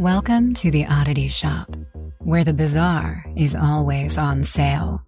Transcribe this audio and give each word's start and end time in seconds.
Welcome 0.00 0.54
to 0.54 0.70
the 0.70 0.86
Oddity 0.86 1.28
Shop, 1.28 1.76
where 2.20 2.42
the 2.42 2.54
bizarre 2.54 3.22
is 3.36 3.54
always 3.54 4.16
on 4.16 4.44
sale. 4.44 5.02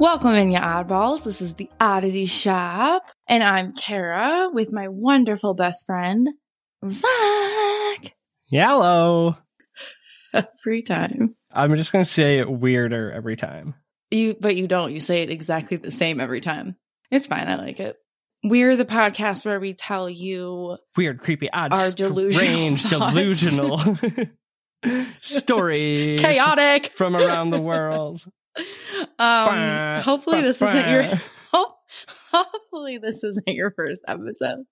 Welcome 0.00 0.34
in, 0.34 0.50
you 0.50 0.58
oddballs. 0.58 1.22
This 1.22 1.40
is 1.40 1.54
the 1.54 1.70
Oddity 1.78 2.26
Shop, 2.26 3.04
and 3.28 3.44
I'm 3.44 3.74
Kara 3.74 4.50
with 4.52 4.72
my 4.72 4.88
wonderful 4.88 5.54
best 5.54 5.86
friend, 5.86 6.26
Zach. 6.84 8.16
Yellow. 8.50 9.38
Every 10.34 10.82
time. 10.82 11.36
I'm 11.54 11.74
just 11.74 11.92
gonna 11.92 12.04
say 12.04 12.38
it 12.38 12.50
weirder 12.50 13.10
every 13.12 13.36
time. 13.36 13.74
You, 14.10 14.36
but 14.38 14.56
you 14.56 14.66
don't. 14.68 14.92
You 14.92 15.00
say 15.00 15.22
it 15.22 15.30
exactly 15.30 15.76
the 15.78 15.90
same 15.90 16.20
every 16.20 16.40
time. 16.40 16.76
It's 17.10 17.26
fine. 17.26 17.48
I 17.48 17.56
like 17.56 17.80
it. 17.80 17.96
We're 18.44 18.76
the 18.76 18.84
podcast 18.84 19.46
where 19.46 19.60
we 19.60 19.72
tell 19.72 20.10
you 20.10 20.76
Weird, 20.96 21.20
creepy, 21.20 21.48
odd, 21.50 21.72
Our 21.72 21.90
delusional 21.92 22.32
strange, 22.32 22.82
thoughts. 22.86 23.14
delusional 23.14 23.98
stories 25.20 26.20
chaotic. 26.20 26.86
from 26.94 27.16
around 27.16 27.50
the 27.50 27.60
world. 27.60 28.24
Um, 29.18 30.02
hopefully 30.02 30.42
this 30.42 30.60
isn't 30.60 30.88
your. 30.90 31.04
Hopefully 32.32 32.98
this 32.98 33.24
isn't 33.24 33.48
your 33.48 33.70
first 33.70 34.04
episode. 34.06 34.64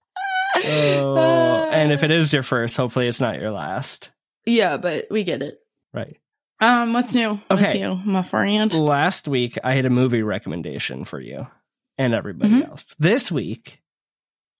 Oh, 0.56 1.68
and 1.72 1.90
if 1.90 2.02
it 2.02 2.10
is 2.10 2.30
your 2.32 2.42
first, 2.42 2.76
hopefully 2.76 3.06
it's 3.08 3.22
not 3.22 3.40
your 3.40 3.50
last. 3.52 4.10
yeah, 4.44 4.76
but 4.76 5.06
we 5.10 5.24
get 5.24 5.40
it. 5.42 5.58
Right. 5.94 6.18
Um, 6.60 6.92
what's 6.92 7.14
new 7.14 7.40
with 7.50 7.60
Okay. 7.60 7.80
you, 7.80 7.94
my 8.04 8.22
friend? 8.22 8.72
Last 8.72 9.26
week 9.26 9.58
I 9.64 9.74
had 9.74 9.86
a 9.86 9.90
movie 9.90 10.22
recommendation 10.22 11.04
for 11.04 11.20
you 11.20 11.46
and 11.96 12.14
everybody 12.14 12.52
Mhm. 12.60 12.68
else. 12.68 12.94
This 12.98 13.32
week 13.32 13.80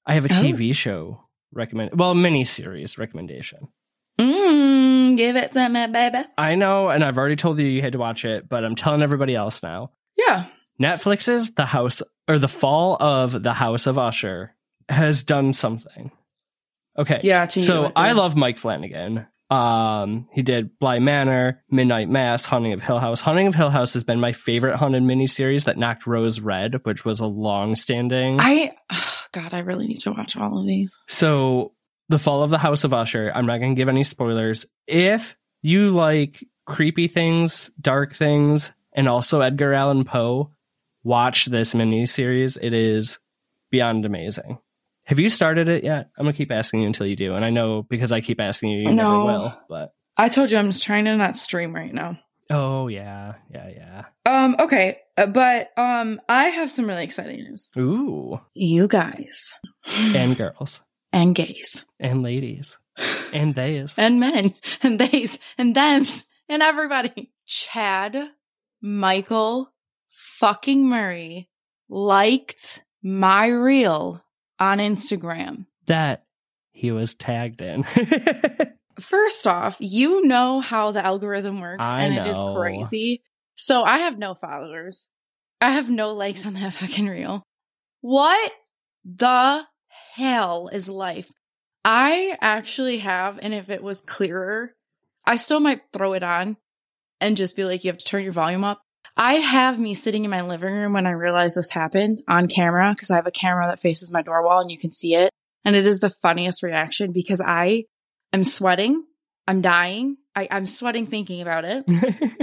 I 0.06 0.14
have 0.14 0.24
a 0.24 0.28
Oh. 0.34 0.40
TV 0.42 0.72
show 0.72 1.24
recommend 1.52 1.98
well, 1.98 2.14
mini 2.14 2.44
series 2.44 2.96
recommendation. 2.96 3.68
Mm, 4.18 5.16
give 5.16 5.36
it 5.36 5.52
to 5.52 5.68
me, 5.68 5.86
baby. 5.88 6.18
I 6.38 6.54
know, 6.54 6.88
and 6.88 7.04
I've 7.04 7.18
already 7.18 7.36
told 7.36 7.58
you 7.58 7.66
you 7.66 7.82
had 7.82 7.92
to 7.92 7.98
watch 7.98 8.24
it, 8.24 8.48
but 8.48 8.64
I'm 8.64 8.76
telling 8.76 9.02
everybody 9.02 9.34
else 9.34 9.62
now. 9.62 9.90
Yeah. 10.16 10.46
Netflix's 10.80 11.52
The 11.54 11.66
House 11.66 12.00
or 12.28 12.38
The 12.38 12.48
Fall 12.48 12.96
of 13.00 13.42
the 13.42 13.52
House 13.52 13.86
of 13.86 13.98
Usher 13.98 14.54
has 14.88 15.22
done 15.22 15.52
something. 15.52 16.10
Okay. 16.98 17.20
Yeah. 17.22 17.44
To 17.46 17.60
you, 17.60 17.66
so 17.66 17.92
I 17.94 18.12
love 18.12 18.36
Mike 18.36 18.58
Flanagan. 18.58 19.26
Um, 19.50 20.28
he 20.32 20.42
did 20.42 20.78
Bly 20.78 21.00
Manor, 21.00 21.62
Midnight 21.70 22.08
Mass, 22.08 22.44
Haunting 22.44 22.72
of 22.72 22.82
Hill 22.82 23.00
House. 23.00 23.20
Haunting 23.20 23.48
of 23.48 23.54
Hill 23.54 23.70
House 23.70 23.92
has 23.94 24.04
been 24.04 24.20
my 24.20 24.32
favorite 24.32 24.76
haunted 24.76 25.02
miniseries 25.02 25.64
that 25.64 25.76
knocked 25.76 26.06
Rose 26.06 26.40
Red, 26.40 26.84
which 26.84 27.04
was 27.04 27.18
a 27.18 27.26
long 27.26 27.74
standing. 27.74 28.36
I. 28.40 28.72
oh, 28.92 29.24
God, 29.32 29.52
I 29.52 29.58
really 29.60 29.88
need 29.88 29.98
to 29.98 30.12
watch 30.12 30.36
all 30.36 30.60
of 30.60 30.66
these. 30.66 31.02
So, 31.08 31.72
The 32.08 32.18
Fall 32.18 32.42
of 32.42 32.50
the 32.50 32.58
House 32.58 32.84
of 32.84 32.94
Usher, 32.94 33.32
I'm 33.34 33.46
not 33.46 33.58
going 33.58 33.74
to 33.74 33.78
give 33.80 33.88
any 33.88 34.04
spoilers. 34.04 34.66
If 34.86 35.36
you 35.62 35.90
like 35.90 36.44
creepy 36.64 37.08
things, 37.08 37.70
dark 37.80 38.14
things, 38.14 38.72
and 38.92 39.08
also 39.08 39.40
Edgar 39.40 39.74
Allan 39.74 40.04
Poe, 40.04 40.52
watch 41.02 41.46
this 41.46 41.74
miniseries. 41.74 42.56
It 42.60 42.72
is 42.72 43.18
beyond 43.70 44.04
amazing. 44.04 44.58
Have 45.10 45.18
you 45.18 45.28
started 45.28 45.66
it 45.66 45.82
yet? 45.82 46.08
I'm 46.16 46.24
to 46.26 46.32
keep 46.32 46.52
asking 46.52 46.82
you 46.82 46.86
until 46.86 47.04
you 47.04 47.16
do. 47.16 47.34
And 47.34 47.44
I 47.44 47.50
know 47.50 47.82
because 47.82 48.12
I 48.12 48.20
keep 48.20 48.40
asking 48.40 48.70
you, 48.70 48.78
you 48.82 48.94
No. 48.94 49.10
never 49.10 49.24
will. 49.24 49.54
But, 49.68 49.92
I 50.16 50.28
told 50.28 50.52
you 50.52 50.56
I'm 50.56 50.66
just 50.70 50.84
trying 50.84 51.04
to 51.06 51.16
not 51.16 51.34
stream 51.34 51.74
right 51.74 51.92
now. 51.92 52.16
oh, 52.48 52.86
yeah, 52.86 53.34
yeah, 53.52 53.68
yeah. 53.68 54.04
Um. 54.24 54.54
Okay. 54.60 54.98
uh, 55.18 55.26
But 55.26 55.70
um, 55.76 56.20
I 56.28 56.44
have 56.44 56.70
some 56.70 56.86
really 56.86 57.02
exciting 57.02 57.38
news. 57.42 57.72
Ooh, 57.76 58.40
You 58.54 58.86
guys 58.86 59.52
and 60.14 60.36
girls, 60.36 60.80
and 61.12 61.34
gays 61.34 61.84
and 61.98 62.22
ladies, 62.22 62.78
and 63.32 63.52
theys. 63.56 63.94
and 63.98 64.20
men 64.20 64.54
and 64.80 65.00
theys 65.00 65.40
and 65.58 65.74
thems 65.74 66.24
and 66.48 66.62
everybody. 66.62 67.32
Chad 67.46 68.16
Michael 68.80 69.72
fucking 70.14 70.88
Murray 70.88 71.48
liked 71.88 72.84
my 73.02 73.46
reel 73.48 74.22
on 74.60 74.78
Instagram. 74.78 75.66
that 75.86 76.24
he 76.72 76.92
was 76.92 77.14
tagged 77.14 77.60
in. 77.62 77.82
First 79.00 79.46
off, 79.46 79.76
you 79.80 80.26
know 80.26 80.60
how 80.60 80.92
the 80.92 81.04
algorithm 81.04 81.60
works, 81.60 81.86
I 81.86 82.04
and 82.04 82.14
it 82.14 82.26
is 82.26 82.38
crazy. 82.54 83.22
So 83.54 83.82
I 83.82 83.98
have 83.98 84.18
no 84.18 84.34
followers. 84.34 85.08
I 85.60 85.70
have 85.72 85.90
no 85.90 86.12
likes 86.12 86.46
on 86.46 86.54
that 86.54 86.74
fucking 86.80 87.06
reel. 87.08 87.42
What 88.02 88.52
the 89.04 89.64
hell 90.14 90.68
is 90.68 90.88
life? 90.88 91.30
I 91.84 92.36
actually 92.40 92.98
have, 92.98 93.38
and 93.42 93.54
if 93.54 93.70
it 93.70 93.82
was 93.82 94.00
clearer, 94.02 94.74
I 95.26 95.36
still 95.36 95.60
might 95.60 95.80
throw 95.92 96.12
it 96.12 96.22
on 96.22 96.56
and 97.20 97.36
just 97.36 97.56
be 97.56 97.64
like, 97.64 97.84
you 97.84 97.90
have 97.90 97.98
to 97.98 98.04
turn 98.04 98.22
your 98.22 98.32
volume 98.32 98.64
up. 98.64 98.82
I 99.20 99.34
have 99.34 99.78
me 99.78 99.92
sitting 99.92 100.24
in 100.24 100.30
my 100.30 100.40
living 100.40 100.72
room 100.72 100.94
when 100.94 101.06
I 101.06 101.10
realize 101.10 101.54
this 101.54 101.70
happened 101.70 102.22
on 102.26 102.48
camera 102.48 102.94
because 102.94 103.10
I 103.10 103.16
have 103.16 103.26
a 103.26 103.30
camera 103.30 103.66
that 103.66 103.78
faces 103.78 104.10
my 104.10 104.22
door 104.22 104.42
wall 104.42 104.60
and 104.60 104.70
you 104.70 104.78
can 104.78 104.92
see 104.92 105.14
it. 105.14 105.30
And 105.62 105.76
it 105.76 105.86
is 105.86 106.00
the 106.00 106.08
funniest 106.08 106.62
reaction 106.62 107.12
because 107.12 107.38
I 107.38 107.84
am 108.32 108.44
sweating. 108.44 109.04
I'm 109.46 109.60
dying. 109.60 110.16
I, 110.34 110.48
I'm 110.50 110.64
sweating 110.64 111.04
thinking 111.04 111.42
about 111.42 111.66
it. 111.66 111.84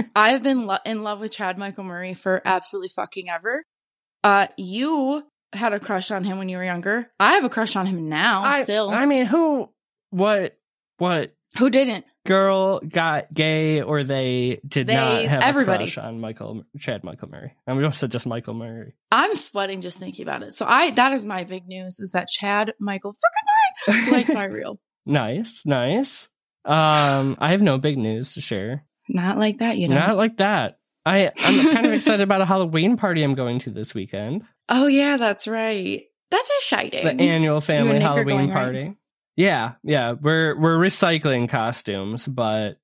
I've 0.16 0.44
been 0.44 0.66
lo- 0.66 0.78
in 0.86 1.02
love 1.02 1.18
with 1.18 1.32
Chad 1.32 1.58
Michael 1.58 1.82
Murray 1.82 2.14
for 2.14 2.40
absolutely 2.44 2.90
fucking 2.90 3.28
ever. 3.28 3.64
Uh, 4.22 4.46
you 4.56 5.26
had 5.52 5.72
a 5.72 5.80
crush 5.80 6.12
on 6.12 6.22
him 6.22 6.38
when 6.38 6.48
you 6.48 6.58
were 6.58 6.64
younger. 6.64 7.10
I 7.18 7.32
have 7.32 7.44
a 7.44 7.48
crush 7.48 7.74
on 7.74 7.86
him 7.86 8.08
now. 8.08 8.42
I, 8.44 8.62
still, 8.62 8.88
I 8.88 9.04
mean, 9.04 9.26
who, 9.26 9.68
what, 10.10 10.56
what 10.98 11.32
who 11.56 11.70
didn't? 11.70 12.04
Girl 12.28 12.78
got 12.80 13.32
gay 13.32 13.80
or 13.80 14.04
they 14.04 14.60
did 14.68 14.86
not 14.86 15.24
have 15.24 15.42
everybody. 15.42 15.84
a 15.84 15.86
crush 15.86 15.98
on 15.98 16.20
Michael, 16.20 16.62
Chad 16.78 17.02
Michael 17.02 17.30
Murray? 17.30 17.54
I 17.66 17.72
mean, 17.72 17.84
also 17.84 18.06
just 18.06 18.26
Michael 18.26 18.52
Murray. 18.52 18.94
I'm 19.10 19.34
sweating 19.34 19.80
just 19.80 19.98
thinking 19.98 20.24
about 20.24 20.42
it. 20.42 20.52
So 20.52 20.66
I 20.66 20.90
that 20.92 21.12
is 21.12 21.24
my 21.24 21.44
big 21.44 21.66
news 21.66 21.98
is 22.00 22.12
that 22.12 22.28
Chad 22.28 22.74
Michael 22.78 23.14
fucking 23.14 24.04
Murray 24.04 24.12
likes 24.18 24.34
my 24.34 24.44
reel. 24.44 24.78
nice, 25.06 25.64
nice. 25.64 26.28
Um, 26.66 27.36
I 27.40 27.52
have 27.52 27.62
no 27.62 27.78
big 27.78 27.96
news 27.96 28.34
to 28.34 28.42
share. 28.42 28.84
Not 29.08 29.38
like 29.38 29.58
that, 29.58 29.78
you 29.78 29.88
know. 29.88 29.94
Not 29.94 30.18
like 30.18 30.36
that. 30.36 30.78
I, 31.06 31.32
I'm 31.34 31.72
kind 31.72 31.86
of 31.86 31.92
excited 31.94 32.20
about 32.20 32.42
a 32.42 32.44
Halloween 32.44 32.98
party 32.98 33.22
I'm 33.22 33.34
going 33.34 33.60
to 33.60 33.70
this 33.70 33.94
weekend. 33.94 34.46
oh 34.68 34.86
yeah, 34.86 35.16
that's 35.16 35.48
right. 35.48 36.04
That's 36.30 36.50
exciting. 36.58 37.04
The 37.04 37.22
annual 37.24 37.62
family 37.62 37.92
and 37.92 38.02
Halloween 38.02 38.50
party. 38.50 38.78
right? 38.88 38.96
Yeah, 39.38 39.74
yeah. 39.84 40.12
We're 40.20 40.58
we're 40.58 40.76
recycling 40.78 41.48
costumes, 41.48 42.26
but 42.26 42.78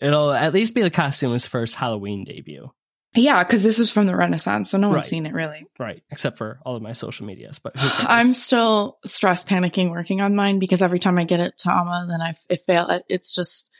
it'll 0.00 0.32
at 0.32 0.52
least 0.54 0.72
be 0.74 0.82
the 0.82 0.90
costume's 0.90 1.46
first 1.46 1.74
Halloween 1.74 2.22
debut. 2.22 2.70
yeah, 3.16 3.42
because 3.42 3.64
this 3.64 3.80
is 3.80 3.90
from 3.90 4.06
the 4.06 4.14
Renaissance, 4.14 4.70
so 4.70 4.78
no 4.78 4.88
one's 4.88 5.02
Right. 5.02 5.08
seen 5.08 5.26
it 5.26 5.32
really. 5.32 5.66
Right. 5.80 6.04
Except 6.12 6.38
for 6.38 6.60
all 6.64 6.76
of 6.76 6.82
my 6.82 6.92
social 6.92 7.26
medias. 7.26 7.58
But 7.58 7.76
who? 7.76 7.88
I'm 8.06 8.34
still 8.34 8.98
stress 9.04 9.42
panicking 9.42 9.90
working 9.90 10.20
on 10.20 10.36
mine 10.36 10.60
because 10.60 10.80
every 10.80 11.00
time 11.00 11.18
I 11.18 11.24
get 11.24 11.40
it 11.40 11.56
to 11.58 11.72
Amma, 11.72 12.06
then 12.08 12.20
I 12.22 12.34
it 12.48 12.60
fail. 12.60 13.00
It's 13.08 13.34
just 13.34 13.72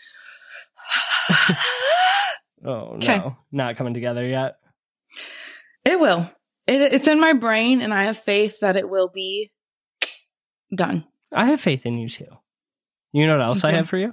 Oh 2.64 2.96
Okay. 2.96 3.18
no, 3.18 3.36
not 3.52 3.76
coming 3.76 3.94
together 3.94 4.26
yet. 4.26 4.56
it 5.84 6.00
will. 6.00 6.28
It, 6.66 6.92
it's 6.94 7.06
in 7.06 7.20
my 7.20 7.34
brain, 7.34 7.80
and 7.82 7.94
I 7.94 8.04
have 8.04 8.18
faith 8.18 8.58
that 8.60 8.76
it 8.76 8.88
will 8.88 9.08
be 9.08 9.52
done. 10.74 11.04
I 11.36 11.46
have 11.46 11.60
faith 11.60 11.86
in 11.86 11.98
you 11.98 12.08
too. 12.08 12.26
You 13.12 13.26
know 13.26 13.36
what 13.38 13.44
else 13.46 13.64
I 13.64 13.72
have 13.72 13.88
for 13.88 13.96
you? 13.98 14.12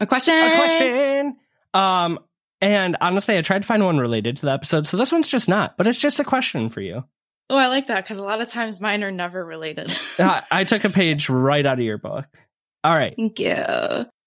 A 0.00 0.06
question. 0.06 0.34
A 0.34 0.56
question. 0.56 1.36
Um, 1.74 2.18
and 2.60 2.96
honestly, 3.00 3.36
I 3.36 3.42
tried 3.42 3.62
to 3.62 3.68
find 3.68 3.84
one 3.84 3.98
related 3.98 4.36
to 4.36 4.46
the 4.46 4.52
episode, 4.52 4.86
so 4.86 4.96
this 4.96 5.12
one's 5.12 5.28
just 5.28 5.48
not. 5.48 5.76
But 5.76 5.86
it's 5.86 6.00
just 6.00 6.20
a 6.20 6.24
question 6.24 6.68
for 6.68 6.80
you. 6.80 7.04
Oh, 7.50 7.56
I 7.56 7.66
like 7.66 7.88
that 7.88 8.04
because 8.04 8.18
a 8.18 8.22
lot 8.22 8.40
of 8.40 8.48
times 8.48 8.80
mine 8.80 9.04
are 9.04 9.10
never 9.10 9.44
related. 9.44 9.92
I, 10.18 10.42
I 10.50 10.64
took 10.64 10.84
a 10.84 10.90
page 10.90 11.28
right 11.28 11.64
out 11.66 11.78
of 11.78 11.84
your 11.84 11.98
book. 11.98 12.26
All 12.84 12.94
right, 12.94 13.14
Thank 13.16 13.38
you. 13.38 13.56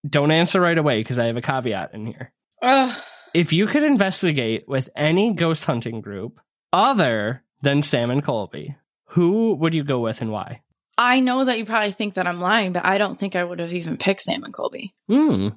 don't 0.07 0.31
answer 0.31 0.61
right 0.61 0.77
away 0.77 0.99
because 0.99 1.19
I 1.19 1.25
have 1.25 1.37
a 1.37 1.41
caveat 1.41 1.93
in 1.93 2.05
here. 2.05 2.31
Ugh. 2.61 2.97
If 3.33 3.51
you 3.51 3.67
could 3.67 3.83
investigate 3.83 4.63
with 4.67 4.89
any 4.95 5.33
ghost 5.33 5.65
hunting 5.65 5.99
group 5.99 6.39
other 6.71 7.43
than 7.61 7.81
Sam 7.81 8.11
and 8.11 8.23
Colby, 8.23 8.75
who 9.07 9.55
would 9.55 9.73
you 9.73 9.83
go 9.83 9.99
with 9.99 10.21
and 10.21 10.31
why? 10.31 10.61
I 10.97 11.19
know 11.19 11.45
that 11.45 11.57
you 11.57 11.65
probably 11.65 11.91
think 11.91 12.13
that 12.13 12.27
I'm 12.27 12.39
lying, 12.39 12.71
but 12.71 12.85
I 12.85 12.97
don't 12.97 13.19
think 13.19 13.35
I 13.35 13.43
would 13.43 13.59
have 13.59 13.73
even 13.73 13.97
picked 13.97 14.21
Sam 14.21 14.43
and 14.43 14.53
Colby. 14.53 14.93
Hmm. 15.07 15.49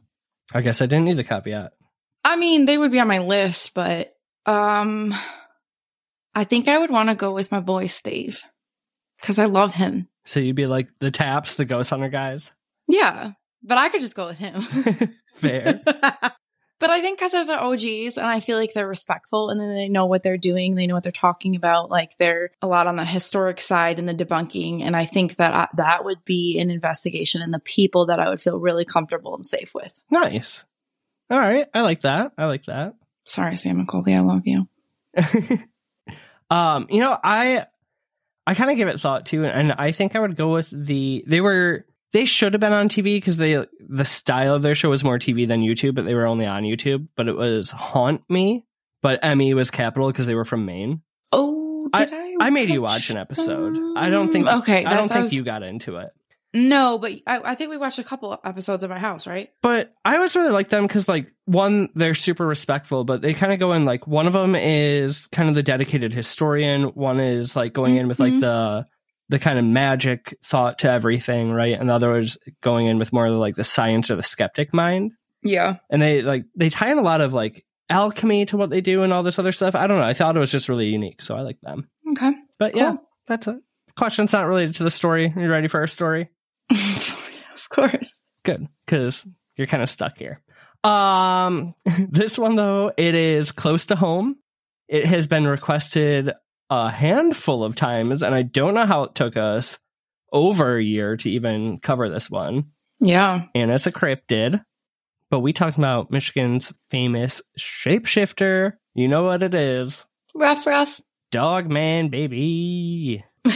I 0.53 0.63
guess 0.63 0.83
I 0.83 0.87
didn't 0.87 1.05
need 1.05 1.17
the 1.17 1.25
caveat. 1.25 1.73
I 2.25 2.37
mean, 2.37 2.65
they 2.65 2.77
would 2.77 2.91
be 2.91 3.01
on 3.01 3.09
my 3.09 3.19
list, 3.19 3.75
but 3.75 4.15
um, 4.47 5.15
I 6.35 6.45
think 6.45 6.69
I 6.69 6.79
would 6.79 6.91
want 6.91 7.09
to 7.09 7.15
go 7.15 7.33
with 7.33 7.53
my 7.53 7.61
boy 7.61 7.87
Steve 7.87 8.43
because 9.21 9.39
I 9.39 9.45
love 9.47 9.75
him. 9.75 10.09
So 10.25 10.41
you'd 10.41 10.57
be 10.57 10.67
like 10.67 10.89
the 10.99 11.11
TAPS, 11.11 11.55
the 11.55 11.65
ghost 11.65 11.91
hunter 11.91 12.09
guys. 12.09 12.51
Yeah, 12.87 13.33
but 13.63 13.79
I 13.79 13.89
could 13.89 14.01
just 14.01 14.17
go 14.17 14.27
with 14.27 14.39
him. 14.39 14.63
Fair. 15.35 15.81
But 16.81 16.91
I 16.91 17.01
think 17.01 17.19
because 17.19 17.33
they're 17.33 17.45
the 17.45 17.59
OGs 17.59 18.19
and 18.19 18.27
I 18.27 18.41
feel 18.41 18.57
like 18.57 18.73
they're 18.73 18.87
respectful 18.87 19.51
and 19.51 19.61
then 19.61 19.75
they 19.75 19.89
know 19.89 20.07
what 20.07 20.23
they're 20.23 20.37
doing. 20.39 20.75
They 20.75 20.87
know 20.87 20.95
what 20.95 21.03
they're 21.03 21.13
talking 21.13 21.57
about. 21.57 21.91
Like 21.91 22.17
they're 22.19 22.51
a 22.63 22.69
lot 22.69 22.87
on 22.87 22.97
the 22.97 23.05
historic 23.05 23.61
side 23.61 23.99
and 23.99 24.09
the 24.09 24.15
debunking. 24.15 24.83
And 24.83 24.95
I 24.95 25.05
think 25.07 25.37
that 25.37 25.55
I, 25.55 25.69
that 25.77 26.05
would 26.05 26.25
be 26.25 26.59
an 26.61 26.71
investigation 26.71 27.43
and 27.43 27.53
the 27.53 27.59
people 27.59 28.07
that 28.07 28.21
I 28.21 28.29
would 28.29 28.41
feel 28.41 28.61
really 28.61 28.85
comfortable 28.85 29.35
and 29.35 29.45
safe 29.45 29.75
with. 29.75 30.01
Nice. 30.11 30.65
All 31.31 31.39
right. 31.39 31.67
I 31.75 31.83
like 31.83 32.03
that. 32.03 32.33
I 32.39 32.45
like 32.45 32.67
that. 32.67 32.95
Sorry, 33.25 33.57
Sam 33.57 33.79
and 33.79 33.89
Colby. 33.89 34.15
I 34.15 34.21
love 34.21 34.47
you. 34.47 34.67
um, 36.51 36.87
you 36.89 37.01
know, 37.01 37.19
I 37.23 37.67
I 38.47 38.55
kind 38.55 38.71
of 38.71 38.79
give 38.79 38.89
it 38.89 38.99
thought 38.99 39.27
too, 39.27 39.45
and 39.45 39.73
I 39.73 39.93
think 39.93 40.17
I 40.17 40.21
would 40.21 40.35
go 40.35 40.55
with 40.55 40.71
the 40.71 41.23
they 41.27 41.43
were 41.43 41.85
they 42.13 42.25
should 42.25 42.55
have 42.55 42.61
been 42.61 42.73
on 42.73 42.89
TV 42.89 43.17
because 43.17 43.37
they 43.37 43.65
the 43.89 44.05
style 44.05 44.55
of 44.55 44.63
their 44.63 44.75
show 44.75 44.91
was 44.91 45.05
more 45.05 45.19
TV 45.19 45.47
than 45.47 45.63
YouTube, 45.63 45.95
but 45.95 46.05
they 46.05 46.15
were 46.15 46.27
only 46.27 46.47
on 46.47 46.63
YouTube. 46.63 47.09
But 47.17 47.29
it 47.29 47.37
was 47.37 47.71
Haunt 47.71 48.23
Me, 48.31 48.65
but 49.03 49.21
Emmy 49.23 49.55
was 49.55 49.71
capital 49.71 50.09
because 50.09 50.27
they 50.27 50.35
were 50.35 50.45
from 50.45 50.65
Maine. 50.65 51.03
Oh, 51.33 51.89
did 51.95 52.13
I? 52.13 52.35
I, 52.41 52.51
made 52.51 52.71
you 52.71 52.81
watch 52.83 53.11
an 53.11 53.17
episode. 53.17 53.77
I 53.97 54.11
don't 54.11 54.31
think 54.33 54.47
Okay, 54.47 54.85
I 54.85 54.95
don't 54.97 55.09
think 55.09 55.23
was- 55.25 55.35
you 55.35 55.43
got 55.43 55.63
into 55.63 55.97
it. 55.97 56.11
No, 56.55 56.97
but 56.97 57.13
I, 57.27 57.41
I 57.51 57.55
think 57.55 57.69
we 57.69 57.77
watched 57.77 57.99
a 57.99 58.05
couple 58.05 58.39
episodes 58.43 58.83
at 58.83 58.89
my 58.89 58.99
house, 58.99 59.27
right? 59.27 59.51
But 59.61 59.93
I 60.03 60.15
always 60.17 60.35
really 60.35 60.51
like 60.51 60.71
them 60.71 60.87
because, 60.87 61.07
like, 61.07 61.31
one, 61.45 61.91
they're 61.95 62.15
super 62.15 62.47
respectful, 62.47 63.05
but 63.05 63.21
they 63.21 63.35
kind 63.35 63.53
of 63.53 63.59
go 63.59 63.75
in 63.75 63.85
like 63.85 64.07
one 64.07 64.27
of 64.27 64.33
them 64.33 64.55
is 64.55 65.27
kind 65.27 65.51
of 65.51 65.55
the 65.55 65.63
dedicated 65.63 66.15
historian. 66.15 66.85
One 66.85 67.21
is 67.21 67.55
like 67.55 67.75
going 67.75 67.97
in 67.97 68.09
with 68.09 68.19
like 68.19 68.33
Mhm. 68.33 68.41
the 68.41 68.87
the 69.29 69.39
kind 69.39 69.59
of 69.59 69.65
magic 69.65 70.37
thought 70.45 70.79
to 70.81 70.91
everything, 70.91 71.51
right? 71.51 71.79
In 71.79 71.87
the 71.89 71.93
other 71.95 72.09
words, 72.09 72.39
going 72.63 72.87
in 72.87 72.99
with 72.99 73.13
more 73.13 73.27
of 73.27 73.35
like 73.35 73.55
the 73.57 73.65
science 73.65 74.11
or 74.11 74.17
the 74.17 74.23
skeptic 74.23 74.73
mind. 74.73 75.13
Yeah. 75.43 75.77
And 75.91 76.01
they 76.01 76.23
like 76.23 76.45
they 76.57 76.71
tie 76.71 76.91
in 76.91 76.99
a 76.99 77.03
lot 77.03 77.21
of 77.21 77.33
like 77.35 77.65
alchemy 77.91 78.47
to 78.47 78.57
what 78.57 78.71
they 78.71 78.81
do 78.81 79.03
and 79.03 79.13
all 79.13 79.23
this 79.23 79.39
other 79.39 79.53
stuff. 79.53 79.75
I 79.75 79.87
don't 79.87 79.99
know. 79.99 80.05
I 80.05 80.15
thought 80.15 80.37
it 80.37 80.41
was 80.41 80.51
just 80.53 80.69
really 80.69 80.89
unique, 80.89 81.23
so 81.23 81.37
I 81.37 81.41
like 81.43 81.61
them. 81.61 81.89
Okay. 82.13 82.33
But 82.59 82.75
yeah, 82.75 82.93
Cool. 82.93 83.09
that's 83.27 83.47
it. 83.49 83.57
Question's 83.97 84.33
not 84.33 84.47
related 84.47 84.75
to 84.77 84.85
the 84.85 84.91
story. 84.91 85.33
Are 85.35 85.41
you 85.43 85.51
ready 85.51 85.69
for 85.69 85.81
our 85.81 85.87
story? 85.87 86.29
of 86.71 87.69
course. 87.71 88.27
Good, 88.45 88.69
because 88.87 89.27
you're 89.57 89.67
kind 89.67 89.83
of 89.83 89.91
stuck 89.91 90.19
here. 90.19 90.41
Um, 90.85 91.75
this 92.09 92.39
one 92.39 92.57
though, 92.57 92.93
it 92.97 93.15
is 93.15 93.53
close 93.53 93.87
to 93.87 93.97
home. 93.97 94.37
It 94.89 95.05
has 95.07 95.27
been 95.27 95.47
requested 95.47 96.33
a 96.71 96.91
handful 96.91 97.65
of 97.65 97.75
times, 97.75 98.23
and 98.23 98.35
I 98.35 98.43
don't 98.43 98.75
know 98.75 98.87
how 98.87 99.05
it 99.05 99.15
took 99.15 99.37
us 99.37 99.79
over 100.33 100.77
a 100.77 100.83
year 100.83 101.17
to 101.17 101.31
even 101.31 101.79
cover 101.79 102.09
this 102.09 102.31
one. 102.31 102.67
Yeah. 103.01 103.43
And 103.55 103.71
it's 103.71 103.87
a 103.87 103.93
cryptid, 103.93 104.63
but 105.31 105.41
we 105.41 105.53
talked 105.53 105.79
about 105.79 106.11
Michigan's 106.11 106.73
famous 106.91 107.41
shapeshifter. 107.59 108.75
You 108.95 109.09
know 109.09 109.23
what 109.25 109.43
it 109.43 109.55
is? 109.55 110.05
Rough, 110.35 110.67
rough. 110.67 111.01
Dog 111.31 111.71
man, 111.71 112.09
baby. 112.09 113.25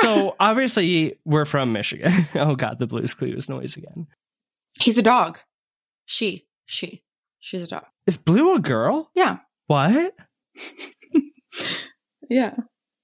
So 0.00 0.34
obviously 0.40 1.18
we're 1.24 1.44
from 1.44 1.72
Michigan. 1.72 2.26
oh 2.34 2.56
god, 2.56 2.78
the 2.78 2.86
Blues 2.86 3.12
Clues 3.14 3.48
noise 3.48 3.76
again. 3.76 4.06
he's 4.80 4.98
a 4.98 5.02
dog. 5.02 5.38
She. 6.06 6.46
She. 6.66 7.02
She's 7.38 7.62
a 7.62 7.66
dog. 7.66 7.84
Is 8.06 8.16
Blue 8.16 8.54
a 8.54 8.58
girl? 8.58 9.10
Yeah. 9.14 9.38
What? 9.66 10.14
Yeah. 12.28 12.54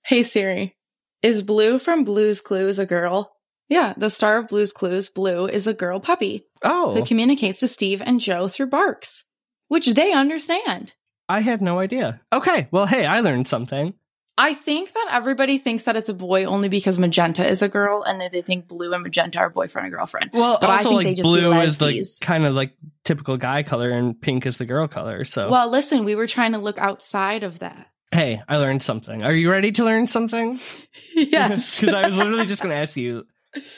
Hey 0.04 0.22
Siri, 0.22 0.76
is 1.22 1.42
Blue 1.42 1.78
from 1.78 2.04
Blue's 2.04 2.40
Clues 2.40 2.78
a 2.78 2.86
girl? 2.86 3.32
Yeah, 3.68 3.94
the 3.96 4.10
star 4.10 4.38
of 4.38 4.48
Blue's 4.48 4.72
Clues, 4.72 5.08
Blue, 5.08 5.46
is 5.48 5.66
a 5.66 5.74
girl 5.74 5.98
puppy 5.98 6.46
Oh, 6.62 6.94
who 6.94 7.04
communicates 7.04 7.58
to 7.60 7.68
Steve 7.68 8.00
and 8.04 8.20
Joe 8.20 8.46
through 8.46 8.68
barks, 8.68 9.24
which 9.66 9.86
they 9.86 10.12
understand. 10.12 10.94
I 11.28 11.40
had 11.40 11.60
no 11.60 11.80
idea. 11.80 12.20
Okay, 12.32 12.68
well, 12.70 12.86
hey, 12.86 13.04
I 13.04 13.18
learned 13.20 13.48
something. 13.48 13.94
I 14.38 14.54
think 14.54 14.92
that 14.92 15.08
everybody 15.10 15.58
thinks 15.58 15.84
that 15.84 15.96
it's 15.96 16.10
a 16.10 16.14
boy 16.14 16.44
only 16.44 16.68
because 16.68 16.98
Magenta 16.98 17.48
is 17.48 17.62
a 17.62 17.68
girl 17.68 18.02
and 18.04 18.20
that 18.20 18.30
they 18.32 18.42
think 18.42 18.68
Blue 18.68 18.92
and 18.92 19.02
Magenta 19.02 19.38
are 19.40 19.50
boyfriend 19.50 19.86
and 19.86 19.94
girlfriend. 19.94 20.30
Well, 20.32 20.58
But 20.60 20.70
I 20.70 20.76
also 20.76 20.90
think 20.90 20.96
like 20.98 21.06
they 21.06 21.14
just 21.14 21.26
blue 21.26 21.52
is 21.54 21.78
the 21.78 21.86
lesbies. 21.86 22.18
kind 22.20 22.44
of 22.44 22.54
like 22.54 22.74
typical 23.02 23.38
guy 23.38 23.62
color, 23.64 23.90
and 23.90 24.20
pink 24.20 24.46
is 24.46 24.58
the 24.58 24.66
girl 24.66 24.86
color. 24.86 25.24
So, 25.24 25.50
Well, 25.50 25.68
listen, 25.70 26.04
we 26.04 26.14
were 26.14 26.26
trying 26.28 26.52
to 26.52 26.58
look 26.58 26.78
outside 26.78 27.42
of 27.42 27.58
that. 27.60 27.88
Hey, 28.12 28.42
I 28.48 28.56
learned 28.56 28.82
something. 28.82 29.22
Are 29.22 29.32
you 29.32 29.50
ready 29.50 29.72
to 29.72 29.84
learn 29.84 30.06
something? 30.06 30.60
Yes. 31.14 31.80
because 31.80 31.94
I 31.94 32.06
was 32.06 32.16
literally 32.16 32.44
just 32.44 32.62
going 32.62 32.74
to 32.74 32.80
ask 32.80 32.94
you. 32.94 33.26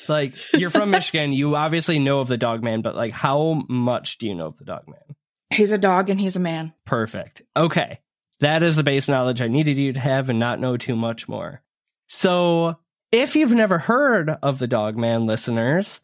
Like, 0.09 0.35
you're 0.55 0.71
from 0.71 0.91
Michigan. 0.91 1.33
You 1.33 1.55
obviously 1.55 2.01
know 2.01 2.19
of 2.19 2.27
the 2.27 2.37
dog 2.37 2.65
man, 2.65 2.83
but 2.83 2.97
like, 2.97 3.13
how 3.13 3.63
much 3.69 4.19
do 4.19 4.27
you 4.27 4.35
know 4.35 4.47
of 4.47 4.59
the 4.59 4.65
dog 4.65 4.89
man? 4.89 5.17
he's 5.51 5.73
a 5.73 5.79
dog 5.79 6.11
and 6.11 6.21
he's 6.21 6.37
a 6.37 6.41
man. 6.41 6.73
Perfect. 6.85 7.43
Okay. 7.57 8.01
That 8.41 8.63
is 8.63 8.77
the 8.77 8.83
base 8.83 9.09
knowledge 9.09 9.43
I 9.43 9.49
needed 9.49 9.79
you 9.79 9.93
to 9.93 10.01
have 10.01 10.31
and 10.31 10.39
not 10.39 10.61
know 10.61 10.77
too 10.77 10.97
much 10.97 11.29
more. 11.29 11.63
So, 12.09 12.77
if 13.11 13.37
you've 13.37 13.53
never 13.53 13.79
heard 13.79 14.31
of 14.43 14.59
the 14.59 14.67
dog 14.67 14.97
man 14.97 15.27
listeners, 15.27 16.01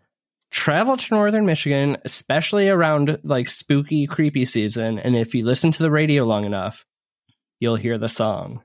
travel 0.50 0.96
to 0.96 1.14
northern 1.14 1.46
Michigan, 1.46 1.98
especially 2.04 2.68
around 2.68 3.18
like 3.22 3.48
spooky, 3.48 4.06
creepy 4.06 4.44
season. 4.44 4.98
And 4.98 5.16
if 5.16 5.34
you 5.34 5.44
listen 5.44 5.70
to 5.72 5.82
the 5.82 5.90
radio 5.90 6.24
long 6.24 6.44
enough, 6.44 6.84
you'll 7.64 7.76
hear 7.76 7.96
the 7.96 8.08
song, 8.10 8.62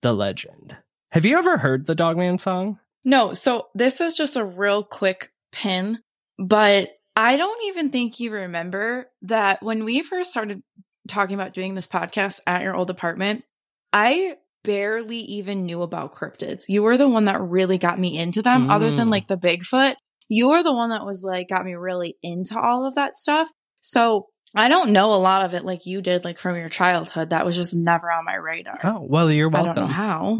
The 0.00 0.14
Legend. 0.14 0.74
Have 1.12 1.26
you 1.26 1.36
ever 1.36 1.58
heard 1.58 1.86
the 1.86 1.94
Dogman 1.94 2.38
song? 2.38 2.78
No, 3.04 3.34
so 3.34 3.68
this 3.74 4.00
is 4.00 4.14
just 4.14 4.36
a 4.36 4.44
real 4.44 4.82
quick 4.82 5.30
pin, 5.52 5.98
but 6.38 6.88
I 7.14 7.36
don't 7.36 7.62
even 7.66 7.90
think 7.90 8.18
you 8.18 8.30
remember 8.32 9.10
that 9.22 9.62
when 9.62 9.84
we 9.84 10.02
first 10.02 10.30
started 10.30 10.62
talking 11.08 11.34
about 11.34 11.52
doing 11.52 11.74
this 11.74 11.86
podcast 11.86 12.40
at 12.46 12.62
your 12.62 12.74
old 12.74 12.88
apartment, 12.88 13.44
I 13.92 14.36
barely 14.64 15.18
even 15.18 15.66
knew 15.66 15.82
about 15.82 16.14
cryptids. 16.14 16.64
You 16.68 16.82
were 16.82 16.96
the 16.96 17.08
one 17.08 17.24
that 17.26 17.40
really 17.40 17.76
got 17.76 17.98
me 17.98 18.18
into 18.18 18.40
them, 18.40 18.70
other 18.70 18.90
than 18.96 19.08
Mm. 19.08 19.12
like 19.12 19.26
the 19.26 19.36
Bigfoot. 19.36 19.94
You 20.28 20.50
were 20.50 20.62
the 20.62 20.74
one 20.74 20.90
that 20.90 21.04
was 21.04 21.22
like, 21.22 21.48
got 21.48 21.64
me 21.64 21.74
really 21.74 22.16
into 22.22 22.58
all 22.58 22.86
of 22.86 22.94
that 22.94 23.14
stuff. 23.14 23.50
So 23.80 24.26
I 24.54 24.68
don't 24.68 24.90
know 24.90 25.12
a 25.12 25.16
lot 25.20 25.44
of 25.44 25.54
it 25.54 25.64
like 25.64 25.84
you 25.86 26.00
did, 26.02 26.24
like 26.24 26.38
from 26.38 26.56
your 26.56 26.68
childhood. 26.70 27.30
That 27.30 27.44
was 27.44 27.54
just 27.56 27.74
never 27.74 28.10
on 28.10 28.24
my 28.24 28.34
radar. 28.34 28.78
Oh, 28.82 29.06
well, 29.08 29.30
you're 29.30 29.48
welcome. 29.50 29.70
I 29.70 29.74
don't 29.74 29.84
know 29.86 29.92
how. 29.92 30.38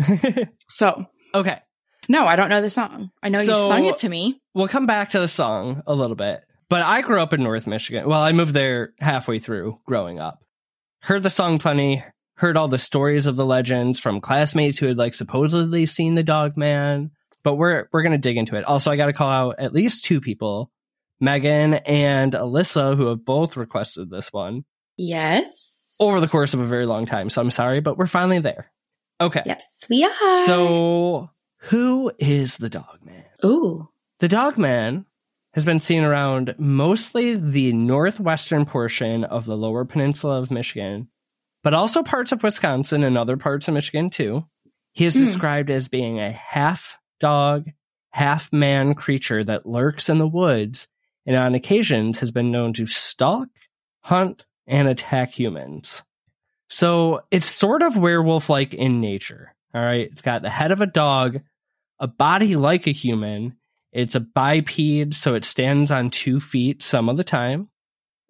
So, 0.68 1.06
okay. 1.34 1.58
no, 2.08 2.26
I 2.26 2.36
don't 2.36 2.48
know 2.48 2.62
the 2.62 2.70
song. 2.70 3.10
I 3.22 3.28
know 3.28 3.40
you 3.40 3.46
So- 3.46 3.68
sung 3.68 3.84
it 3.84 3.96
to 3.96 4.08
me. 4.08 4.40
we'll 4.54 4.68
come 4.68 4.86
back 4.86 5.10
to 5.10 5.20
the 5.20 5.28
song 5.28 5.82
a 5.86 5.94
little 5.94 6.16
bit. 6.16 6.40
But 6.70 6.82
I 6.82 7.00
grew 7.00 7.20
up 7.20 7.32
in 7.32 7.42
North 7.42 7.66
Michigan. 7.66 8.06
Well, 8.08 8.20
I 8.20 8.32
moved 8.32 8.52
there 8.52 8.92
halfway 9.00 9.38
through 9.38 9.80
growing 9.86 10.18
up. 10.18 10.40
Heard 11.00 11.22
the 11.22 11.30
song 11.30 11.58
plenty, 11.58 12.04
heard 12.36 12.56
all 12.58 12.68
the 12.68 12.76
stories 12.78 13.24
of 13.26 13.36
the 13.36 13.46
legends 13.46 13.98
from 14.00 14.20
classmates 14.20 14.78
who 14.78 14.86
had 14.86 14.98
like 14.98 15.14
supposedly 15.14 15.86
seen 15.86 16.14
the 16.14 16.22
dog 16.22 16.56
man. 16.58 17.10
But 17.42 17.54
we're 17.54 17.88
we're 17.92 18.02
gonna 18.02 18.18
dig 18.18 18.36
into 18.36 18.56
it. 18.56 18.64
Also, 18.64 18.90
I 18.90 18.96
gotta 18.96 19.12
call 19.14 19.30
out 19.30 19.54
at 19.58 19.72
least 19.72 20.04
two 20.04 20.20
people, 20.20 20.70
Megan 21.20 21.74
and 21.74 22.32
Alyssa, 22.32 22.96
who 22.96 23.06
have 23.06 23.24
both 23.24 23.56
requested 23.56 24.10
this 24.10 24.32
one 24.32 24.64
Yes. 24.96 25.96
over 26.00 26.20
the 26.20 26.28
course 26.28 26.54
of 26.54 26.60
a 26.60 26.66
very 26.66 26.86
long 26.86 27.06
time. 27.06 27.30
So 27.30 27.40
I'm 27.40 27.50
sorry, 27.50 27.80
but 27.80 27.96
we're 27.98 28.06
finally 28.06 28.40
there. 28.40 28.70
Okay. 29.20 29.42
yes, 29.46 29.84
we 29.90 30.04
are. 30.04 30.46
So 30.46 31.30
who 31.62 32.12
is 32.18 32.56
the 32.58 32.70
dog 32.70 32.98
man? 33.04 33.24
ooh, 33.44 33.88
The 34.20 34.28
dog 34.28 34.58
man 34.58 35.06
has 35.54 35.64
been 35.64 35.80
seen 35.80 36.04
around 36.04 36.54
mostly 36.58 37.34
the 37.34 37.72
northwestern 37.72 38.64
portion 38.64 39.24
of 39.24 39.44
the 39.44 39.56
lower 39.56 39.84
peninsula 39.84 40.38
of 40.40 40.50
Michigan, 40.52 41.08
but 41.64 41.74
also 41.74 42.02
parts 42.04 42.30
of 42.30 42.42
Wisconsin 42.44 43.02
and 43.02 43.18
other 43.18 43.36
parts 43.36 43.66
of 43.66 43.74
Michigan 43.74 44.10
too. 44.10 44.44
He 44.92 45.04
is 45.04 45.14
Hmm. 45.14 45.24
described 45.24 45.70
as 45.70 45.88
being 45.88 46.20
a 46.20 46.30
half 46.30 46.96
dog, 47.18 47.66
half 48.10 48.52
man 48.52 48.94
creature 48.94 49.42
that 49.42 49.66
lurks 49.66 50.08
in 50.08 50.18
the 50.18 50.28
woods 50.28 50.86
and 51.28 51.36
on 51.36 51.54
occasions 51.54 52.20
has 52.20 52.30
been 52.30 52.50
known 52.50 52.72
to 52.72 52.86
stalk, 52.86 53.48
hunt, 54.00 54.46
and 54.66 54.88
attack 54.88 55.30
humans. 55.30 56.02
So 56.70 57.20
it's 57.30 57.46
sort 57.46 57.82
of 57.82 57.98
werewolf 57.98 58.48
like 58.48 58.72
in 58.72 59.02
nature. 59.02 59.54
All 59.74 59.82
right. 59.82 60.08
It's 60.10 60.22
got 60.22 60.40
the 60.40 60.48
head 60.48 60.70
of 60.70 60.80
a 60.80 60.86
dog, 60.86 61.40
a 62.00 62.06
body 62.06 62.56
like 62.56 62.86
a 62.86 62.92
human. 62.92 63.58
It's 63.92 64.14
a 64.14 64.20
biped, 64.20 65.12
so 65.12 65.34
it 65.34 65.44
stands 65.44 65.90
on 65.90 66.08
two 66.08 66.40
feet 66.40 66.82
some 66.82 67.10
of 67.10 67.18
the 67.18 67.24
time. 67.24 67.68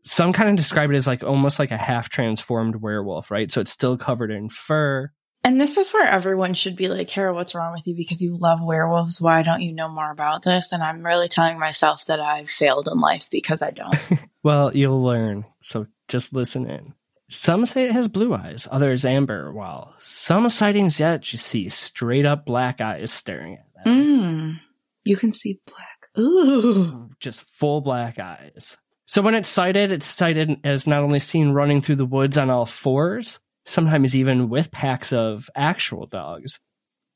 Some 0.03 0.33
kind 0.33 0.51
of 0.51 0.57
describe 0.57 0.91
it 0.91 0.97
as 0.97 1.07
like 1.07 1.23
almost 1.23 1.61
like 1.61 1.71
a 1.71 1.77
half 1.77 2.09
transformed 2.09 2.83
werewolf, 2.83 3.31
right? 3.31 3.51
So 3.51 3.61
it's 3.61 3.71
still 3.71 3.97
covered 3.97 4.33
in 4.33 4.49
fur. 4.49 5.13
And 5.49 5.59
this 5.59 5.79
is 5.79 5.95
where 5.95 6.07
everyone 6.07 6.53
should 6.53 6.77
be 6.77 6.89
like, 6.89 7.09
Kara, 7.09 7.33
what's 7.33 7.55
wrong 7.55 7.73
with 7.73 7.87
you? 7.87 7.95
Because 7.95 8.21
you 8.21 8.37
love 8.37 8.63
werewolves. 8.63 9.19
Why 9.19 9.41
don't 9.43 9.63
you 9.63 9.73
know 9.73 9.89
more 9.89 10.11
about 10.11 10.43
this? 10.43 10.73
And 10.73 10.83
I'm 10.83 11.03
really 11.03 11.27
telling 11.29 11.59
myself 11.59 12.05
that 12.05 12.21
I've 12.21 12.51
failed 12.51 12.87
in 12.93 13.01
life 13.01 13.29
because 13.31 13.63
I 13.63 13.71
don't. 13.71 13.97
Well, 14.45 14.75
you'll 14.77 15.03
learn. 15.03 15.47
So 15.61 15.87
just 16.07 16.33
listen 16.33 16.69
in. 16.71 16.93
Some 17.29 17.67
say 17.67 17.87
it 17.87 17.93
has 17.93 18.09
blue 18.09 18.33
eyes, 18.35 18.69
others 18.71 19.05
amber, 19.05 19.53
while 19.53 19.95
some 19.99 20.49
sightings 20.49 21.01
yet 21.01 21.33
you 21.33 21.39
see 21.39 21.69
straight 21.71 22.25
up 22.25 22.45
black 22.47 22.81
eyes 22.81 23.11
staring 23.11 23.55
at 23.55 23.85
them. 23.85 23.85
mm, 23.87 24.61
you 25.05 25.17
can 25.17 25.33
see 25.33 25.61
black. 25.67 26.09
Ooh. 26.19 27.11
Just 27.21 27.51
full 27.55 27.81
black 27.81 28.19
eyes. 28.19 28.77
So 29.07 29.23
when 29.23 29.35
it's 29.35 29.49
sighted, 29.49 29.93
it's 29.93 30.07
sighted 30.07 30.61
as 30.65 30.87
not 30.87 31.03
only 31.03 31.19
seen 31.19 31.51
running 31.51 31.81
through 31.83 31.97
the 31.97 32.07
woods 32.07 32.39
on 32.39 32.49
all 32.49 32.65
fours, 32.67 33.41
sometimes 33.69 34.17
even 34.17 34.49
with 34.49 34.71
packs 34.71 35.13
of 35.13 35.49
actual 35.55 36.07
dogs, 36.07 36.59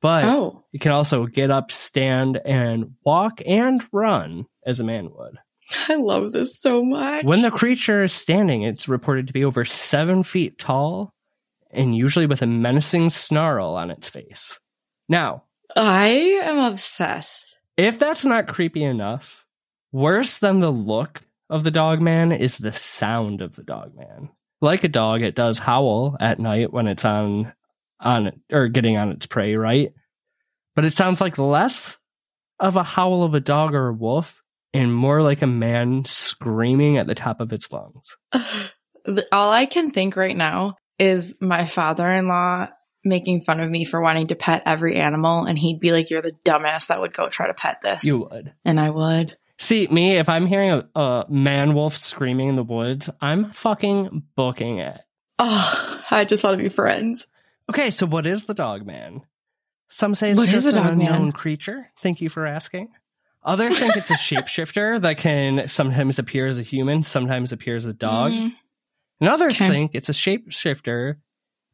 but 0.01 0.25
Oh, 0.25 0.65
it 0.73 0.81
can 0.81 0.93
also 0.93 1.27
get 1.27 1.51
up, 1.51 1.71
stand, 1.73 2.41
and 2.45 2.95
walk 3.05 3.41
and 3.47 3.83
run 3.93 4.47
as 4.67 4.81
a 4.81 4.85
man 4.85 5.11
would. 5.15 5.39
I 5.89 5.95
love 5.95 6.33
this 6.33 6.59
so 6.61 6.85
much. 6.85 7.25
When 7.25 7.43
the 7.43 7.51
creature 7.51 8.03
is 8.03 8.13
standing, 8.13 8.63
it's 8.63 8.89
reported 8.89 9.29
to 9.29 9.33
be 9.33 9.45
over 9.45 9.65
seven 9.65 10.23
feet 10.25 10.59
tall 10.59 11.15
and 11.71 11.97
usually 11.97 12.27
with 12.27 12.43
a 12.43 12.47
menacing 12.47 13.09
snarl 13.11 13.77
on 13.77 13.91
its 13.91 14.09
face. 14.09 14.59
Now, 15.09 15.45
I 15.75 16.09
am 16.43 16.59
obsessed. 16.59 17.59
if 17.79 17.99
that's 17.99 18.27
not 18.27 18.49
creepy 18.49 18.83
enough, 18.83 19.47
worse 19.93 20.39
than 20.39 20.61
the 20.61 20.71
look 20.73 21.23
of 21.49 21.63
the 21.65 21.71
dog 21.71 22.01
man 22.03 22.33
is 22.33 22.59
the 22.59 22.73
sound 22.75 23.41
of 23.41 23.57
the 23.57 23.63
dog 23.63 23.95
man. 23.97 24.29
Like 24.63 24.85
a 24.85 24.89
dog, 24.89 25.23
it 25.23 25.35
does 25.35 25.59
howl 25.59 26.17
at 26.21 26.39
night 26.39 26.73
when 26.73 26.87
it's 26.87 27.05
on 27.05 27.53
on 28.01 28.41
or 28.51 28.69
getting 28.69 28.97
on 28.97 29.11
its 29.11 29.27
prey, 29.27 29.57
right? 29.57 29.93
But 30.75 30.85
it 30.85 30.93
sounds 30.93 31.21
like 31.21 31.37
less 31.37 31.99
of 32.59 32.77
a 32.77 32.83
howl 32.83 33.25
of 33.25 33.35
a 33.35 33.41
dog 33.41 33.75
or 33.75 33.89
a 33.89 33.93
wolf 33.93 34.43
and 34.73 34.95
more 34.95 35.21
like 35.21 35.43
a 35.43 35.47
man 35.47 36.05
screaming 36.05 36.97
at 36.97 37.07
the 37.07 37.15
top 37.15 37.41
of 37.41 37.53
its 37.53 37.71
lungs. 37.71 38.17
All 39.33 39.51
I 39.51 39.67
can 39.67 39.91
think 39.91 40.17
right 40.17 40.37
now 40.37 40.77
is 40.99 41.39
my 41.41 41.67
father 41.67 42.11
in 42.11 42.29
law 42.29 42.69
making 43.05 43.43
fun 43.43 43.59
of 43.59 43.69
me 43.69 43.85
for 43.85 44.01
wanting 44.01 44.29
to 44.29 44.37
pet 44.37 44.63
every 44.65 44.97
animal. 44.97 45.45
And 45.45 45.59
he'd 45.59 45.81
be 45.81 45.91
like, 45.91 46.11
You're 46.11 46.23
the 46.23 46.37
dumbass 46.45 46.87
that 46.87 47.01
would 47.01 47.13
go 47.13 47.29
try 47.29 47.49
to 47.49 47.55
pet 47.55 47.81
this. 47.83 48.05
You 48.05 48.21
would. 48.21 48.53
and 48.65 48.79
I 48.79 48.91
would. 48.91 49.37
See, 49.63 49.87
me, 49.87 50.17
if 50.17 50.29
I'm 50.29 50.47
hearing 50.47 50.71
a, 50.71 51.01
a 51.01 51.27
man 51.29 51.75
wolf 51.75 51.97
screaming 51.97 52.49
in 52.49 52.57
the 52.57 52.65
woods, 52.65 53.09
I'm 53.21 53.53
fucking 53.53 54.25
booking 54.35 54.79
it. 54.79 55.01
Oh, 55.39 56.01
I 56.11 56.25
just 56.25 56.43
want 56.43 56.57
to 56.59 56.63
be 56.65 56.69
friends. 56.69 57.29
Okay, 57.71 57.93
so 57.93 58.05
what 58.07 58.27
is 58.27 58.43
the 58.43 58.55
dog 58.55 58.85
man? 58.85 59.23
Some 59.89 60.17
say 60.17 60.33
it's 60.33 60.39
What 60.41 60.49
is 60.49 60.65
just 60.65 60.67
a 60.67 60.71
an 60.71 60.75
dog 60.85 60.97
man? 60.99 61.13
unknown 61.13 61.31
creature. 61.33 61.93
Thank 62.01 62.21
you 62.21 62.29
for 62.29 62.45
asking. 62.45 62.89
Others 63.45 63.79
think 63.79 63.97
it's 63.97 64.11
a 64.11 64.15
shapeshifter 64.17 65.01
that 65.01 65.19
can 65.19 65.69
sometimes 65.69 66.19
appear 66.19 66.49
as 66.49 66.59
a 66.59 66.63
human, 66.63 67.05
sometimes 67.05 67.53
appear 67.53 67.77
as 67.77 67.87
a 67.87 67.93
dog. 67.93 68.33
Mm, 68.33 68.53
And 69.21 69.31
others 69.31 69.61
Okay. 69.63 69.69
think 69.71 69.91
it's 69.95 70.09
a 70.09 70.13
shapeshifter 70.13 71.19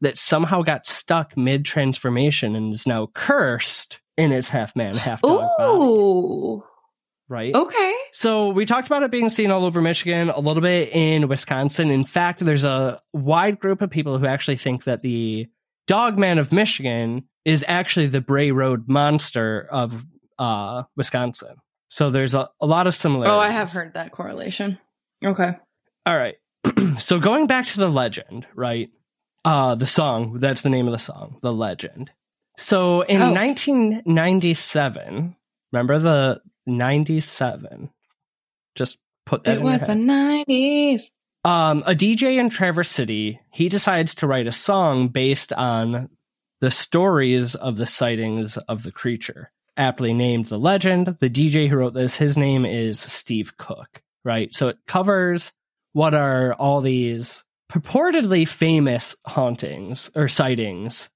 that 0.01 0.15
somehow 0.15 0.61
got 0.61 0.85
stuck 0.85 1.35
mid 1.35 1.65
transformation 1.65 2.55
and 2.55 2.71
is 2.71 2.85
now 2.85 3.07
cursed 3.15 3.99
in 4.15 4.31
its 4.31 4.49
half 4.49 4.75
man, 4.75 4.95
half 4.95 5.23
dog 5.23 5.49
body. 5.57 6.63
Right? 7.29 7.53
Okay. 7.53 7.93
So 8.11 8.49
we 8.49 8.65
talked 8.65 8.87
about 8.87 9.03
it 9.03 9.11
being 9.11 9.29
seen 9.29 9.51
all 9.51 9.63
over 9.63 9.79
Michigan, 9.81 10.29
a 10.29 10.39
little 10.39 10.63
bit 10.63 10.89
in 10.91 11.27
Wisconsin. 11.27 11.91
In 11.91 12.03
fact, 12.03 12.39
there's 12.39 12.65
a 12.65 12.99
wide 13.13 13.59
group 13.59 13.81
of 13.83 13.91
people 13.91 14.17
who 14.17 14.25
actually 14.25 14.57
think 14.57 14.85
that 14.85 15.03
the 15.03 15.47
Dogman 15.87 16.39
of 16.39 16.51
Michigan 16.51 17.25
is 17.45 17.63
actually 17.67 18.07
the 18.07 18.19
Bray 18.21 18.49
Road 18.51 18.85
monster 18.87 19.67
of 19.71 20.03
uh, 20.39 20.83
Wisconsin. 20.97 21.55
So 21.89 22.09
there's 22.09 22.33
a, 22.33 22.49
a 22.59 22.65
lot 22.65 22.87
of 22.87 22.95
similarities. 22.95 23.31
Oh, 23.33 23.39
I 23.39 23.51
have 23.51 23.71
heard 23.71 23.93
that 23.93 24.11
correlation. 24.11 24.79
Okay. 25.23 25.51
All 26.05 26.17
right. 26.17 26.35
so 26.99 27.19
going 27.19 27.47
back 27.47 27.65
to 27.67 27.77
the 27.79 27.89
legend, 27.89 28.47
right? 28.55 28.89
Uh 29.45 29.75
the 29.75 29.87
song, 29.87 30.39
that's 30.39 30.61
the 30.61 30.69
name 30.69 30.87
of 30.87 30.91
the 30.91 30.99
song, 30.99 31.37
The 31.41 31.53
Legend. 31.53 32.11
So 32.57 33.01
in 33.01 33.21
Oh. 33.21 33.31
1997, 33.33 35.35
remember 35.71 35.99
the 35.99 36.41
97? 36.65 37.89
Just 38.75 38.97
put 39.25 39.43
that 39.43 39.57
It 39.57 39.61
was 39.63 39.81
the 39.81 39.87
head. 39.87 39.97
90s. 39.97 41.11
Um 41.45 41.83
a 41.85 41.95
DJ 41.95 42.37
in 42.37 42.49
Traverse 42.49 42.89
City, 42.89 43.39
he 43.51 43.69
decides 43.69 44.15
to 44.15 44.27
write 44.27 44.47
a 44.47 44.51
song 44.51 45.07
based 45.07 45.53
on 45.53 46.09
the 46.61 46.71
stories 46.71 47.55
of 47.55 47.77
the 47.77 47.85
sightings 47.87 48.57
of 48.57 48.83
the 48.83 48.91
creature. 48.91 49.51
Aptly 49.77 50.13
named 50.13 50.47
The 50.47 50.59
Legend, 50.59 51.15
the 51.19 51.29
DJ 51.29 51.69
who 51.69 51.77
wrote 51.77 51.93
this, 51.93 52.17
his 52.17 52.37
name 52.37 52.65
is 52.65 52.99
Steve 52.99 53.55
Cook, 53.57 54.01
right? 54.25 54.53
So 54.53 54.67
it 54.67 54.77
covers 54.85 55.53
what 55.93 56.13
are 56.13 56.53
all 56.53 56.81
these 56.81 57.45
purportedly 57.71 58.45
famous 58.45 59.15
hauntings 59.25 60.11
or 60.15 60.27
sightings. 60.27 61.09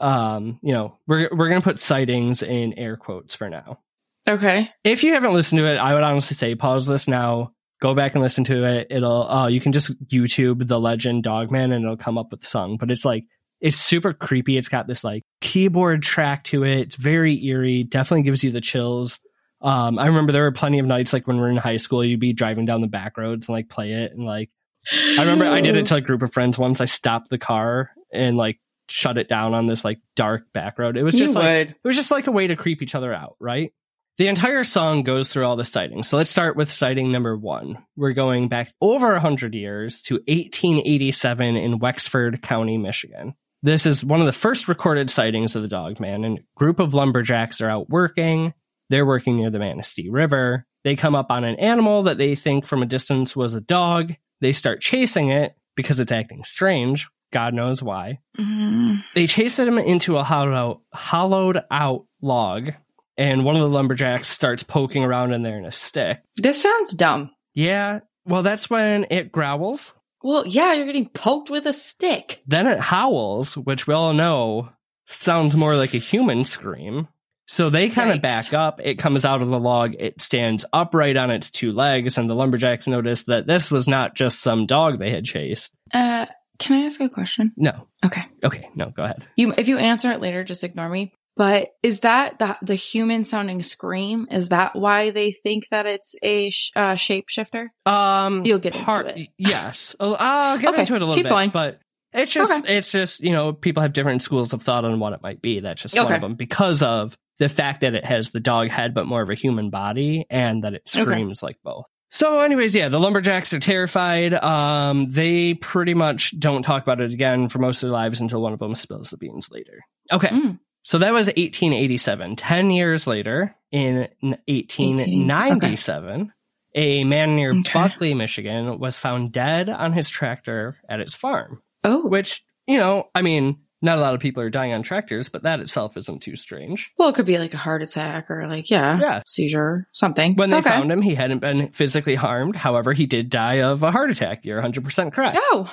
Um, 0.00 0.60
you 0.62 0.72
know, 0.72 0.98
we're 1.08 1.28
we're 1.32 1.48
gonna 1.48 1.60
put 1.60 1.78
sightings 1.80 2.42
in 2.42 2.78
air 2.78 2.96
quotes 2.96 3.34
for 3.34 3.48
now. 3.50 3.80
Okay. 4.28 4.70
If 4.84 5.04
you 5.04 5.12
haven't 5.12 5.34
listened 5.34 5.58
to 5.58 5.66
it, 5.66 5.76
I 5.76 5.94
would 5.94 6.02
honestly 6.02 6.34
say 6.34 6.54
pause 6.54 6.86
this 6.86 7.06
now, 7.08 7.52
go 7.82 7.94
back 7.94 8.14
and 8.14 8.22
listen 8.22 8.44
to 8.44 8.64
it. 8.64 8.86
It'll 8.90 9.30
uh 9.30 9.48
you 9.48 9.60
can 9.60 9.72
just 9.72 9.92
YouTube 10.08 10.66
the 10.66 10.80
legend 10.80 11.24
Dogman 11.24 11.72
and 11.72 11.84
it'll 11.84 11.96
come 11.96 12.16
up 12.18 12.30
with 12.30 12.40
the 12.40 12.46
song. 12.46 12.76
But 12.78 12.90
it's 12.90 13.04
like 13.04 13.24
it's 13.60 13.76
super 13.76 14.12
creepy. 14.12 14.56
It's 14.56 14.68
got 14.68 14.86
this 14.86 15.04
like 15.04 15.22
keyboard 15.40 16.02
track 16.02 16.44
to 16.44 16.64
it. 16.64 16.78
It's 16.80 16.96
very 16.96 17.42
eerie. 17.44 17.84
Definitely 17.84 18.22
gives 18.22 18.42
you 18.42 18.50
the 18.50 18.60
chills. 18.60 19.18
Um, 19.60 19.98
I 19.98 20.06
remember 20.06 20.32
there 20.32 20.42
were 20.42 20.52
plenty 20.52 20.78
of 20.78 20.86
nights 20.86 21.12
like 21.12 21.26
when 21.26 21.36
we 21.36 21.42
were 21.42 21.50
in 21.50 21.56
high 21.56 21.78
school, 21.78 22.04
you'd 22.04 22.20
be 22.20 22.32
driving 22.34 22.66
down 22.66 22.80
the 22.82 22.86
back 22.86 23.16
roads 23.16 23.48
and 23.48 23.54
like 23.54 23.68
play 23.68 23.92
it 23.92 24.12
and 24.12 24.24
like 24.24 24.50
I 24.92 25.20
remember 25.20 25.46
I 25.46 25.60
did 25.62 25.76
it 25.78 25.86
to 25.86 25.94
a 25.96 26.00
group 26.02 26.22
of 26.22 26.32
friends 26.32 26.58
once. 26.58 26.80
I 26.82 26.84
stopped 26.86 27.30
the 27.30 27.38
car 27.38 27.90
and 28.12 28.36
like 28.36 28.60
shut 28.88 29.16
it 29.16 29.28
down 29.28 29.54
on 29.54 29.66
this 29.66 29.84
like 29.84 29.98
dark 30.16 30.52
back 30.52 30.78
road. 30.78 30.96
It 30.98 31.02
was 31.02 31.14
You 31.14 31.20
just 31.20 31.34
like 31.34 31.44
would. 31.44 31.68
it 31.70 31.84
was 31.88 31.96
just 31.96 32.10
like 32.10 32.26
a 32.26 32.32
way 32.32 32.46
to 32.46 32.56
creep 32.56 32.82
each 32.82 32.94
other 32.94 33.12
out, 33.14 33.36
right? 33.40 33.72
The 34.16 34.28
entire 34.28 34.62
song 34.62 35.02
goes 35.02 35.32
through 35.32 35.44
all 35.44 35.56
the 35.56 35.64
sightings. 35.64 36.08
So 36.08 36.16
let's 36.16 36.30
start 36.30 36.56
with 36.56 36.70
sighting 36.70 37.10
number 37.10 37.36
one. 37.36 37.78
We're 37.96 38.12
going 38.12 38.48
back 38.48 38.72
over 38.80 39.12
100 39.12 39.54
years 39.54 40.02
to 40.02 40.14
1887 40.28 41.56
in 41.56 41.78
Wexford 41.80 42.40
County, 42.42 42.78
Michigan. 42.78 43.34
This 43.62 43.86
is 43.86 44.04
one 44.04 44.20
of 44.20 44.26
the 44.26 44.32
first 44.32 44.68
recorded 44.68 45.10
sightings 45.10 45.56
of 45.56 45.62
the 45.62 45.68
Dogman. 45.68 46.24
And 46.24 46.38
a 46.38 46.42
group 46.56 46.78
of 46.78 46.94
lumberjacks 46.94 47.60
are 47.60 47.68
out 47.70 47.88
working. 47.90 48.54
They're 48.90 49.06
working 49.06 49.36
near 49.36 49.50
the 49.50 49.58
Manistee 49.58 50.10
River. 50.10 50.66
They 50.84 50.94
come 50.96 51.14
up 51.16 51.26
on 51.30 51.44
an 51.44 51.56
animal 51.56 52.04
that 52.04 52.18
they 52.18 52.34
think 52.34 52.66
from 52.66 52.82
a 52.82 52.86
distance 52.86 53.34
was 53.34 53.54
a 53.54 53.60
dog. 53.60 54.12
They 54.40 54.52
start 54.52 54.80
chasing 54.80 55.30
it 55.30 55.56
because 55.76 55.98
it's 55.98 56.12
acting 56.12 56.44
strange. 56.44 57.08
God 57.32 57.52
knows 57.54 57.82
why 57.82 58.20
Mm. 58.38 59.02
they 59.14 59.26
chase 59.26 59.58
him 59.58 59.76
into 59.78 60.18
a 60.18 60.22
hollowed, 60.22 60.78
hollowed 60.92 61.62
out 61.68 62.04
log, 62.22 62.72
and 63.16 63.44
one 63.44 63.56
of 63.56 63.62
the 63.62 63.68
lumberjacks 63.68 64.28
starts 64.28 64.62
poking 64.62 65.04
around 65.04 65.32
in 65.32 65.42
there 65.42 65.58
in 65.58 65.64
a 65.64 65.72
stick. 65.72 66.22
This 66.36 66.62
sounds 66.62 66.92
dumb. 66.92 67.30
Yeah, 67.54 68.00
well, 68.26 68.42
that's 68.42 68.68
when 68.68 69.06
it 69.10 69.32
growls. 69.32 69.94
Well, 70.22 70.46
yeah, 70.46 70.72
you're 70.72 70.86
getting 70.86 71.08
poked 71.08 71.50
with 71.50 71.66
a 71.66 71.72
stick. 71.72 72.42
Then 72.46 72.66
it 72.66 72.80
howls, 72.80 73.56
which 73.56 73.86
we 73.86 73.94
all 73.94 74.14
know 74.14 74.70
sounds 75.06 75.54
more 75.54 75.76
like 75.76 75.92
a 75.94 75.98
human 75.98 76.44
scream. 76.44 77.08
So 77.46 77.68
they 77.68 77.90
kind 77.90 78.10
of 78.10 78.22
back 78.22 78.54
up. 78.54 78.80
It 78.82 78.98
comes 78.98 79.26
out 79.26 79.42
of 79.42 79.48
the 79.48 79.60
log. 79.60 79.94
It 79.98 80.22
stands 80.22 80.64
upright 80.72 81.18
on 81.18 81.30
its 81.30 81.50
two 81.50 81.72
legs, 81.72 82.16
and 82.16 82.28
the 82.28 82.34
lumberjacks 82.34 82.88
notice 82.88 83.24
that 83.24 83.46
this 83.46 83.70
was 83.70 83.86
not 83.86 84.14
just 84.14 84.40
some 84.40 84.64
dog 84.64 84.98
they 84.98 85.10
had 85.10 85.26
chased. 85.26 85.74
Uh, 85.92 86.24
can 86.58 86.80
I 86.80 86.86
ask 86.86 87.00
a 87.00 87.08
question? 87.10 87.52
No. 87.56 87.86
Okay. 88.02 88.22
Okay, 88.42 88.70
no, 88.74 88.88
go 88.88 89.04
ahead. 89.04 89.26
You, 89.36 89.52
if 89.58 89.68
you 89.68 89.76
answer 89.76 90.10
it 90.10 90.22
later, 90.22 90.42
just 90.42 90.64
ignore 90.64 90.88
me. 90.88 91.12
But 91.36 91.70
is 91.82 92.00
that 92.00 92.38
the 92.38 92.56
the 92.62 92.74
human 92.76 93.24
sounding 93.24 93.60
scream? 93.62 94.28
Is 94.30 94.50
that 94.50 94.76
why 94.76 95.10
they 95.10 95.32
think 95.32 95.68
that 95.70 95.84
it's 95.84 96.14
a 96.22 96.50
sh- 96.50 96.70
uh, 96.76 96.94
shapeshifter? 96.94 97.68
Um, 97.86 98.42
You'll 98.44 98.60
get 98.60 98.76
into 98.76 99.06
it. 99.06 99.28
Yes, 99.36 99.96
I'll, 99.98 100.16
I'll 100.18 100.58
get 100.58 100.70
Okay, 100.74 100.80
into 100.82 100.94
it 100.94 101.02
a 101.02 101.04
little 101.04 101.14
keep 101.16 101.24
bit, 101.24 101.30
going. 101.30 101.50
but 101.50 101.80
it's 102.12 102.32
just 102.32 102.52
Okay. 102.52 102.76
it's 102.76 102.92
just 102.92 103.20
you 103.20 103.32
know 103.32 103.52
people 103.52 103.82
have 103.82 103.92
different 103.92 104.22
schools 104.22 104.52
of 104.52 104.62
thought 104.62 104.84
on 104.84 105.00
what 105.00 105.12
it 105.12 105.22
might 105.22 105.42
be. 105.42 105.58
That's 105.58 105.82
just 105.82 105.96
one 105.96 106.12
of 106.12 106.20
them 106.20 106.34
because 106.36 106.82
of 106.82 107.16
the 107.40 107.48
fact 107.48 107.80
that 107.80 107.96
it 107.96 108.04
has 108.04 108.30
the 108.30 108.38
dog 108.38 108.68
head 108.70 108.94
but 108.94 109.06
more 109.06 109.20
of 109.20 109.28
a 109.28 109.34
human 109.34 109.70
body, 109.70 110.26
and 110.30 110.62
that 110.62 110.74
it 110.74 110.82
Okay. 110.94 111.02
screams 111.02 111.42
like 111.42 111.56
both. 111.64 111.86
So, 112.12 112.38
anyways, 112.42 112.76
yeah, 112.76 112.88
the 112.90 113.00
lumberjacks 113.00 113.52
are 113.54 113.58
terrified. 113.58 114.34
Um, 114.34 115.10
they 115.10 115.54
pretty 115.54 115.94
much 115.94 116.38
don't 116.38 116.62
talk 116.62 116.84
about 116.84 117.00
it 117.00 117.12
again 117.12 117.48
for 117.48 117.58
most 117.58 117.82
of 117.82 117.88
their 117.88 117.92
lives 117.94 118.20
until 118.20 118.40
one 118.40 118.52
of 118.52 118.60
them 118.60 118.76
spills 118.76 119.10
the 119.10 119.16
beans 119.16 119.50
later. 119.50 119.80
Okay. 120.12 120.28
Mm. 120.28 120.60
So 120.84 120.98
that 120.98 121.12
was 121.12 121.26
1887. 121.28 122.36
10 122.36 122.70
years 122.70 123.06
later, 123.06 123.56
in 123.72 124.06
n- 124.22 124.38
1897, 124.46 126.32
a 126.74 127.04
man 127.04 127.36
near 127.36 127.52
Okay. 127.52 127.70
Buckley, 127.72 128.14
Michigan, 128.14 128.78
was 128.78 128.98
found 128.98 129.32
dead 129.32 129.68
on 129.68 129.92
his 129.92 130.10
tractor 130.10 130.76
at 130.88 131.00
his 131.00 131.14
farm. 131.14 131.62
Oh, 131.84 132.08
Which, 132.08 132.42
you 132.66 132.78
know, 132.78 133.08
I 133.14 133.22
mean, 133.22 133.58
not 133.82 133.98
a 133.98 134.00
lot 134.00 134.14
of 134.14 134.20
people 134.20 134.42
are 134.42 134.50
dying 134.50 134.72
on 134.72 134.82
tractors, 134.82 135.28
but 135.28 135.42
that 135.42 135.60
itself 135.60 135.96
isn't 135.96 136.22
too 136.22 136.36
strange. 136.36 136.90
well, 136.98 137.10
it 137.10 137.14
could 137.14 137.26
be 137.26 137.38
like 137.38 137.52
a 137.54 137.58
heart 137.58 137.82
attack 137.82 138.30
or 138.30 138.46
like 138.48 138.70
yeah, 138.70 138.98
Yeah. 139.00 139.22
seizure, 139.26 139.86
something. 139.92 140.34
When 140.36 140.50
they 140.50 140.56
Okay. 140.58 140.68
found 140.70 140.90
him, 140.90 141.02
he 141.02 141.14
hadn't 141.14 141.40
been 141.40 141.68
physically 141.68 142.14
harmed. 142.14 142.56
However, 142.56 142.92
he 142.94 143.06
did 143.06 143.28
die 143.30 143.60
of 143.62 143.82
a 143.82 143.90
heart 143.90 144.10
attack. 144.10 144.44
You're 144.44 144.60
100% 144.60 145.12
correct. 145.12 145.38
Oh, 145.40 145.70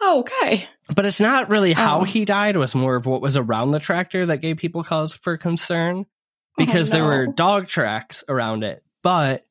oh, 0.00 0.20
okay. 0.20 0.68
But 0.94 1.06
it's 1.06 1.20
not 1.20 1.48
really 1.48 1.72
how 1.72 2.00
Oh. 2.00 2.04
he 2.04 2.24
died. 2.24 2.54
It 2.56 2.58
was 2.58 2.74
more 2.74 2.96
of 2.96 3.06
what 3.06 3.22
was 3.22 3.36
around 3.36 3.70
the 3.70 3.78
tractor 3.78 4.26
that 4.26 4.38
gave 4.38 4.56
people 4.56 4.84
cause 4.84 5.14
for 5.14 5.36
concern 5.36 6.04
oh, 6.06 6.64
because 6.64 6.90
Oh, 6.90 6.94
there 6.94 7.04
were 7.04 7.26
dog 7.26 7.68
tracks 7.68 8.24
around 8.28 8.64
it, 8.64 8.82
but 9.02 9.46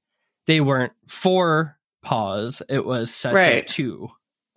they 0.47 0.59
weren't 0.61 0.93
for 1.07 1.77
paws. 2.03 2.61
It 2.69 2.85
was 2.85 3.13
sets 3.13 3.33
Right. 3.35 3.59
of 3.63 3.65
two. 3.67 4.09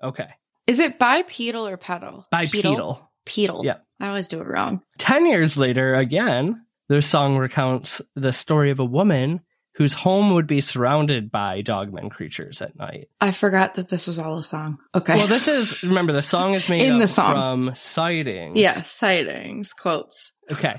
Okay. 0.02 0.28
Is 0.66 0.78
it 0.80 0.98
bipedal 0.98 1.66
or 1.68 1.76
pedal? 1.76 2.26
Bipedal. 2.30 3.10
Pedal. 3.26 3.64
Yeah. 3.64 3.76
I 4.00 4.08
always 4.08 4.28
do 4.28 4.40
it 4.40 4.46
wrong. 4.46 4.82
10 4.98 5.26
years 5.26 5.56
later, 5.56 5.94
again, 5.94 6.64
the 6.88 7.00
song 7.00 7.36
recounts 7.38 8.02
the 8.16 8.32
story 8.32 8.70
of 8.70 8.80
a 8.80 8.84
woman 8.84 9.40
whose 9.76 9.92
home 9.92 10.34
would 10.34 10.46
be 10.46 10.60
surrounded 10.60 11.30
by 11.30 11.60
dogmen 11.62 12.10
creatures 12.10 12.62
at 12.62 12.76
night. 12.78 13.08
I 13.20 13.32
forgot 13.32 13.74
that 13.74 13.88
this 13.88 14.06
was 14.06 14.18
all 14.18 14.38
a 14.38 14.42
song. 14.42 14.78
Okay. 14.94 15.16
Well, 15.16 15.26
this 15.26 15.48
is, 15.48 15.82
remember, 15.82 16.12
the 16.12 16.22
song 16.22 16.54
is 16.54 16.68
made 16.68 16.82
In 16.88 16.98
the 16.98 17.08
song. 17.08 17.34
from 17.34 17.74
sightings. 17.74 18.58
yeah, 18.58 18.82
sightings, 18.82 19.72
quotes. 19.72 20.32
Okay. 20.52 20.76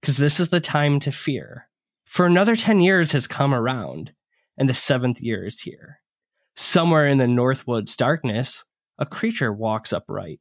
because 0.00 0.16
this 0.16 0.38
is 0.38 0.50
the 0.50 0.60
time 0.60 1.00
to 1.00 1.10
fear. 1.10 1.68
For 2.04 2.26
another 2.26 2.54
10 2.54 2.80
years 2.80 3.12
has 3.12 3.26
come 3.26 3.54
around, 3.54 4.12
and 4.56 4.68
the 4.68 4.74
seventh 4.74 5.20
year 5.20 5.44
is 5.44 5.60
here. 5.60 6.00
Somewhere 6.54 7.06
in 7.06 7.18
the 7.18 7.24
Northwoods 7.24 7.96
darkness, 7.96 8.64
a 8.98 9.06
creature 9.06 9.52
walks 9.52 9.92
upright. 9.92 10.40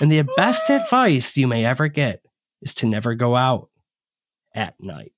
And 0.00 0.10
the 0.10 0.26
best 0.36 0.70
advice 0.70 1.36
you 1.36 1.46
may 1.46 1.64
ever 1.64 1.88
get 1.88 2.20
is 2.62 2.74
to 2.74 2.86
never 2.86 3.14
go 3.14 3.36
out 3.36 3.68
at 4.54 4.74
night. 4.80 5.12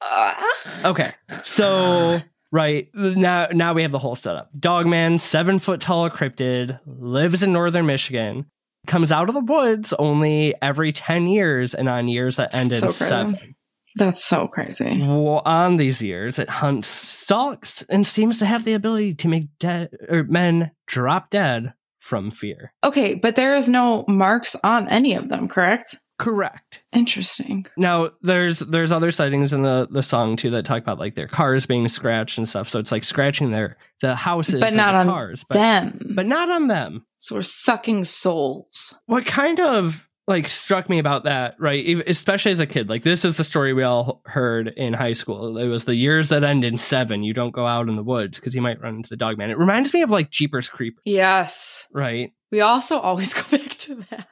Ah. 0.00 0.44
Okay. 0.84 1.10
So 1.44 2.18
right 2.52 2.88
now 2.94 3.48
now 3.52 3.74
we 3.74 3.82
have 3.82 3.92
the 3.92 3.98
whole 3.98 4.14
setup. 4.14 4.50
Dogman, 4.58 5.18
seven 5.18 5.58
foot 5.58 5.80
tall 5.80 6.08
cryptid, 6.10 6.80
lives 6.86 7.42
in 7.42 7.52
northern 7.52 7.86
Michigan, 7.86 8.46
comes 8.86 9.12
out 9.12 9.28
of 9.28 9.34
the 9.34 9.40
woods 9.40 9.92
only 9.98 10.54
every 10.62 10.92
ten 10.92 11.26
years, 11.26 11.74
and 11.74 11.88
on 11.88 12.08
years 12.08 12.36
that 12.36 12.54
end 12.54 12.72
in 12.72 12.78
So 12.78 12.90
seven. 12.90 13.54
That's 13.96 14.24
so 14.24 14.46
crazy. 14.46 14.96
Well, 15.00 15.42
on 15.44 15.76
these 15.76 16.02
years, 16.02 16.38
it 16.38 16.48
hunts, 16.48 16.86
stalks, 16.86 17.82
and 17.88 18.06
seems 18.06 18.38
to 18.38 18.46
have 18.46 18.64
the 18.64 18.74
ability 18.74 19.14
to 19.14 19.28
make 19.28 19.48
dead 19.58 19.90
or 20.08 20.22
men 20.22 20.70
drop 20.86 21.30
dead 21.30 21.74
from 21.98 22.30
fear. 22.30 22.72
Okay, 22.84 23.14
but 23.14 23.34
there 23.34 23.56
is 23.56 23.68
no 23.68 24.04
marks 24.06 24.54
on 24.62 24.88
any 24.88 25.14
of 25.14 25.28
them, 25.28 25.48
correct? 25.48 25.96
Correct. 26.18 26.82
Interesting. 26.92 27.66
Now 27.76 28.10
there's 28.22 28.58
there's 28.58 28.90
other 28.92 29.10
sightings 29.10 29.52
in 29.52 29.62
the 29.62 29.86
the 29.90 30.02
song 30.02 30.36
too 30.36 30.50
that 30.50 30.64
talk 30.64 30.82
about 30.82 30.98
like 30.98 31.14
their 31.14 31.28
cars 31.28 31.64
being 31.66 31.86
scratched 31.88 32.38
and 32.38 32.48
stuff. 32.48 32.68
So 32.68 32.78
it's 32.80 32.90
like 32.92 33.04
scratching 33.04 33.50
their 33.52 33.76
the 34.00 34.14
houses, 34.14 34.60
But 34.60 34.74
not 34.74 34.92
the 34.92 34.98
on 34.98 35.06
cars, 35.06 35.44
but 35.48 35.54
them. 35.54 36.12
but 36.14 36.26
not 36.26 36.50
on 36.50 36.66
them. 36.66 37.06
so 37.18 37.36
we're 37.36 37.42
sucking 37.42 38.04
souls. 38.04 38.94
What 39.06 39.24
kind 39.26 39.60
of 39.60 40.08
like 40.26 40.48
struck 40.48 40.90
me 40.90 40.98
about 40.98 41.24
that, 41.24 41.54
right? 41.58 42.02
Especially 42.06 42.50
as 42.52 42.60
a 42.60 42.66
kid, 42.66 42.88
like 42.90 43.02
this 43.02 43.24
is 43.24 43.36
the 43.38 43.44
story 43.44 43.72
we 43.72 43.82
all 43.82 44.20
heard 44.26 44.68
in 44.68 44.92
high 44.92 45.14
school. 45.14 45.56
It 45.56 45.68
was 45.68 45.86
the 45.86 45.94
years 45.94 46.28
that 46.28 46.44
end 46.44 46.64
in 46.64 46.76
seven. 46.78 47.22
You 47.22 47.32
don't 47.32 47.54
go 47.54 47.66
out 47.66 47.88
in 47.88 47.96
the 47.96 48.02
woods 48.02 48.38
because 48.38 48.54
you 48.54 48.60
might 48.60 48.80
run 48.82 48.96
into 48.96 49.08
the 49.08 49.16
dog 49.16 49.38
man. 49.38 49.50
It 49.50 49.56
reminds 49.58 49.94
me 49.94 50.02
of 50.02 50.10
like 50.10 50.30
Jeepers 50.30 50.68
Creepers, 50.68 51.02
Yes. 51.06 51.86
right? 51.94 52.32
We 52.52 52.60
also 52.60 52.98
always 52.98 53.32
go 53.50 53.56
back 53.56 53.70
to 53.76 53.94
that. 54.10 54.27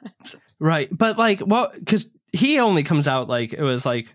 Right, 0.59 0.89
but 0.91 1.17
like, 1.17 1.41
well, 1.45 1.71
because 1.77 2.09
he 2.31 2.59
only 2.59 2.83
comes 2.83 3.07
out 3.07 3.27
like 3.29 3.53
it 3.53 3.61
was 3.61 3.85
like 3.85 4.07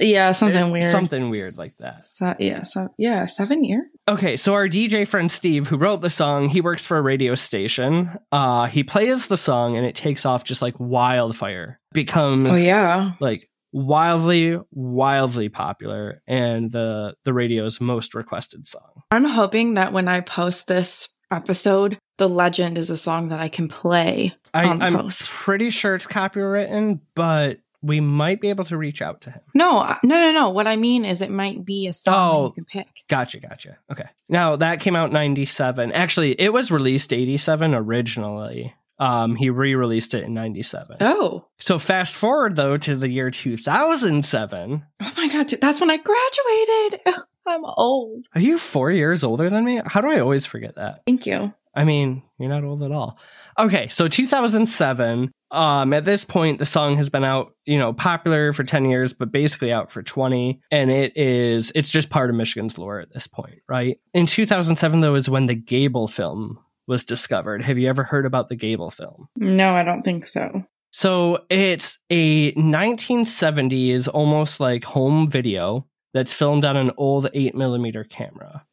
Yeah, 0.00 0.32
something 0.32 0.62
Eh, 0.64 0.70
weird. 0.70 0.84
something 0.84 1.28
weird 1.28 1.54
like 1.58 1.70
that. 1.80 1.92
Se- 1.92 2.36
yeah, 2.38 2.62
so 2.62 2.88
yeah, 2.98 3.24
seven 3.26 3.64
year. 3.64 3.88
Okay, 4.08 4.36
so 4.36 4.54
our 4.54 4.68
DJ 4.68 5.06
friend 5.06 5.30
Steve, 5.30 5.66
who 5.68 5.76
wrote 5.76 6.00
the 6.00 6.08
song, 6.10 6.48
he 6.48 6.60
works 6.60 6.86
for 6.86 6.96
a 6.96 7.02
radio 7.02 7.34
station. 7.34 8.10
Uh, 8.32 8.66
he 8.66 8.82
plays 8.82 9.26
the 9.26 9.36
song 9.36 9.76
and 9.76 9.84
it 9.84 9.94
takes 9.94 10.24
off 10.24 10.44
just 10.44 10.62
like 10.62 10.74
wildfire. 10.78 11.78
Becomes 11.92 12.52
Oh 12.52 12.56
yeah. 12.56 13.12
like 13.20 13.48
wildly, 13.72 14.58
wildly 14.70 15.48
popular 15.48 16.22
and 16.26 16.70
the 16.70 17.14
the 17.24 17.32
radio's 17.34 17.80
most 17.80 18.14
requested 18.14 18.66
song. 18.66 19.02
I'm 19.10 19.24
hoping 19.24 19.74
that 19.74 19.92
when 19.92 20.08
I 20.08 20.20
post 20.20 20.66
this 20.68 21.08
episode, 21.30 21.98
the 22.18 22.28
legend 22.28 22.78
is 22.78 22.90
a 22.90 22.96
song 22.96 23.28
that 23.28 23.40
I 23.40 23.48
can 23.48 23.68
play 23.68 24.34
I, 24.54 24.64
on 24.64 24.78
the 24.78 24.84
I'm 24.86 24.94
post. 24.96 25.28
pretty 25.30 25.70
sure 25.70 25.94
it's 25.94 26.06
copywritten, 26.06 27.00
but 27.14 27.58
we 27.80 28.00
might 28.00 28.40
be 28.40 28.48
able 28.48 28.64
to 28.64 28.76
reach 28.76 29.00
out 29.00 29.20
to 29.20 29.30
him. 29.30 29.40
No, 29.54 29.78
uh, 29.78 29.96
no, 30.02 30.16
no, 30.16 30.32
no. 30.32 30.50
What 30.50 30.66
I 30.66 30.74
mean 30.76 31.04
is 31.04 31.22
it 31.22 31.30
might 31.30 31.64
be 31.64 31.86
a 31.86 31.92
song 31.92 32.14
Oh. 32.16 32.42
that 32.42 32.48
you 32.48 32.52
can 32.54 32.64
pick. 32.64 32.88
Gotcha, 33.08 33.38
gotcha. 33.38 33.78
Okay. 33.92 34.06
Now 34.28 34.56
that 34.56 34.80
came 34.80 34.96
out 34.96 35.12
97. 35.12 35.92
Actually, 35.92 36.32
it 36.40 36.52
was 36.52 36.72
released 36.72 37.12
87 37.12 37.74
originally. 37.74 38.74
Um, 39.00 39.36
he 39.36 39.48
re-released 39.48 40.12
it 40.14 40.24
in 40.24 40.34
97. 40.34 40.96
Oh. 41.00 41.44
So 41.60 41.78
fast 41.78 42.16
forward 42.16 42.56
though 42.56 42.76
to 42.78 42.96
the 42.96 43.08
year 43.08 43.30
2007. 43.30 44.84
Oh 45.00 45.12
my 45.16 45.28
god, 45.28 45.46
dude, 45.46 45.60
that's 45.60 45.80
when 45.80 45.90
I 45.90 45.98
graduated. 45.98 47.00
I'm 47.48 47.64
old. 47.64 48.26
Are 48.34 48.40
you 48.40 48.58
four 48.58 48.90
years 48.90 49.24
older 49.24 49.50
than 49.50 49.64
me? 49.64 49.80
How 49.84 50.00
do 50.00 50.10
I 50.10 50.20
always 50.20 50.46
forget 50.46 50.76
that? 50.76 51.02
Thank 51.06 51.26
you. 51.26 51.52
I 51.74 51.84
mean, 51.84 52.22
you're 52.38 52.48
not 52.48 52.64
old 52.64 52.82
at 52.82 52.92
all. 52.92 53.18
Okay, 53.58 53.88
so 53.88 54.08
2007. 54.08 55.30
Um, 55.50 55.92
at 55.92 56.04
this 56.04 56.24
point, 56.24 56.58
the 56.58 56.66
song 56.66 56.96
has 56.96 57.08
been 57.08 57.24
out, 57.24 57.54
you 57.64 57.78
know, 57.78 57.92
popular 57.92 58.52
for 58.52 58.64
10 58.64 58.84
years, 58.84 59.12
but 59.12 59.32
basically 59.32 59.72
out 59.72 59.90
for 59.90 60.02
20. 60.02 60.60
And 60.70 60.90
it 60.90 61.16
is, 61.16 61.72
it's 61.74 61.90
just 61.90 62.10
part 62.10 62.30
of 62.30 62.36
Michigan's 62.36 62.78
lore 62.78 63.00
at 63.00 63.12
this 63.12 63.26
point, 63.26 63.60
right? 63.68 63.98
In 64.12 64.26
2007, 64.26 65.00
though, 65.00 65.14
is 65.14 65.30
when 65.30 65.46
the 65.46 65.54
Gable 65.54 66.08
film 66.08 66.58
was 66.86 67.04
discovered. 67.04 67.64
Have 67.64 67.78
you 67.78 67.88
ever 67.88 68.02
heard 68.02 68.26
about 68.26 68.48
the 68.48 68.56
Gable 68.56 68.90
film? 68.90 69.28
No, 69.36 69.70
I 69.70 69.84
don't 69.84 70.02
think 70.02 70.26
so. 70.26 70.64
So 70.90 71.44
it's 71.48 71.98
a 72.10 72.52
1970s, 72.52 74.08
almost 74.12 74.58
like 74.58 74.84
home 74.84 75.30
video 75.30 75.86
that's 76.14 76.32
filmed 76.32 76.64
on 76.64 76.76
an 76.76 76.90
old 76.96 77.28
8 77.34 77.54
millimeter 77.54 78.04
camera. 78.04 78.64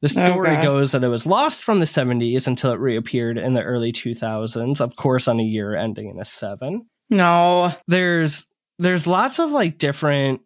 The 0.00 0.08
story 0.08 0.50
Okay. 0.52 0.62
goes 0.62 0.92
that 0.92 1.02
it 1.02 1.08
was 1.08 1.26
lost 1.26 1.64
from 1.64 1.80
the 1.80 1.84
70s 1.84 2.46
until 2.46 2.72
it 2.72 2.78
reappeared 2.78 3.36
in 3.36 3.54
the 3.54 3.62
early 3.62 3.92
2000s, 3.92 4.80
of 4.80 4.94
course, 4.94 5.26
on 5.26 5.40
a 5.40 5.44
year 5.44 5.74
ending 5.74 6.08
in 6.08 6.20
a 6.20 6.24
seven. 6.24 6.86
No. 7.10 7.72
There's 7.88 8.46
there's 8.78 9.06
lots 9.08 9.40
of 9.40 9.50
like 9.50 9.76
different 9.78 10.40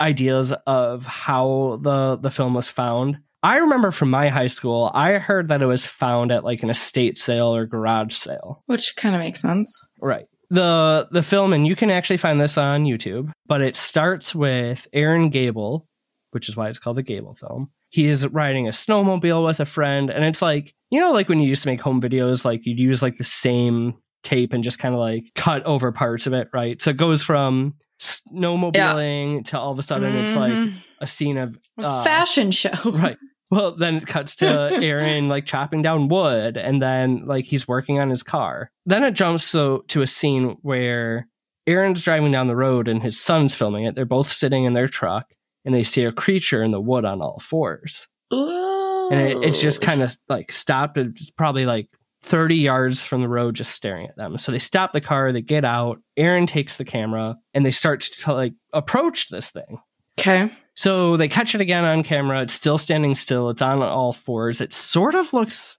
ideas 0.00 0.52
of 0.66 1.06
how 1.06 1.78
the 1.82 2.16
the 2.16 2.30
film 2.30 2.54
was 2.54 2.68
found. 2.68 3.18
I 3.42 3.58
remember 3.58 3.92
from 3.92 4.10
my 4.10 4.28
high 4.28 4.48
school, 4.48 4.90
I 4.92 5.18
heard 5.18 5.48
that 5.48 5.62
it 5.62 5.66
was 5.66 5.86
found 5.86 6.32
at 6.32 6.42
like 6.42 6.64
an 6.64 6.70
estate 6.70 7.16
sale 7.16 7.54
or 7.54 7.64
garage 7.64 8.12
sale. 8.14 8.64
Which 8.66 8.96
kind 8.96 9.14
of 9.14 9.20
makes 9.20 9.40
sense. 9.40 9.82
Right. 10.00 10.26
The 10.50 11.08
the 11.10 11.22
film 11.22 11.52
and 11.52 11.66
you 11.66 11.74
can 11.76 11.90
actually 11.90 12.18
find 12.18 12.40
this 12.40 12.56
on 12.58 12.84
YouTube, 12.84 13.30
but 13.46 13.60
it 13.62 13.74
starts 13.76 14.34
with 14.34 14.86
Aaron 14.92 15.28
Gable, 15.30 15.86
which 16.30 16.48
is 16.48 16.56
why 16.56 16.68
it's 16.68 16.78
called 16.78 16.96
the 16.96 17.02
Gable 17.02 17.34
film. 17.34 17.70
He 17.90 18.06
is 18.06 18.26
riding 18.28 18.66
a 18.68 18.70
snowmobile 18.72 19.44
with 19.46 19.60
a 19.60 19.64
friend 19.66 20.10
and 20.10 20.24
it's 20.24 20.42
like, 20.42 20.74
you 20.90 21.00
know 21.00 21.12
like 21.12 21.28
when 21.28 21.40
you 21.40 21.48
used 21.48 21.62
to 21.64 21.68
make 21.68 21.80
home 21.80 22.00
videos 22.00 22.44
like 22.44 22.64
you'd 22.66 22.78
use 22.80 23.02
like 23.02 23.16
the 23.16 23.24
same 23.24 23.94
tape 24.22 24.52
and 24.52 24.62
just 24.64 24.78
kind 24.78 24.94
of 24.94 25.00
like 25.00 25.24
cut 25.34 25.64
over 25.64 25.90
parts 25.92 26.26
of 26.26 26.32
it, 26.32 26.48
right? 26.52 26.80
So 26.82 26.90
it 26.90 26.96
goes 26.96 27.22
from 27.22 27.74
snowmobiling 28.00 29.44
to 29.46 29.58
all 29.58 29.72
of 29.72 29.78
a 29.78 29.82
sudden 29.82 30.14
it's 30.16 30.36
like 30.36 30.52
Mhm. 30.52 30.74
a 31.00 31.06
scene 31.06 31.38
of 31.38 31.56
A 31.78 31.82
uh, 31.86 32.02
fashion 32.04 32.50
show. 32.50 32.70
right. 32.92 33.16
Well, 33.50 33.76
then 33.76 33.96
it 33.96 34.06
cuts 34.06 34.34
to 34.36 34.46
Aaron 34.82 35.28
like 35.28 35.46
chopping 35.46 35.82
down 35.82 36.08
wood, 36.08 36.56
and 36.56 36.82
then 36.82 37.26
like 37.26 37.44
he's 37.44 37.68
working 37.68 37.98
on 38.00 38.10
his 38.10 38.22
car. 38.22 38.70
Then 38.84 39.04
it 39.04 39.12
jumps 39.12 39.44
so 39.44 39.84
to 39.88 40.02
a 40.02 40.06
scene 40.06 40.56
where 40.62 41.28
Aaron's 41.66 42.02
driving 42.02 42.32
down 42.32 42.48
the 42.48 42.56
road 42.56 42.88
and 42.88 43.02
his 43.02 43.20
son's 43.20 43.54
filming 43.54 43.84
it. 43.84 43.94
They're 43.94 44.04
both 44.04 44.30
sitting 44.32 44.64
in 44.64 44.74
their 44.74 44.88
truck, 44.88 45.32
and 45.64 45.74
they 45.74 45.84
see 45.84 46.04
a 46.04 46.12
creature 46.12 46.62
in 46.62 46.70
the 46.70 46.80
wood 46.80 47.04
on 47.04 47.20
all 47.22 47.38
fours, 47.38 48.08
Ooh. 48.32 49.08
and 49.10 49.20
it, 49.20 49.36
it's 49.44 49.60
just 49.60 49.80
kind 49.80 50.02
of 50.02 50.16
like 50.28 50.50
stopped. 50.50 50.98
It's 50.98 51.30
probably 51.30 51.66
like 51.66 51.88
thirty 52.22 52.56
yards 52.56 53.02
from 53.02 53.20
the 53.20 53.28
road, 53.28 53.54
just 53.54 53.72
staring 53.72 54.08
at 54.08 54.16
them. 54.16 54.38
So 54.38 54.50
they 54.50 54.58
stop 54.58 54.92
the 54.92 55.00
car, 55.00 55.32
they 55.32 55.42
get 55.42 55.64
out. 55.64 56.00
Aaron 56.16 56.46
takes 56.46 56.76
the 56.76 56.84
camera, 56.84 57.36
and 57.54 57.64
they 57.64 57.70
start 57.70 58.00
to 58.00 58.32
like 58.32 58.54
approach 58.72 59.28
this 59.28 59.50
thing. 59.50 59.78
okay. 60.18 60.52
So 60.76 61.16
they 61.16 61.28
catch 61.28 61.54
it 61.54 61.60
again 61.60 61.84
on 61.84 62.02
camera. 62.02 62.42
It's 62.42 62.52
still 62.52 62.78
standing 62.78 63.14
still. 63.14 63.48
It's 63.48 63.62
on 63.62 63.82
all 63.82 64.12
fours. 64.12 64.60
It 64.60 64.72
sort 64.72 65.14
of 65.14 65.32
looks 65.32 65.78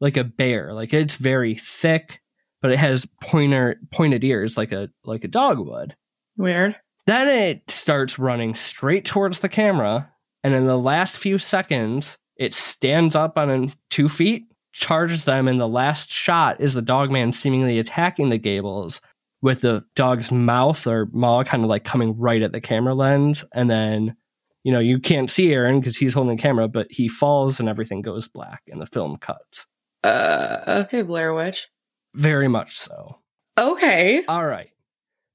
like 0.00 0.16
a 0.16 0.24
bear. 0.24 0.74
Like 0.74 0.92
it's 0.92 1.16
very 1.16 1.54
thick, 1.54 2.20
but 2.60 2.70
it 2.70 2.78
has 2.78 3.06
pointer 3.22 3.76
pointed 3.90 4.22
ears 4.22 4.56
like 4.56 4.70
a 4.70 4.90
like 5.04 5.24
a 5.24 5.28
dog 5.28 5.58
would. 5.58 5.96
Weird. 6.36 6.76
Then 7.06 7.28
it 7.28 7.70
starts 7.70 8.18
running 8.18 8.54
straight 8.54 9.04
towards 9.04 9.40
the 9.40 9.48
camera, 9.48 10.10
and 10.42 10.54
in 10.54 10.66
the 10.66 10.78
last 10.78 11.18
few 11.18 11.38
seconds, 11.38 12.16
it 12.36 12.54
stands 12.54 13.14
up 13.14 13.38
on 13.38 13.72
two 13.90 14.08
feet, 14.08 14.46
charges 14.72 15.24
them, 15.24 15.48
and 15.48 15.60
the 15.60 15.68
last 15.68 16.10
shot 16.10 16.60
is 16.60 16.74
the 16.74 16.82
dog 16.82 17.10
man 17.10 17.32
seemingly 17.32 17.78
attacking 17.78 18.30
the 18.30 18.38
Gables 18.38 19.00
with 19.42 19.60
the 19.60 19.84
dog's 19.94 20.32
mouth 20.32 20.86
or 20.86 21.06
maw 21.12 21.44
kind 21.44 21.62
of 21.62 21.68
like 21.68 21.84
coming 21.84 22.18
right 22.18 22.42
at 22.42 22.52
the 22.52 22.60
camera 22.60 22.94
lens, 22.94 23.44
and 23.52 23.70
then 23.70 24.16
you 24.64 24.72
know 24.72 24.80
you 24.80 24.98
can't 24.98 25.30
see 25.30 25.52
Aaron 25.52 25.78
because 25.78 25.96
he's 25.96 26.14
holding 26.14 26.36
the 26.36 26.42
camera, 26.42 26.66
but 26.66 26.88
he 26.90 27.06
falls 27.08 27.60
and 27.60 27.68
everything 27.68 28.02
goes 28.02 28.26
black, 28.26 28.62
and 28.66 28.80
the 28.82 28.86
film 28.86 29.16
cuts. 29.18 29.66
Uh, 30.02 30.82
okay, 30.86 31.02
Blair 31.02 31.32
Witch. 31.34 31.68
Very 32.14 32.48
much 32.48 32.76
so. 32.76 33.18
Okay. 33.56 34.24
All 34.26 34.44
right. 34.44 34.70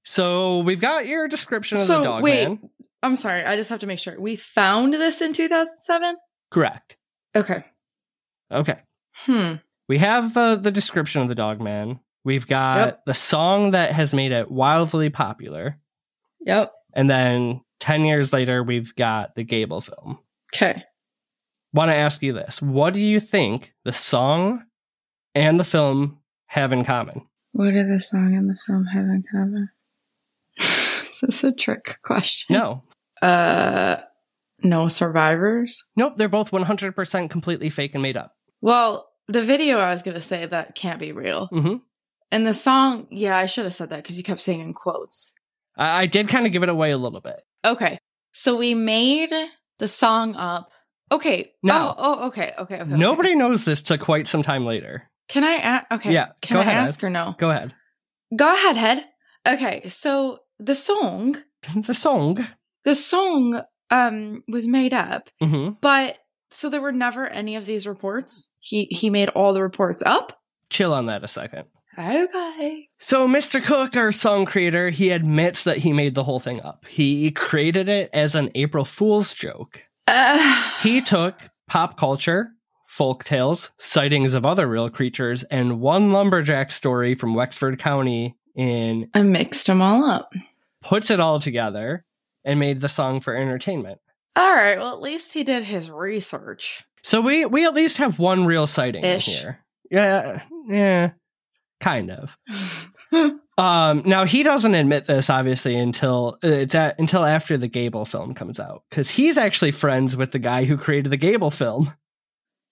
So 0.06 0.60
we've 0.60 0.82
got 0.82 1.08
your 1.08 1.28
description 1.28 1.78
of 1.78 1.82
the 1.82 1.86
So 1.88 2.04
dog 2.04 2.24
wait, 2.24 2.48
man. 2.48 2.70
I'm 3.02 3.15
sorry. 3.15 3.44
I 3.44 3.56
just 3.56 3.70
have 3.70 3.80
to 3.80 3.88
make 3.88 4.00
sure. 4.00 4.20
We 4.20 4.36
found 4.36 4.94
this 4.94 5.22
in 5.22 5.34
2007. 5.34 6.15
Correct. 6.52 6.98
Okay. 7.36 7.63
Okay. 8.52 8.80
Hmm. 9.13 9.56
We 9.88 9.98
have 10.00 10.34
the 10.34 10.56
the 10.56 10.72
description 10.72 11.22
of 11.22 11.28
the 11.28 11.36
dog 11.36 11.62
man. 11.62 12.00
We've 12.26 12.48
got 12.48 12.78
Yep. 12.86 13.02
the 13.06 13.13
song 13.13 13.72
that 13.72 13.92
has 13.94 14.13
made 14.13 14.32
it 14.32 14.52
wildly 14.52 15.10
popular. 15.10 15.78
Yep. 16.42 16.72
And 16.94 17.10
then 17.10 17.62
10 17.80 18.06
years 18.06 18.34
later, 18.34 18.63
we've 18.63 18.94
got 18.96 19.36
the 19.36 19.44
Gable 19.44 19.82
film. 19.82 20.20
Okay. 20.54 20.84
Want 21.74 21.89
to 21.89 21.96
ask 21.96 22.22
you 22.22 22.34
this. 22.34 22.62
What 22.62 22.94
do 22.94 23.02
you 23.02 23.20
think 23.20 23.74
the 23.86 23.94
song 23.94 24.65
and 25.36 25.60
the 25.60 25.63
film 25.63 26.20
have 26.48 26.74
in 26.74 26.84
common? 26.84 27.28
What 27.52 27.74
do 27.74 27.84
the 27.84 28.00
song 28.00 28.36
and 28.36 28.50
the 28.50 28.58
film 28.65 28.86
have 28.86 29.06
in 29.06 29.24
common? 29.32 29.70
Is 30.60 31.20
this 31.22 31.44
a 31.44 31.54
trick 31.54 31.98
question? 32.04 32.56
No. 32.56 32.84
Uh, 33.22 33.98
no 34.63 34.88
survivors. 34.88 35.88
Nope, 35.96 36.13
they're 36.18 36.30
both 36.30 36.52
100% 36.52 37.30
completely 37.30 37.70
fake 37.70 37.94
and 37.94 38.02
made 38.02 38.18
up. 38.18 38.36
Well, 38.62 39.10
the 39.28 39.42
video 39.42 39.78
I 39.78 39.92
was 39.92 40.02
gonna 40.02 40.22
say 40.22 40.46
that 40.46 40.76
can't 40.76 41.00
be 41.00 41.12
real, 41.12 41.48
hmm 41.48 41.76
and 42.32 42.46
the 42.46 42.54
song. 42.54 43.08
Yeah, 43.10 43.36
I 43.38 43.48
should 43.48 43.63
have 43.63 43.74
said 43.74 43.89
that 43.89 44.04
because 44.04 44.18
you 44.18 44.24
kept 44.24 44.42
saying 44.42 44.60
in 44.60 44.74
quotes. 44.74 45.34
I, 45.78 46.04
I 46.04 46.06
did 46.06 46.28
kind 46.28 46.46
of 46.46 46.52
give 46.52 46.63
it 46.63 46.70
away 46.70 46.92
a 46.92 46.98
little 46.98 47.22
bit. 47.22 47.42
Okay, 47.65 47.98
so 48.32 48.56
we 48.58 48.74
made 48.74 49.34
the 49.80 49.88
song 49.88 50.36
up. 50.36 50.72
Okay. 51.12 51.52
No. 51.63 51.95
Oh, 51.98 52.19
oh 52.22 52.28
okay. 52.28 52.54
Okay. 52.58 52.76
Okay. 52.76 52.84
okay. 52.84 52.95
Nobody 52.95 53.36
knows 53.36 53.65
this 53.65 53.82
till 53.82 53.98
quite 53.98 54.28
some 54.28 54.43
time 54.43 54.65
later. 54.65 55.10
Can 55.28 55.43
I 55.43 55.54
ask? 55.56 55.86
Okay. 55.91 56.13
Yeah, 56.13 56.30
Can 56.41 56.58
I 56.58 56.62
ahead, 56.62 56.76
ask 56.76 57.04
or 57.04 57.10
no? 57.10 57.36
Go 57.38 57.50
ahead. 57.50 57.74
Go 58.36 58.54
ahead, 58.54 58.78
head. 58.78 59.06
Okay. 59.48 59.88
So 59.88 60.39
the 60.60 60.76
song, 60.76 61.38
the 61.76 61.93
song. 61.93 62.45
the 62.84 62.95
song, 62.95 63.62
um, 63.89 64.43
was 64.48 64.67
made 64.67 64.93
up, 64.93 65.30
hmm 65.41 65.69
but 65.82 66.17
so 66.52 66.69
there 66.69 66.82
were 66.82 66.91
never 66.91 67.28
any 67.28 67.56
of 67.56 67.65
these 67.65 67.88
reports. 67.88 68.52
He 68.60 68.86
he 68.91 69.10
made 69.10 69.30
all 69.30 69.54
the 69.54 69.63
reports 69.63 70.04
up. 70.06 70.39
Chill 70.69 70.93
on 70.93 71.08
that 71.08 71.24
a 71.24 71.28
second. 71.28 71.65
Okay. 72.00 72.88
So, 72.98 73.28
Mr. 73.28 73.62
Cook, 73.64 73.96
our 73.98 74.12
song 74.12 74.46
creator, 74.46 74.90
he 74.90 75.10
admits 75.12 75.64
that 75.64 75.78
he 75.80 75.92
made 75.94 76.16
the 76.16 76.24
whole 76.24 76.40
thing 76.40 76.62
up. 76.62 76.86
He 76.88 77.32
created 77.32 77.90
it 77.90 78.10
as 78.14 78.36
an 78.36 78.52
April 78.56 78.86
Fool's 78.86 79.34
joke. 79.34 79.88
Uh, 80.08 80.38
He 80.82 81.02
took 81.02 81.36
pop 81.68 81.98
culture, 81.98 82.52
folk 82.88 83.24
tales, 83.26 83.72
sightings 83.78 84.34
of 84.34 84.46
other 84.46 84.66
real 84.68 84.90
creatures, 84.90 85.44
and 85.44 85.82
one 85.82 86.12
lumberjack 86.12 86.72
story 86.72 87.16
from 87.16 87.36
Wexford 87.36 87.78
County 87.80 88.38
in 88.56 89.10
I 89.14 89.22
mixed 89.22 89.68
them 89.68 89.82
all 89.82 90.10
up. 90.10 90.32
puts 90.82 91.12
it 91.12 91.20
all 91.20 91.40
together 91.40 92.06
and 92.46 92.60
made 92.60 92.80
the 92.82 92.90
song 92.90 93.20
for 93.20 93.36
entertainment. 93.36 94.00
All 94.36 94.54
right. 94.56 94.78
Well, 94.78 94.94
at 94.94 95.02
least 95.02 95.34
he 95.34 95.44
did 95.44 95.66
his 95.66 95.92
research. 95.92 96.84
So 97.04 97.20
we 97.22 97.46
we 97.46 97.66
at 97.66 97.74
least 97.74 97.98
have 97.98 98.20
one 98.20 98.46
real 98.46 98.68
sighting 98.68 99.04
in 99.04 99.18
Ish. 99.18 99.42
here. 99.42 99.60
Yeah, 99.92 100.42
yeah, 100.68 101.12
kind 101.80 102.12
of. 102.12 102.38
Um, 103.58 104.04
now 104.06 104.24
he 104.26 104.44
doesn't 104.44 104.74
admit 104.76 105.06
this 105.06 105.30
obviously 105.30 105.76
until 105.76 106.38
uh, 106.44 106.48
it's 106.48 106.76
at, 106.76 106.98
until 106.98 107.26
after 107.26 107.58
the 107.58 107.68
Gable 107.68 108.06
film 108.06 108.34
comes 108.34 108.58
out 108.60 108.84
because 108.89 109.10
he's 109.10 109.38
actually 109.38 109.72
friends 109.72 110.15
with 110.15 110.32
the 110.32 110.39
guy 110.39 110.63
who 110.63 110.78
created 110.78 111.10
the 111.10 111.18
Gable 111.18 111.52
film, 111.52 111.94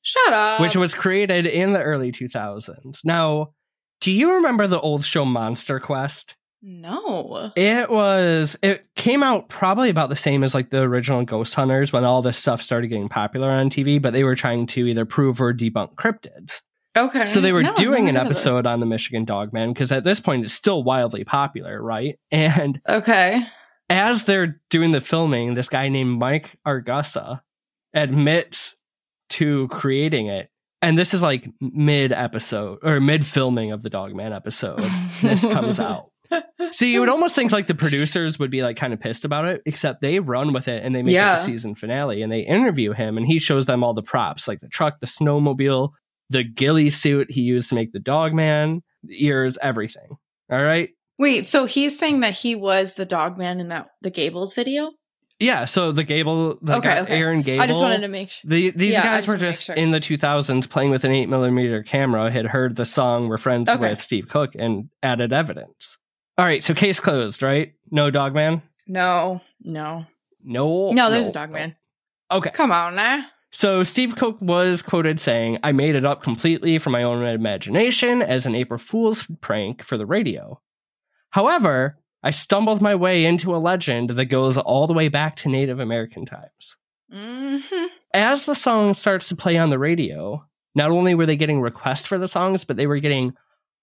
Shut 0.01 0.31
up. 0.33 0.61
which 0.61 0.77
was 0.77 0.95
created 0.95 1.45
in 1.45 1.73
the 1.73 1.81
early 1.81 2.11
2000s. 2.13 2.99
Now, 3.03 3.53
do 3.99 4.11
you 4.11 4.35
remember 4.35 4.67
the 4.67 4.79
old 4.79 5.03
show 5.03 5.25
Monster 5.25 5.79
Quest? 5.79 6.35
no. 6.61 7.51
It 7.55 7.89
was 7.89 8.57
it 8.63 8.85
came 8.95 9.23
out 9.23 9.49
probably 9.49 9.89
about 9.89 10.09
the 10.09 10.15
same 10.15 10.43
as 10.43 10.53
like 10.55 10.69
the 10.69 10.81
original 10.81 11.23
Ghost 11.25 11.53
Hunters 11.55 11.91
when 11.91 12.03
all 12.05 12.21
this 12.21 12.37
stuff 12.37 12.61
started 12.61 12.87
getting 12.87 13.09
popular 13.09 13.49
on 13.49 13.69
TV, 13.69 14.01
but 14.01 14.13
they 14.13 14.23
were 14.23 14.35
trying 14.35 14.67
to 14.67 14.87
either 14.87 15.05
prove 15.05 15.41
or 15.41 15.53
debunk 15.53 15.95
cryptids. 15.95 16.61
Okay. 16.97 17.25
So 17.25 17.39
they 17.41 17.51
were 17.53 17.63
No, 17.63 17.73
doing 17.75 18.09
an 18.09 18.15
heard 18.15 18.23
of 18.23 18.27
this. 18.29 18.45
episode 18.45 18.67
on 18.67 18.79
the 18.79 18.85
Michigan 18.85 19.23
Dogman 19.25 19.73
because 19.73 19.91
at 19.91 20.03
this 20.03 20.19
point 20.19 20.43
it's 20.43 20.53
still 20.53 20.83
wildly 20.83 21.23
popular, 21.23 21.81
right? 21.81 22.19
And 22.31 22.81
Okay. 22.87 23.45
as 23.89 24.23
they're 24.25 24.59
doing 24.69 24.91
the 24.91 25.01
filming, 25.01 25.53
this 25.53 25.69
guy 25.69 25.89
named 25.89 26.19
Mike 26.19 26.57
Agrusa 26.67 27.41
admits 27.93 28.75
to 29.29 29.67
creating 29.69 30.27
it. 30.27 30.49
And 30.81 30.97
this 30.97 31.13
is 31.13 31.21
like 31.21 31.49
mid 31.59 32.11
episode 32.11 32.79
or 32.83 32.99
mid 32.99 33.25
filming 33.25 33.71
of 33.71 33.81
the 33.81 33.89
Dogman 33.89 34.31
episode. 34.33 34.79
This 35.21 35.45
comes 35.45 35.79
out. 35.79 36.11
See, 36.71 36.91
you 36.93 36.99
would 36.99 37.09
almost 37.09 37.35
think 37.35 37.51
like 37.51 37.67
the 37.67 37.73
producers 37.73 38.37
would 38.37 38.51
be 38.51 38.61
like 38.61 38.75
kind 38.77 38.93
of 38.93 38.99
pissed 38.99 39.25
about 39.25 39.45
it, 39.45 39.61
except 39.65 40.01
they 40.01 40.19
run 40.19 40.53
with 40.53 40.67
it 40.67 40.83
and 40.83 40.93
they 40.93 41.01
make 41.01 41.13
Yeah. 41.13 41.33
it 41.33 41.37
the 41.37 41.43
season 41.43 41.73
finale 41.73 42.21
and 42.21 42.31
they 42.31 42.41
interview 42.41 42.91
him 42.91 43.17
and 43.17 43.25
he 43.25 43.39
shows 43.39 43.65
them 43.65 43.83
all 43.83 43.93
the 43.93 44.03
props, 44.03 44.47
like 44.47 44.59
the 44.59 44.67
truck, 44.67 44.99
the 44.99 45.07
snowmobile, 45.07 45.91
the 46.29 46.43
ghillie 46.43 46.89
suit 46.89 47.31
he 47.31 47.41
used 47.41 47.69
to 47.69 47.75
make 47.75 47.93
the 47.93 47.99
dog 47.99 48.33
man, 48.33 48.81
the 49.03 49.25
ears, 49.25 49.57
everything. 49.61 50.17
All 50.51 50.63
right. 50.63 50.89
Wait, 51.19 51.47
so 51.47 51.65
he's 51.65 51.97
saying 51.97 52.19
that 52.19 52.35
he 52.35 52.55
was 52.55 52.95
the 52.95 53.05
dog 53.05 53.37
man 53.37 53.59
in 53.59 53.69
that 53.69 53.87
the 54.01 54.09
Gables 54.11 54.53
video? 54.53 54.91
Yeah. 55.39 55.65
So 55.65 55.91
the 55.91 56.03
Gable, 56.03 56.57
the 56.61 56.77
Okay, 56.77 56.87
guy, 56.89 56.99
okay. 57.01 57.13
Aaron 57.19 57.41
Gable. 57.41 57.61
I 57.63 57.67
just 57.67 57.81
wanted 57.81 58.01
to 58.01 58.07
make 58.07 58.29
sure. 58.31 58.49
The, 58.49 58.71
these 58.71 58.93
Yeah, 58.93 59.03
guys 59.03 59.27
were 59.27 59.33
wanted 59.33 59.39
to 59.39 59.45
make 59.45 59.53
just 59.53 59.65
sure. 59.65 59.75
in 59.75 59.91
the 59.91 59.99
2000s 59.99 60.69
playing 60.69 60.89
with 60.91 61.03
an 61.03 61.11
8 61.11 61.27
millimeter 61.27 61.83
camera, 61.83 62.29
had 62.31 62.45
heard 62.47 62.75
the 62.75 62.85
song, 62.85 63.27
were 63.27 63.37
friends 63.37 63.69
Okay. 63.69 63.79
with 63.79 64.01
Steve 64.01 64.29
Cook, 64.29 64.53
and 64.55 64.89
added 65.03 65.33
evidence. 65.33 65.97
All 66.37 66.45
right, 66.45 66.63
so 66.63 66.73
case 66.75 66.99
closed, 66.99 67.41
right? 67.41 67.73
No 67.91 68.09
Dogman? 68.11 68.61
No, 68.87 69.41
no, 69.61 70.05
No. 70.43 70.89
no. 70.91 71.09
There's 71.09 71.29
a 71.29 71.33
dog 71.33 71.49
man. 71.51 71.75
Okay. 72.31 72.51
Come 72.51 72.71
on 72.71 72.95
now. 72.95 73.25
So 73.57 73.81
Steve 73.81 74.15
Cook 74.15 74.37
was 74.39 74.83
quoted 74.83 75.19
saying, 75.19 75.57
I 75.63 75.71
made 75.71 75.95
it 75.95 76.05
up 76.05 76.21
completely 76.21 76.77
from 76.77 76.91
my 76.91 77.01
own 77.01 77.25
imagination 77.25 78.21
as 78.21 78.45
an 78.45 78.53
April 78.53 78.77
Fool's 78.77 79.25
prank 79.41 79.83
for 79.83 79.97
the 79.97 80.05
radio. 80.05 80.61
However, 81.31 81.97
I 82.21 82.29
stumbled 82.29 82.83
my 82.83 82.93
way 82.93 83.25
into 83.25 83.55
a 83.55 83.57
legend 83.57 84.11
that 84.11 84.25
goes 84.25 84.59
all 84.59 84.85
the 84.85 84.93
way 84.93 85.07
back 85.07 85.37
to 85.37 85.49
Native 85.49 85.79
American 85.79 86.23
times. 86.23 86.77
Mm-hmm. 87.11 87.85
As 88.13 88.45
the 88.45 88.53
song 88.53 88.93
starts 88.93 89.27
to 89.29 89.35
play 89.35 89.57
on 89.57 89.71
the 89.71 89.79
radio, 89.79 90.45
not 90.75 90.91
only 90.91 91.15
were 91.15 91.25
they 91.25 91.35
getting 91.35 91.59
requests 91.59 92.05
for 92.05 92.19
the 92.19 92.27
songs, 92.27 92.63
but 92.63 92.77
they 92.77 92.85
were 92.85 92.99
getting 92.99 93.33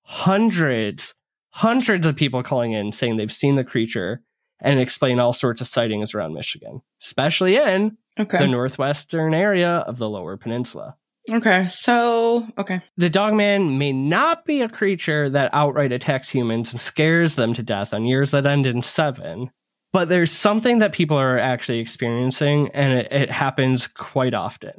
hundreds, 0.03 1.17
hundreds 1.49 2.07
of 2.07 2.15
people 2.15 2.45
calling 2.45 2.71
in 2.71 2.93
saying 2.93 3.17
they've 3.17 3.33
seen 3.33 3.57
the 3.57 3.65
creature 3.65 4.23
and 4.61 4.79
explain 4.79 5.19
all 5.19 5.33
sorts 5.33 5.61
of 5.61 5.67
sightings 5.67 6.15
around 6.15 6.33
Michigan, 6.33 6.81
especially 7.03 7.57
in 7.57 7.99
Okay. 8.19 8.39
the 8.39 8.47
northwestern 8.47 9.35
area 9.35 9.79
of 9.79 9.99
the 9.99 10.09
lower 10.09 10.37
peninsula. 10.37 10.97
okay. 11.31 11.67
So, 11.69 12.47
okay. 12.59 12.81
The 12.97 13.11
dogman 13.11 13.79
may 13.79 13.93
not 13.93 14.45
be 14.45 14.63
a 14.63 14.69
creature 14.69 15.29
that 15.31 15.51
outright 15.53 15.93
attacks 15.93 16.29
humans 16.29 16.73
and 16.73 16.81
scares 16.81 17.35
them 17.35 17.55
to 17.55 17.63
death 17.63 17.93
on 17.93 18.05
years 18.05 18.31
that 18.31 18.47
end 18.47 18.67
in 18.67 18.83
seven, 18.83 19.51
but 19.93 20.09
there's 20.09 20.33
something 20.33 20.81
that 20.81 20.93
people 20.93 21.17
are 21.17 21.39
actually 21.39 21.79
experiencing, 21.79 22.69
and 22.75 22.93
it, 22.99 23.13
it 23.13 23.31
happens 23.31 23.87
quite 23.87 24.35
often. 24.35 24.73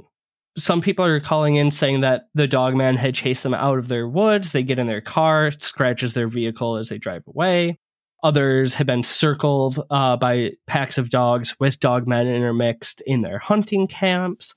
Some 0.58 0.82
people 0.82 1.04
are 1.04 1.20
calling 1.20 1.56
in 1.56 1.72
saying 1.72 2.02
that 2.02 2.28
the 2.34 2.48
dogman 2.48 2.96
had 2.96 3.16
chased 3.16 3.44
them 3.44 3.54
out 3.54 3.78
of 3.78 3.90
their 3.90 4.08
woods. 4.08 4.52
They 4.52 4.64
get 4.64 4.80
in 4.80 4.88
their 4.88 5.02
car, 5.02 5.52
scratches 5.52 6.14
their 6.14 6.30
vehicle 6.30 6.78
as 6.78 6.90
they 6.90 6.98
drive 6.98 7.24
away. 7.28 7.80
Others 8.26 8.74
have 8.74 8.88
been 8.88 9.04
circled 9.04 9.86
uh, 9.92 10.18
by 10.18 10.54
packs 10.66 10.98
of 10.98 11.12
dogs 11.12 11.56
with 11.60 11.80
dog 11.80 12.08
men 12.08 12.26
intermixed 12.26 13.02
in 13.06 13.22
their 13.22 13.38
hunting 13.38 13.86
camps. 13.86 14.56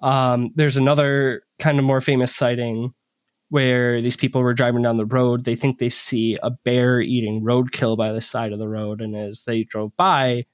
Um, 0.00 0.52
there's 0.54 0.76
another 0.76 1.42
kind 1.58 1.80
of 1.80 1.84
more 1.84 2.00
famous 2.00 2.32
sighting 2.32 2.94
where 3.48 4.00
these 4.00 4.16
people 4.16 4.40
were 4.40 4.54
driving 4.54 4.82
down 4.82 4.98
the 4.98 5.04
road. 5.04 5.44
They 5.44 5.56
think 5.56 5.78
they 5.78 5.88
see 5.88 6.38
a 6.44 6.52
bear 6.52 7.00
eating 7.00 7.42
roadkill 7.42 7.96
by 7.96 8.12
the 8.12 8.20
side 8.20 8.52
of 8.52 8.60
the 8.60 8.68
road. 8.68 9.00
And 9.00 9.16
as 9.16 9.42
they 9.48 9.64
drove 9.64 9.96
by, 9.96 10.46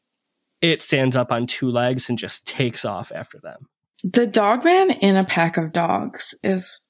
it 0.62 0.80
stands 0.80 1.16
up 1.16 1.30
on 1.30 1.46
two 1.46 1.70
legs 1.70 2.08
and 2.08 2.16
just 2.16 2.46
takes 2.46 2.86
off 2.86 3.12
after 3.14 3.38
them. 3.38 3.68
The 4.02 4.26
dogman 4.26 4.92
in 4.92 5.16
a 5.16 5.24
pack 5.24 5.58
of 5.58 5.72
dogs 5.72 6.34
is 6.42 6.86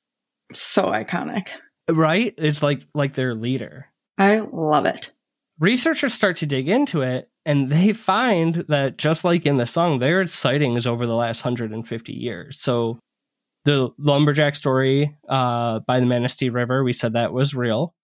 so 0.52 0.84
iconic. 0.84 1.48
Right? 1.90 2.32
It's 2.38 2.62
like 2.62 2.82
like 2.94 3.14
their 3.14 3.34
leader. 3.34 3.86
I 4.16 4.38
love 4.38 4.86
it. 4.86 5.10
Researchers 5.60 6.14
start 6.14 6.36
to 6.36 6.46
dig 6.46 6.68
into 6.68 7.02
it 7.02 7.30
and 7.44 7.70
they 7.70 7.92
find 7.94 8.64
that 8.68 8.98
just 8.98 9.24
like 9.24 9.46
in 9.46 9.56
the 9.56 9.66
song, 9.66 9.98
there 9.98 10.20
are 10.20 10.26
sightings 10.26 10.86
over 10.86 11.06
the 11.06 11.14
last 11.14 11.44
150 11.44 12.12
years. 12.12 12.60
So 12.60 12.98
the 13.64 13.90
lumberjack 13.98 14.56
story 14.56 15.16
uh, 15.28 15.80
by 15.80 16.00
the 16.00 16.06
Manistee 16.06 16.50
River, 16.50 16.84
we 16.84 16.92
said 16.92 17.12
that 17.12 17.32
was 17.32 17.54
real. 17.54 17.94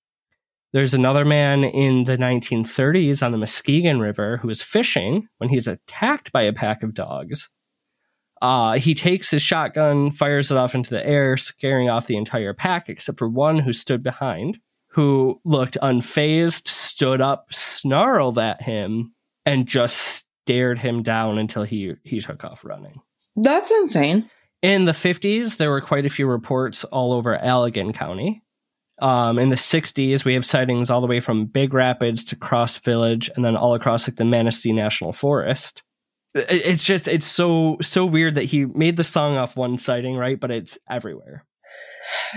There's 0.73 0.95
another 0.95 1.25
man 1.25 1.63
in 1.63 2.05
the 2.05 2.17
1930s 2.17 3.25
on 3.25 3.31
the 3.31 3.39
Muskegon 3.39 4.01
River 4.01 4.39
who 4.39 4.51
is 4.51 4.61
fishing 4.61 5.29
when 5.39 5.49
he's 5.49 5.69
attacked 5.69 6.33
by 6.33 6.43
a 6.43 6.53
pack 6.53 6.83
of 6.83 6.95
dogs. 6.95 7.49
Uh, 8.43 8.77
he 8.77 8.93
takes 8.93 9.31
his 9.31 9.41
shotgun, 9.41 10.11
fires 10.11 10.51
it 10.51 10.57
off 10.57 10.75
into 10.75 10.91
the 10.91 11.07
air, 11.07 11.37
scaring 11.37 11.89
off 11.89 12.09
the 12.09 12.17
entire 12.17 12.53
pack 12.53 12.89
except 12.89 13.19
for 13.19 13.29
one 13.29 13.61
who 13.61 13.73
stood 13.73 14.03
behind, 14.03 14.59
who 14.95 15.41
looked 15.45 15.77
unfazed, 15.83 16.69
stood 16.69 17.21
up, 17.21 17.53
snarled 17.53 18.39
at 18.39 18.63
him, 18.63 19.13
and 19.45 19.67
just 19.67 20.25
stared 20.45 20.79
him 20.79 21.03
down 21.03 21.37
until 21.37 21.65
he 21.65 21.95
he 22.05 22.21
took 22.21 22.45
off 22.45 22.65
running. 22.65 23.01
That's 23.35 23.73
insane. 23.73 24.31
In 24.63 24.85
the 24.85 24.93
50s, 24.93 25.57
there 25.57 25.71
were 25.71 25.81
quite 25.81 26.07
a 26.07 26.11
few 26.11 26.29
reports 26.29 26.85
all 26.85 27.13
over 27.13 27.37
Allegan 27.37 27.93
County. 27.93 28.43
Um, 29.03 29.41
in 29.41 29.49
the 29.49 29.57
60s, 29.57 30.25
we 30.25 30.35
have 30.35 30.47
sightings 30.47 30.89
all 30.89 31.01
the 31.01 31.09
way 31.09 31.19
from 31.19 31.47
Big 31.47 31.75
Rapids 31.75 32.23
to 32.25 32.37
Cross 32.37 32.79
Village 32.79 33.29
and 33.35 33.45
then 33.45 33.57
all 33.57 33.75
across 33.75 34.09
like 34.09 34.17
the 34.17 34.25
Manistee 34.25 34.73
National 34.73 35.13
Forest. 35.13 35.83
It's 36.35 36.85
just, 36.85 37.09
it's 37.09 37.27
so, 37.27 37.77
so 37.83 38.07
weird 38.07 38.37
that 38.37 38.45
he 38.45 38.65
made 38.65 38.97
the 38.97 39.05
song 39.05 39.37
off 39.37 39.57
one 39.57 39.77
sighting, 39.77 40.17
right? 40.17 40.39
But 40.39 40.53
it's 40.53 40.79
everywhere. 40.89 41.45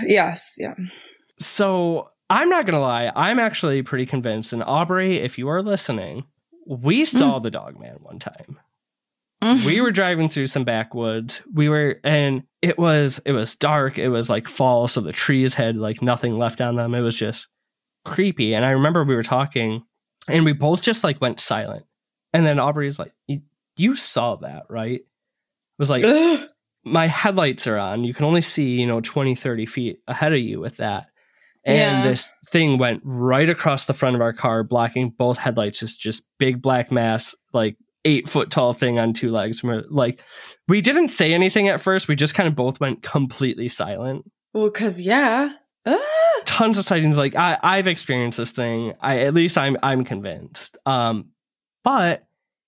Yes. 0.06 0.54
Yeah. 0.58 0.74
So 1.38 2.10
I'm 2.30 2.48
not 2.48 2.66
going 2.66 2.74
to 2.74 2.80
lie. 2.80 3.10
I'm 3.14 3.38
actually 3.38 3.82
pretty 3.82 4.06
convinced. 4.06 4.52
And 4.52 4.62
Aubrey, 4.62 5.18
if 5.18 5.38
you 5.38 5.48
are 5.48 5.62
listening, 5.62 6.24
we 6.66 7.04
saw 7.04 7.38
mm. 7.38 7.42
the 7.42 7.50
dog 7.50 7.80
man 7.80 7.96
one 8.00 8.18
time. 8.18 8.58
Mm. 9.42 9.64
we 9.64 9.80
were 9.80 9.92
driving 9.92 10.28
through 10.28 10.48
some 10.48 10.64
backwoods. 10.64 11.42
We 11.54 11.68
were 11.68 12.00
and 12.02 12.42
it 12.60 12.76
was 12.76 13.20
it 13.24 13.32
was 13.32 13.54
dark. 13.54 13.96
It 13.96 14.08
was 14.08 14.28
like 14.28 14.48
fall 14.48 14.88
so 14.88 15.00
the 15.00 15.12
trees 15.12 15.54
had 15.54 15.76
like 15.76 16.02
nothing 16.02 16.38
left 16.38 16.60
on 16.60 16.74
them. 16.74 16.94
It 16.94 17.02
was 17.02 17.16
just 17.16 17.46
creepy. 18.04 18.54
And 18.54 18.64
i 18.64 18.70
remember 18.70 19.04
we 19.04 19.14
were 19.14 19.22
talking 19.22 19.84
and 20.26 20.44
we 20.44 20.52
both 20.52 20.82
just 20.82 21.04
like 21.04 21.20
went 21.20 21.38
silent. 21.38 21.86
And 22.32 22.44
then 22.44 22.58
aubrey's 22.58 22.98
like 22.98 23.12
you, 23.28 23.42
you 23.76 23.94
saw 23.94 24.36
that 24.36 24.64
right? 24.68 25.00
It 25.00 25.06
was 25.78 25.90
like 25.90 26.04
my 26.84 27.06
headlights 27.06 27.68
are 27.68 27.78
on. 27.78 28.02
You 28.02 28.14
can 28.14 28.24
only 28.24 28.42
see 28.42 28.80
you 28.80 28.88
know 28.88 29.00
20 29.00 29.36
30 29.36 29.66
feet 29.66 30.00
ahead 30.08 30.32
of 30.32 30.40
you 30.40 30.58
with 30.58 30.78
that 30.78 31.10
and 31.64 31.76
Yeah. 31.76 32.02
this 32.02 32.32
thing 32.48 32.78
went 32.78 33.02
right 33.04 33.48
across 33.48 33.84
the 33.84 33.92
front 33.94 34.16
of 34.16 34.22
our 34.22 34.32
car 34.32 34.62
blocking 34.62 35.10
both 35.10 35.38
headlights 35.38 35.80
just 35.80 36.00
just 36.00 36.22
big 36.38 36.62
black 36.62 36.90
mass 36.90 37.34
like 37.52 37.76
eight 38.04 38.28
foot 38.28 38.50
tall 38.50 38.72
thing 38.72 38.98
on 38.98 39.12
two 39.12 39.30
legs 39.30 39.62
we're 39.62 39.82
like 39.90 40.22
we 40.66 40.80
didn't 40.80 41.08
say 41.08 41.34
anything 41.34 41.68
at 41.68 41.80
first 41.80 42.08
we 42.08 42.16
just 42.16 42.34
kind 42.34 42.46
of 42.48 42.54
both 42.56 42.80
went 42.80 43.02
completely 43.02 43.68
silent 43.68 44.24
well, 44.54 44.70
cause 44.70 45.00
yeah. 45.00 45.52
Ah. 45.84 45.98
tons 46.46 46.78
of 46.78 46.84
sightings 46.84 47.16
like 47.16 47.34
I, 47.36 47.58
i've 47.62 47.86
experienced 47.86 48.38
this 48.38 48.50
thing 48.50 48.94
i 49.00 49.20
at 49.20 49.34
least 49.34 49.58
i'm 49.58 49.76
i'm 49.82 50.04
convinced 50.04 50.78
um 50.86 51.30
but 51.84 52.24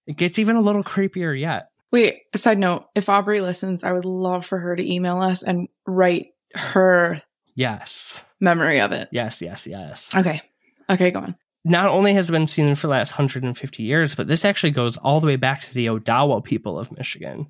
it 0.07 0.16
gets 0.16 0.38
even 0.38 0.57
a 0.57 0.61
little 0.61 0.85
creepier 0.85 1.38
yet 1.38 1.68
Wait. 1.92 2.20
A 2.35 2.38
side 2.38 2.59
note: 2.59 2.87
If 2.94 3.09
Aubrey 3.09 3.40
listens, 3.40 3.83
I 3.83 3.90
would 3.92 4.05
love 4.05 4.46
for 4.46 4.59
her 4.61 4.76
to 4.76 4.92
email 4.92 5.20
us 5.20 5.42
and 5.42 5.66
write 5.87 6.26
her 6.55 7.20
yes 7.61 8.25
memory 8.40 8.81
of 8.81 8.90
it. 8.92 9.09
yes 9.12 9.42
yes 9.42 9.66
yes 9.66 10.14
Okay. 10.16 10.40
Okay. 10.88 11.11
Go 11.11 11.20
on. 11.20 11.35
not 11.64 11.88
only 11.88 12.12
has 12.14 12.29
it 12.29 12.33
been 12.33 12.46
seen 12.46 12.75
for 12.75 12.87
the 12.88 12.92
last 12.92 13.12
150 13.12 13.83
years, 13.83 14.14
but 14.14 14.27
this 14.27 14.44
actually 14.44 14.73
goes 14.73 14.96
all 14.96 15.20
the 15.20 15.27
way 15.27 15.37
back 15.37 15.61
to 15.61 15.75
the 15.75 15.87
Odawa 15.87 16.42
people 16.42 16.79
of 16.79 16.90
Michigan, 16.96 17.46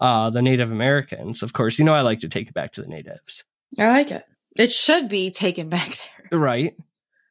uh, 0.00 0.30
the 0.30 0.42
Native 0.42 0.70
Americans. 0.70 1.42
Of 1.42 1.52
course, 1.52 1.78
you 1.78 1.84
know 1.84 1.94
I 1.94 2.02
like 2.02 2.20
to 2.20 2.28
take 2.28 2.48
it 2.48 2.54
back 2.54 2.72
to 2.72 2.82
the 2.82 2.88
natives, 2.88 3.44
I 3.78 3.88
like 3.88 4.10
it. 4.12 4.24
It 4.56 4.70
should 4.70 5.08
be 5.08 5.30
taken 5.30 5.68
back 5.68 5.98
there. 6.30 6.38
right? 6.38 6.76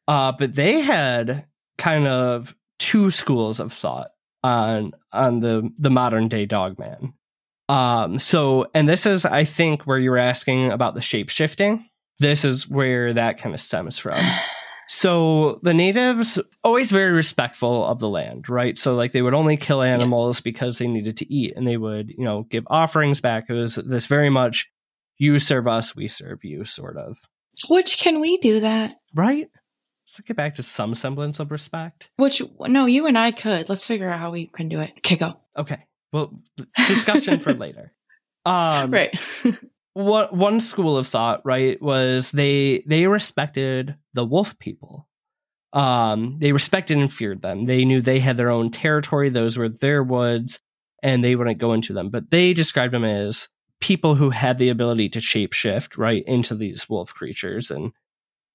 Uh, 0.08 0.32
but 0.38 0.54
they 0.56 0.82
had 0.82 1.46
kind 1.78 2.08
of 2.08 2.56
two 2.80 3.12
schools 3.12 3.60
of 3.60 3.72
thought 3.72 4.10
on 4.44 4.92
on 5.12 5.40
the 5.40 5.72
the 5.78 5.90
modern 5.90 6.28
day 6.28 6.46
dogman. 6.46 7.14
Um, 7.70 8.20
so, 8.20 8.68
and 8.76 8.88
this 8.88 9.06
is, 9.08 9.26
I 9.26 9.44
think, 9.44 9.84
where 9.88 9.98
you 9.98 10.12
were 10.12 10.20
asking 10.20 10.72
about 10.72 10.94
the 10.94 11.02
shape 11.02 11.30
shifting. 11.30 11.90
This 12.20 12.46
is 12.46 12.68
where 12.68 13.14
that 13.14 13.38
kind 13.40 13.54
of 13.56 13.62
stems 13.62 13.98
from. 13.98 14.20
So 14.88 15.60
the 15.64 15.74
natives 15.74 16.40
always 16.64 16.92
very 16.92 17.12
respectful 17.12 17.84
of 17.88 17.98
the 17.98 18.08
land, 18.08 18.48
right? 18.50 18.78
So 18.78 18.94
like 18.94 19.14
they 19.14 19.24
would 19.24 19.34
only 19.34 19.58
kill 19.58 19.82
animals 19.82 20.36
Yes. 20.36 20.42
because 20.42 20.78
they 20.78 20.86
needed 20.86 21.18
to 21.18 21.34
eat 21.34 21.54
and 21.56 21.68
they 21.68 21.78
would, 21.78 22.12
you 22.12 22.24
know, 22.24 22.44
give 22.52 22.66
offerings 22.68 23.20
back. 23.20 23.46
It 23.50 23.54
was 23.54 23.76
this 23.84 24.06
very 24.06 24.30
much 24.30 24.70
you 25.18 25.40
serve 25.40 25.68
us, 25.68 25.96
we 25.96 26.08
serve 26.08 26.44
you 26.44 26.66
sort 26.66 26.98
of. 26.98 27.18
Which 27.68 27.98
can 27.98 28.20
we 28.22 28.38
do 28.38 28.60
that? 28.60 28.98
Right? 29.16 29.50
Let's 30.06 30.20
get 30.20 30.38
back 30.38 30.54
to 30.56 30.64
some 30.64 30.94
semblance 30.94 31.40
of 31.40 31.50
respect. 31.50 32.12
Which 32.18 32.44
no, 32.60 32.86
you 32.86 33.08
and 33.08 33.18
I 33.18 33.32
could. 33.32 33.68
Let's 33.70 33.88
figure 33.88 34.08
out 34.12 34.20
how 34.20 34.30
we 34.30 34.46
can 34.46 34.70
do 34.70 34.82
it. 34.82 34.92
Okay, 35.00 35.16
go. 35.16 35.34
Okay. 35.58 35.80
Well, 36.14 36.32
discussion 36.76 37.40
for 37.40 37.54
later. 37.56 37.92
Um, 38.46 38.92
right. 38.92 39.18
What 39.96 40.36
one 40.36 40.60
school 40.60 40.98
of 40.98 41.08
thought 41.08 41.42
right 41.46 41.82
was 41.82 42.30
they 42.32 42.84
they 42.86 43.08
respected 43.08 43.96
the 44.14 44.26
wolf 44.26 44.60
people. 44.60 45.08
Um 45.74 46.38
they 46.40 46.52
respected 46.52 46.98
and 46.98 47.12
feared 47.12 47.42
them. 47.42 47.66
They 47.66 47.86
knew 47.86 48.02
they 48.02 48.20
had 48.20 48.38
their 48.38 48.52
own 48.52 48.70
territory. 48.70 49.30
Those 49.30 49.58
were 49.58 49.70
their 49.70 50.04
woods 50.04 50.60
and 51.02 51.24
they 51.24 51.36
wouldn't 51.36 51.60
go 51.60 51.74
into 51.74 51.94
them. 51.94 52.10
But 52.10 52.30
they 52.30 52.54
described 52.54 52.94
them 52.94 53.06
as 53.06 53.48
people 53.80 54.16
who 54.16 54.32
had 54.32 54.58
the 54.58 54.70
ability 54.70 55.10
to 55.10 55.20
shapeshift 55.20 55.98
right 55.98 56.24
into 56.28 56.56
these 56.56 56.90
wolf 56.90 57.14
creatures 57.14 57.72
and 57.72 57.94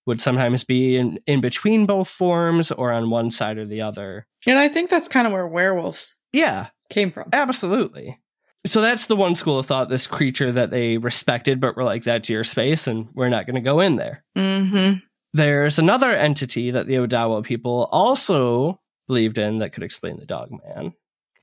would 0.06 0.20
sometimes 0.20 0.64
be 0.64 0.96
in, 0.96 1.20
in 1.26 1.40
between 1.40 1.86
both 1.86 2.08
forms 2.08 2.70
or 2.70 2.92
on 2.92 3.10
one 3.10 3.30
side 3.30 3.56
or 3.56 3.64
the 3.64 3.80
other. 3.80 4.26
And 4.46 4.58
I 4.58 4.68
think 4.68 4.90
that's 4.90 5.08
kind 5.08 5.26
of 5.26 5.32
where 5.32 5.46
werewolves 5.46 6.20
yeah. 6.32 6.68
came 6.90 7.12
from. 7.12 7.30
Absolutely. 7.32 8.18
So 8.66 8.80
that's 8.80 9.06
the 9.06 9.16
one 9.16 9.34
school 9.34 9.58
of 9.58 9.66
thought, 9.66 9.88
this 9.88 10.06
creature 10.06 10.52
that 10.52 10.70
they 10.70 10.98
respected, 10.98 11.60
but 11.60 11.76
were 11.76 11.84
like, 11.84 12.04
that's 12.04 12.28
your 12.28 12.44
space 12.44 12.86
and 12.86 13.08
we're 13.14 13.30
not 13.30 13.46
going 13.46 13.54
to 13.54 13.60
go 13.62 13.80
in 13.80 13.96
there. 13.96 14.24
Mm-hmm. 14.36 14.98
There's 15.32 15.78
another 15.78 16.10
entity 16.10 16.70
that 16.70 16.86
the 16.86 16.94
Odawa 16.94 17.42
people 17.44 17.88
also 17.90 18.80
believed 19.06 19.38
in 19.38 19.58
that 19.58 19.72
could 19.72 19.82
explain 19.82 20.18
the 20.18 20.26
dog 20.26 20.50
man. 20.50 20.92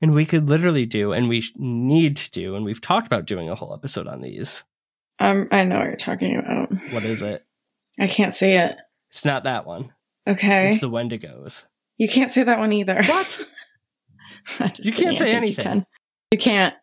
And 0.00 0.14
we 0.14 0.26
could 0.26 0.48
literally 0.48 0.86
do, 0.86 1.12
and 1.12 1.28
we 1.28 1.42
need 1.56 2.16
to 2.18 2.30
do, 2.30 2.54
and 2.54 2.64
we've 2.64 2.80
talked 2.80 3.08
about 3.08 3.26
doing 3.26 3.48
a 3.48 3.56
whole 3.56 3.74
episode 3.74 4.06
on 4.06 4.20
these. 4.20 4.62
Um, 5.18 5.48
I 5.50 5.64
know 5.64 5.78
what 5.78 5.86
you're 5.86 5.96
talking 5.96 6.36
about. 6.36 6.92
What 6.92 7.04
is 7.04 7.22
it? 7.22 7.44
I 7.98 8.06
can't 8.06 8.32
say 8.32 8.58
it. 8.58 8.76
It's 9.10 9.24
not 9.24 9.42
that 9.42 9.66
one. 9.66 9.92
Okay. 10.26 10.68
It's 10.68 10.78
the 10.78 10.88
Wendigos. 10.88 11.64
You 11.96 12.08
can't 12.08 12.30
say 12.30 12.44
that 12.44 12.60
one 12.60 12.72
either. 12.72 13.02
What? 13.02 13.46
You 14.80 14.92
can't 14.92 15.14
say 15.14 15.32
anything. 15.32 15.58
You, 15.58 15.62
can. 15.62 15.86
you 16.32 16.38
can't. 16.38 16.74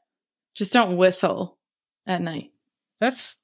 Just 0.55 0.73
don't 0.73 0.97
whistle 0.97 1.57
at 2.07 2.21
night. 2.21 2.51
That's 2.99 3.37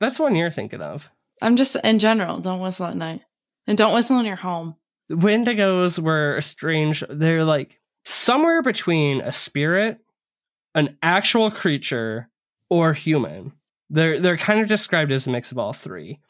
that's 0.00 0.18
the 0.18 0.22
one 0.22 0.36
you're 0.36 0.50
thinking 0.50 0.82
of. 0.82 1.08
I'm 1.40 1.56
just 1.56 1.76
in 1.76 1.98
general. 1.98 2.38
Don't 2.38 2.60
whistle 2.60 2.86
at 2.86 2.96
night, 2.96 3.22
and 3.66 3.76
don't 3.76 3.94
whistle 3.94 4.18
in 4.18 4.26
your 4.26 4.36
home. 4.36 4.76
Wendigos 5.10 5.98
were 5.98 6.36
a 6.36 6.42
strange. 6.42 7.02
They're 7.08 7.44
like 7.44 7.80
somewhere 8.04 8.62
between 8.62 9.20
a 9.20 9.32
spirit, 9.32 9.98
an 10.74 10.98
actual 11.02 11.50
creature, 11.50 12.28
or 12.68 12.92
human. 12.92 13.52
They're 13.90 14.20
they're 14.20 14.36
kind 14.36 14.60
of 14.60 14.68
described 14.68 15.12
as 15.12 15.26
a 15.26 15.30
mix 15.30 15.52
of 15.52 15.58
all 15.58 15.72
three. 15.72 16.20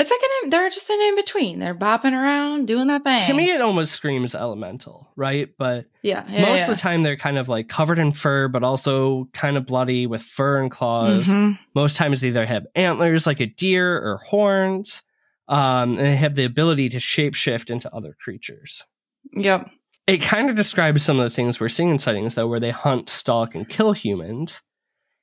It's 0.00 0.10
like 0.10 0.20
an 0.42 0.50
they're 0.50 0.68
just 0.70 0.90
an 0.90 1.00
in 1.00 1.14
between. 1.14 1.60
They're 1.60 1.74
bopping 1.74 2.12
around, 2.12 2.66
doing 2.66 2.88
that 2.88 3.04
thing. 3.04 3.22
To 3.22 3.32
me, 3.32 3.50
it 3.50 3.60
almost 3.60 3.92
screams 3.92 4.34
elemental, 4.34 5.08
right? 5.14 5.50
But 5.56 5.86
yeah, 6.02 6.24
yeah 6.28 6.42
most 6.42 6.58
yeah. 6.58 6.64
of 6.64 6.70
the 6.70 6.82
time, 6.82 7.02
they're 7.02 7.16
kind 7.16 7.38
of 7.38 7.48
like 7.48 7.68
covered 7.68 8.00
in 8.00 8.10
fur, 8.10 8.48
but 8.48 8.64
also 8.64 9.28
kind 9.32 9.56
of 9.56 9.66
bloody 9.66 10.08
with 10.08 10.22
fur 10.22 10.60
and 10.60 10.70
claws. 10.70 11.28
Mhm. 11.28 11.58
Most 11.76 11.96
times, 11.96 12.20
they 12.20 12.28
either 12.28 12.44
have 12.44 12.66
antlers 12.74 13.24
like 13.24 13.38
a 13.38 13.46
deer 13.46 13.96
or 13.96 14.16
horns, 14.16 15.04
um, 15.46 15.96
and 15.96 16.06
they 16.06 16.16
have 16.16 16.34
the 16.34 16.44
ability 16.44 16.88
to 16.88 16.98
shapeshift 16.98 17.70
into 17.70 17.92
other 17.94 18.16
creatures. 18.20 18.84
Yep. 19.32 19.70
It 20.08 20.22
kind 20.22 20.50
of 20.50 20.56
describes 20.56 21.02
some 21.04 21.20
of 21.20 21.24
the 21.24 21.34
things 21.34 21.60
we're 21.60 21.68
seeing 21.68 21.90
in 21.90 21.98
sightings, 21.98 22.34
though, 22.34 22.48
where 22.48 22.60
they 22.60 22.72
hunt, 22.72 23.08
stalk, 23.08 23.54
and 23.54 23.68
kill 23.68 23.92
humans. 23.92 24.60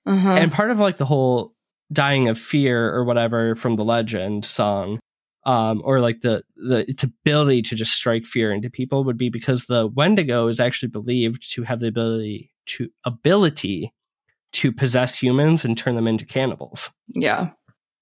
Uh-huh. 0.06 0.30
And 0.30 0.52
part 0.52 0.72
of 0.72 0.80
like 0.80 0.98
the 0.98 1.06
whole 1.06 1.54
dying 1.92 2.30
of 2.30 2.40
fear 2.40 2.94
or 2.94 3.04
whatever 3.04 3.56
from 3.56 3.76
the 3.76 3.84
legend 3.84 4.46
song, 4.46 5.00
um, 5.46 5.82
or 5.84 6.00
like 6.00 6.22
the 6.22 6.44
the 6.56 6.90
its 6.90 7.04
ability 7.04 7.62
to 7.64 7.76
just 7.76 7.94
strike 7.94 8.26
fear 8.26 8.52
into 8.52 8.70
people 8.70 9.04
would 9.04 9.18
be 9.18 9.30
because 9.30 9.66
the 9.66 9.88
Wendigo 9.88 10.48
is 10.48 10.60
actually 10.60 10.90
believed 10.90 11.52
to 11.54 11.64
have 11.64 11.80
the 11.80 11.88
ability 11.88 12.52
to 12.68 12.90
ability 13.06 13.94
to 14.54 14.72
possess 14.72 15.16
humans 15.16 15.64
and 15.66 15.78
turn 15.78 15.96
them 15.96 16.08
into 16.08 16.26
cannibals. 16.26 16.92
yeah. 17.08 17.52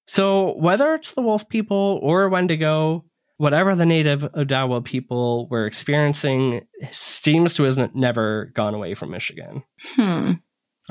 So 0.07 0.55
whether 0.57 0.95
it's 0.95 1.11
the 1.11 1.21
wolf 1.21 1.47
people 1.49 1.99
or 2.01 2.29
Wendigo, 2.29 3.05
whatever 3.37 3.75
the 3.75 3.85
native 3.85 4.21
Odawa 4.33 4.83
people 4.83 5.47
were 5.49 5.67
experiencing 5.67 6.65
seems 6.91 7.53
to 7.53 7.63
have 7.63 7.95
never 7.95 8.51
gone 8.55 8.73
away 8.73 8.95
from 8.95 9.11
Michigan. 9.11 9.63
Hmm. 9.95 10.31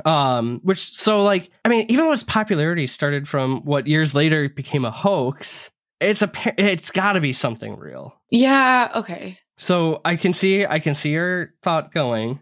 Um, 0.05 0.61
which 0.63 0.91
so 0.91 1.23
like 1.23 1.51
I 1.65 1.69
mean, 1.69 1.87
even 1.89 2.05
though 2.05 2.13
its 2.13 2.23
popularity 2.25 2.87
started 2.87 3.29
from 3.29 3.63
what 3.65 3.87
years 3.87 4.15
later 4.15 4.49
became 4.49 4.85
a 4.85 4.91
hoax, 4.91 5.71
it's 6.01 6.23
a 6.23 6.31
it's 6.57 6.91
got 6.91 7.13
to 7.13 7.21
be 7.21 7.33
something 7.33 7.77
real. 7.77 8.15
Yeah. 8.31 8.91
Okay. 8.97 9.39
So 9.57 10.01
I 10.05 10.17
can 10.17 10.33
see 10.33 10.65
I 10.67 10.79
can 10.79 10.95
see 10.95 11.11
your 11.11 11.55
thought 11.63 11.93
going. 11.93 12.41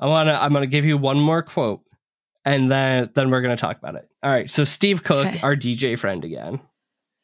I 0.00 0.06
wanna 0.06 0.32
I'm 0.34 0.52
gonna 0.52 0.66
give 0.66 0.84
you 0.84 0.96
one 0.98 1.18
more 1.18 1.42
quote, 1.42 1.82
and 2.44 2.70
then 2.70 3.10
then 3.14 3.30
we're 3.30 3.42
gonna 3.42 3.56
talk 3.56 3.78
about 3.78 3.94
it. 3.96 4.08
All 4.22 4.30
right. 4.30 4.50
So 4.50 4.64
Steve 4.64 5.02
Cook, 5.04 5.26
Okay. 5.26 5.40
our 5.42 5.54
DJ 5.56 5.98
friend 5.98 6.24
again. 6.24 6.60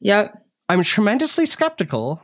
Yep. 0.01 0.35
I'm 0.69 0.83
tremendously 0.83 1.47
skeptical 1.47 2.23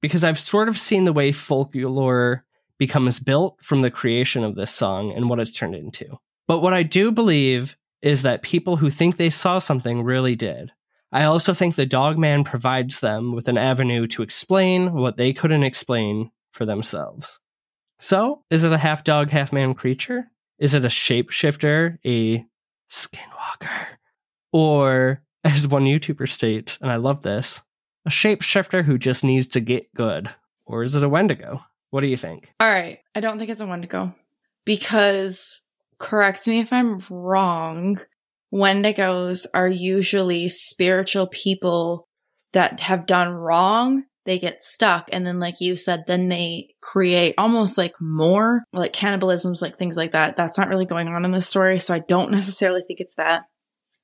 because 0.00 0.22
I've 0.24 0.38
sort 0.38 0.68
of 0.68 0.78
seen 0.78 1.04
the 1.04 1.12
way 1.12 1.32
folklore 1.32 2.44
becomes 2.78 3.18
built 3.18 3.56
from 3.60 3.80
the 3.82 3.90
creation 3.90 4.44
of 4.44 4.54
this 4.54 4.70
song 4.70 5.12
and 5.12 5.28
what 5.28 5.40
it's 5.40 5.50
turned 5.52 5.74
into. 5.74 6.18
But 6.48 6.60
what 6.60 6.74
I 6.74 6.82
do 6.82 7.12
believe 7.12 7.76
is 8.02 8.22
that 8.22 8.42
people 8.42 8.76
who 8.76 8.90
think 8.90 9.16
they 9.16 9.30
saw 9.30 9.60
something 9.60 10.02
really 10.02 10.34
did. 10.34 10.72
I 11.12 11.24
also 11.24 11.54
think 11.54 11.74
the 11.74 11.86
Dogman 11.86 12.44
provides 12.44 13.00
them 13.00 13.32
with 13.32 13.48
an 13.48 13.56
avenue 13.56 14.06
to 14.08 14.22
explain 14.22 14.92
what 14.92 15.16
they 15.16 15.32
couldn't 15.32 15.62
explain 15.62 16.30
for 16.50 16.66
themselves. 16.66 17.40
So, 18.00 18.44
is 18.50 18.64
it 18.64 18.72
a 18.72 18.78
half 18.78 19.04
dog, 19.04 19.30
half 19.30 19.52
man 19.52 19.74
creature? 19.74 20.30
Is 20.58 20.74
it 20.74 20.84
a 20.84 20.88
shapeshifter, 20.88 21.98
a 22.04 22.44
skinwalker? 22.90 23.86
Or, 24.52 25.22
as 25.44 25.68
one 25.68 25.84
YouTuber 25.84 26.28
states, 26.28 26.78
and 26.80 26.90
I 26.90 26.96
love 26.96 27.22
this, 27.22 27.62
a 28.06 28.10
shapeshifter 28.10 28.84
who 28.84 28.98
just 28.98 29.24
needs 29.24 29.46
to 29.48 29.60
get 29.60 29.92
good? 29.94 30.30
Or 30.66 30.82
is 30.82 30.94
it 30.94 31.04
a 31.04 31.08
Wendigo? 31.08 31.62
What 31.90 32.02
do 32.02 32.06
you 32.06 32.16
think? 32.16 32.52
All 32.60 32.70
right. 32.70 32.98
I 33.14 33.20
don't 33.20 33.38
think 33.38 33.50
it's 33.50 33.60
a 33.60 33.66
Wendigo 33.66 34.14
because, 34.64 35.62
correct 35.98 36.46
me 36.46 36.60
if 36.60 36.72
I'm 36.72 37.00
wrong, 37.10 37.98
Wendigos 38.52 39.46
are 39.54 39.68
usually 39.68 40.48
spiritual 40.48 41.26
people 41.26 42.08
that 42.52 42.80
have 42.80 43.06
done 43.06 43.30
wrong. 43.30 44.04
They 44.24 44.38
get 44.38 44.62
stuck. 44.62 45.08
And 45.10 45.26
then, 45.26 45.38
like 45.38 45.60
you 45.60 45.74
said, 45.76 46.04
then 46.06 46.28
they 46.28 46.74
create 46.82 47.34
almost 47.38 47.78
like 47.78 47.94
more 48.00 48.62
like 48.72 48.92
cannibalisms, 48.92 49.62
like 49.62 49.78
things 49.78 49.96
like 49.96 50.12
that. 50.12 50.36
That's 50.36 50.58
not 50.58 50.68
really 50.68 50.86
going 50.86 51.08
on 51.08 51.24
in 51.24 51.32
this 51.32 51.48
story. 51.48 51.80
So 51.80 51.94
I 51.94 52.00
don't 52.00 52.30
necessarily 52.30 52.82
think 52.82 53.00
it's 53.00 53.16
that. 53.16 53.44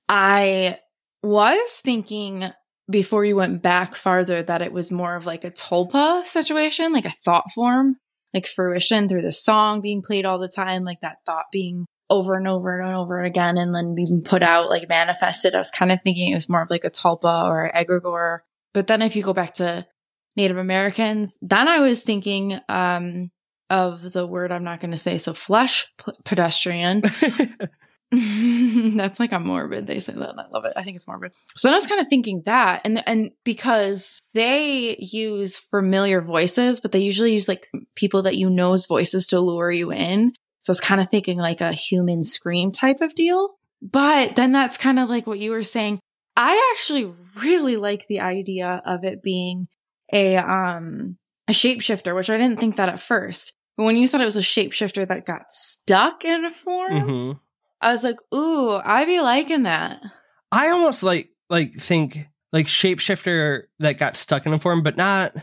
I 0.09 0.79
was 1.23 1.81
thinking 1.83 2.51
before 2.91 3.25
you 3.25 3.37
went 3.37 3.63
back 3.63 3.97
farther 3.97 4.43
that 4.43 4.63
it 4.63 4.73
was 4.73 4.91
more 4.91 5.17
of 5.17 5.27
like 5.27 5.45
a 5.45 5.51
tulpa 5.51 6.27
situation, 6.27 6.93
like 6.93 7.07
a 7.07 7.15
thought 7.25 7.51
form, 7.55 7.97
like 8.35 8.47
fruition 8.49 9.09
through 9.09 9.23
the 9.23 9.33
song 9.33 9.81
being 9.81 10.03
played 10.03 10.27
all 10.27 10.39
the 10.39 10.49
time, 10.49 10.85
like 10.85 11.01
that 11.01 11.19
thought 11.25 11.47
being 11.53 11.87
over 12.11 12.35
and 12.35 12.49
over 12.49 12.81
and 12.81 12.95
over 12.95 13.23
again 13.23 13.57
and 13.57 13.75
then 13.75 13.95
being 13.95 14.23
put 14.23 14.43
out, 14.43 14.69
like 14.69 14.89
manifested. 14.89 15.55
I 15.55 15.59
was 15.59 15.71
kind 15.71 15.93
of 15.93 16.01
thinking 16.03 16.33
it 16.33 16.35
was 16.35 16.49
more 16.49 16.63
of 16.63 16.71
like 16.71 16.85
a 16.85 16.91
tulpa 16.91 17.45
or 17.45 17.71
egregore. 17.75 18.41
But 18.75 18.89
then 18.89 19.01
if 19.01 19.17
you 19.17 19.23
go 19.23 19.33
back 19.33 19.55
to 19.55 19.87
Native 20.37 20.59
Americans, 20.59 21.39
then 21.41 21.69
I 21.69 21.79
was 21.79 22.03
thinking 22.03 22.59
um, 22.69 23.31
of 23.71 24.13
the 24.13 24.27
word 24.27 24.53
I'm 24.53 24.65
not 24.65 24.81
going 24.81 24.91
to 24.91 24.99
say, 24.99 25.17
so 25.17 25.33
flesh 25.33 25.87
p- 26.05 26.13
pedestrian. 26.25 27.03
That's 28.97 29.19
like 29.19 29.33
a 29.33 29.41
morbid. 29.41 29.87
They 29.87 29.99
say 29.99 30.13
that, 30.13 30.31
and 30.31 30.41
I 30.41 30.47
love 30.49 30.65
it. 30.65 30.73
I 30.77 30.83
think 30.83 30.97
it's 30.97 31.09
morbid. 31.09 31.33
So 31.57 31.71
I 31.71 31.73
was 31.73 31.87
kind 31.87 32.01
of 32.01 32.09
thinking 32.09 32.43
that, 32.47 32.83
and 32.85 33.03
and 33.07 33.33
because 33.45 34.23
they 34.33 34.97
use 34.99 35.59
familiar 35.59 36.21
voices, 36.21 36.81
but 36.81 36.93
they 36.93 37.01
usually 37.01 37.35
use 37.35 37.49
like 37.49 37.69
people 37.95 38.23
that 38.23 38.37
you 38.37 38.51
know's 38.51 38.87
voices 38.87 39.27
to 39.29 39.41
lure 39.41 39.73
you 39.73 39.91
in. 39.91 40.35
So 40.61 40.71
I 40.71 40.73
was 40.73 40.81
kind 40.81 41.01
of 41.01 41.11
thinking 41.11 41.39
like 41.39 41.61
a 41.61 41.73
human 41.73 42.23
scream 42.23 42.73
type 42.73 43.01
of 43.01 43.15
deal. 43.15 43.57
But 43.83 44.37
then 44.37 44.53
that's 44.53 44.79
kind 44.79 44.99
of 44.99 45.11
like 45.11 45.27
what 45.27 45.39
you 45.39 45.51
were 45.51 45.63
saying. 45.63 46.01
I 46.37 46.73
actually 46.75 47.13
really 47.43 47.77
like 47.77 48.07
the 48.07 48.21
idea 48.21 48.83
of 48.87 49.05
it 49.05 49.23
being 49.23 49.69
a 50.13 50.37
um 50.37 51.17
a 51.49 51.53
shapeshifter, 51.53 52.15
which 52.15 52.31
I 52.31 52.39
didn't 52.39 52.61
think 52.61 52.77
that 52.77 52.89
at 52.89 52.99
first. 52.99 53.55
But 53.77 53.85
when 53.85 53.97
you 53.97 54.07
said 54.07 54.21
it 54.21 54.25
was 54.25 54.37
a 54.37 54.41
shapeshifter 54.41 55.07
that 55.09 55.27
got 55.27 55.51
stuck 55.51 56.25
in 56.25 56.45
a 56.45 56.51
form, 56.51 57.09
hmm 57.09 57.33
I 57.85 57.93
was 57.93 58.03
like, 58.03 58.17
ooh, 58.35 58.71
I 58.73 59.05
be 59.05 59.21
liking 59.21 59.65
that. 59.65 60.01
I 60.51 60.71
almost 60.71 61.03
like 61.03 61.29
like 61.51 61.75
think 61.75 62.27
like 62.51 62.67
shapeshifter 62.67 63.65
that 63.81 63.99
got 63.99 64.17
stuck 64.17 64.47
in 64.47 64.55
a 64.55 64.59
form, 64.59 64.83
but 64.83 64.97
not 64.97 65.35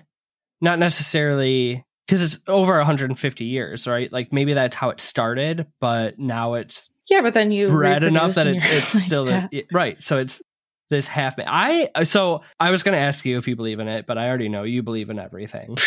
not 0.60 0.80
necessarily 0.80 1.86
because 2.08 2.22
it's 2.22 2.40
over 2.48 2.78
150 2.78 3.46
years, 3.46 3.88
right? 3.88 4.12
Like 4.12 4.34
maybe 4.34 4.54
that's 4.54 4.76
how 4.76 4.90
it 4.90 5.00
started, 5.00 5.68
but 5.80 6.18
now 6.18 6.56
it's 6.56 6.90
Yeah, 7.10 7.22
but 7.22 7.36
then 7.36 7.52
you 7.52 7.68
bred 7.68 8.04
enough 8.04 8.34
that 8.34 8.48
it's 8.48 8.66
it's 8.66 8.96
like, 8.96 9.04
still 9.04 9.30
yeah. 9.30 9.48
a, 9.54 9.64
right. 9.72 10.02
So 10.02 10.18
it's 10.18 10.42
this 10.90 11.08
half. 11.08 11.36
I 11.38 11.90
so 12.04 12.42
I 12.60 12.72
was 12.72 12.82
going 12.82 12.94
to 12.94 13.00
ask 13.02 13.24
you 13.24 13.38
if 13.38 13.48
you 13.48 13.56
believe 13.56 13.80
in 13.80 13.88
it, 13.88 14.08
but 14.08 14.18
I 14.18 14.28
already 14.28 14.50
know 14.50 14.64
you 14.64 14.82
believe 14.82 15.12
in 15.12 15.20
everything. 15.20 15.78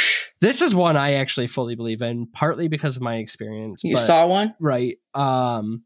this 0.41 0.63
is 0.63 0.73
one 0.73 0.97
I 0.97 1.15
actually 1.15 1.49
fully 1.49 1.75
believe 1.75 2.01
in, 2.01 2.27
partly 2.27 2.69
because 2.69 2.95
of 2.97 3.03
my 3.03 3.17
experience. 3.17 3.83
You 3.83 3.95
but- 3.97 4.01
saw 4.01 4.27
one? 4.29 4.55
right? 4.61 4.99
Um, 5.15 5.83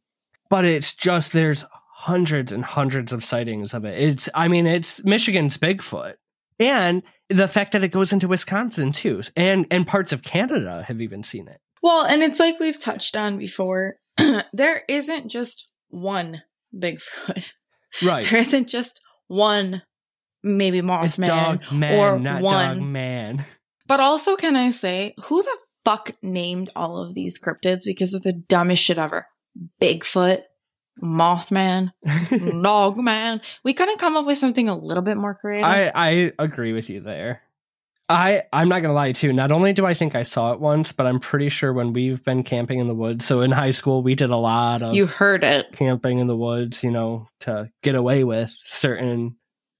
but 0.50 0.64
it's 0.64 0.94
just 0.94 1.32
there's 1.32 1.64
hundreds 1.92 2.52
and 2.52 2.64
hundreds 2.64 3.12
of 3.12 3.24
sightings 3.24 3.74
of 3.74 3.84
it. 3.84 4.00
It's 4.00 4.28
I 4.34 4.48
mean 4.48 4.66
it's 4.66 5.04
Michigan's 5.04 5.58
Bigfoot, 5.58 6.14
and 6.58 7.02
the 7.28 7.48
fact 7.48 7.72
that 7.72 7.84
it 7.84 7.88
goes 7.88 8.12
into 8.12 8.28
Wisconsin 8.28 8.92
too, 8.92 9.22
and 9.36 9.66
and 9.70 9.86
parts 9.86 10.12
of 10.12 10.22
Canada 10.22 10.84
have 10.86 11.00
even 11.00 11.22
seen 11.22 11.48
it. 11.48 11.60
Well, 11.82 12.04
and 12.06 12.22
it's 12.22 12.40
like 12.40 12.58
we've 12.58 12.78
touched 12.78 13.16
on 13.16 13.38
before. 13.38 13.96
there 14.52 14.82
isn't 14.88 15.28
just 15.28 15.68
one 15.88 16.42
Bigfoot. 16.74 17.52
Right? 18.04 18.24
There 18.28 18.40
isn't 18.40 18.68
just 18.68 19.00
one 19.28 19.82
maybe 20.42 20.80
Mothman. 20.80 21.26
dog 21.26 21.72
man, 21.72 21.98
or 21.98 22.18
not 22.18 22.42
one. 22.42 22.78
dog 22.80 22.90
man. 22.90 23.44
But 23.86 24.00
also, 24.00 24.36
can 24.36 24.56
I 24.56 24.68
say, 24.70 25.14
who 25.24 25.42
the 25.42 25.56
fuck 25.84 26.12
named 26.22 26.70
all 26.76 26.98
of 26.98 27.14
these 27.14 27.40
cryptids? 27.40 27.84
Because 27.86 28.12
it's 28.12 28.24
the 28.24 28.34
dumbest 28.34 28.84
shit 28.84 28.98
ever. 28.98 29.26
Bigfoot, 29.80 30.42
Mothman, 31.02 31.92
Dogman. 32.62 33.40
We 33.64 33.74
couldn't 33.74 33.98
come 33.98 34.16
up 34.16 34.26
with 34.26 34.38
something 34.38 34.68
a 34.68 34.76
little 34.76 35.02
bit 35.02 35.16
more 35.16 35.34
creative. 35.34 35.64
I 35.64 35.92
I 35.94 36.32
agree 36.38 36.72
with 36.72 36.90
you 36.90 37.00
there. 37.00 37.42
I 38.10 38.44
I'm 38.52 38.68
not 38.68 38.80
gonna 38.80 38.94
lie 38.94 39.12
too. 39.12 39.32
Not 39.32 39.52
only 39.52 39.72
do 39.72 39.84
I 39.84 39.92
think 39.94 40.14
I 40.14 40.22
saw 40.22 40.52
it 40.52 40.60
once, 40.60 40.92
but 40.92 41.06
I'm 41.06 41.20
pretty 41.20 41.50
sure 41.50 41.72
when 41.72 41.92
we've 41.92 42.24
been 42.24 42.42
camping 42.42 42.78
in 42.78 42.88
the 42.88 42.94
woods. 42.94 43.24
So 43.26 43.42
in 43.42 43.50
high 43.50 43.70
school, 43.72 44.02
we 44.02 44.14
did 44.14 44.30
a 44.30 44.36
lot 44.36 44.82
of 44.82 44.94
you 44.94 45.06
heard 45.06 45.44
it. 45.44 45.72
camping 45.72 46.18
in 46.18 46.26
the 46.26 46.36
woods, 46.36 46.82
you 46.82 46.90
know, 46.90 47.28
to 47.40 47.70
get 47.82 47.94
away 47.94 48.24
with 48.24 48.56
certain 48.64 49.36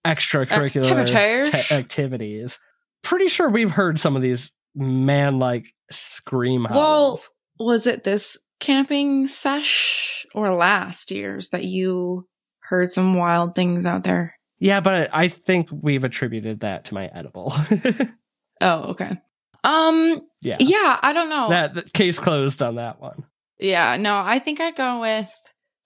extracurricular 0.07 1.01
Activities. 1.01 1.73
activities. 1.73 2.59
Pretty 3.03 3.29
sure 3.29 3.49
we've 3.49 3.71
heard 3.71 3.99
some 3.99 4.15
of 4.15 4.23
these 4.23 4.53
man 4.75 5.39
like 5.39 5.73
scream 5.91 6.67
Well. 6.71 7.21
Was 7.59 7.87
it 7.89 8.05
this 8.05 8.39
camping 8.61 9.27
sesh 9.27 10.27
or 10.35 10.55
last 10.55 11.11
year's 11.11 11.51
that 11.51 11.65
you 11.65 12.27
heard 12.61 12.91
some 12.91 13.15
wild 13.15 13.55
things 13.55 13.87
out 13.87 14.05
there? 14.05 14.35
yeah, 14.61 14.81
but 14.81 15.11
I 15.13 15.29
think 15.29 15.69
we've 15.71 16.03
attributed 16.03 16.61
that 16.61 16.87
to 16.87 16.95
my 16.95 17.07
edible. 17.07 17.55
Oh, 18.61 18.91
okay. 18.91 19.17
Um, 19.65 20.23
yeah. 20.43 20.57
yeah, 20.61 20.99
I 21.03 21.13
don't 21.13 21.29
know. 21.29 21.51
That, 21.51 21.75
that 21.75 21.93
case 21.93 22.19
closed 22.19 22.63
on 22.63 22.77
that 22.77 23.01
one. 23.01 23.25
Yeah, 23.59 23.97
no, 23.97 24.17
I 24.17 24.39
think 24.39 24.61
I 24.61 24.71
go 24.71 25.01
with 25.01 25.33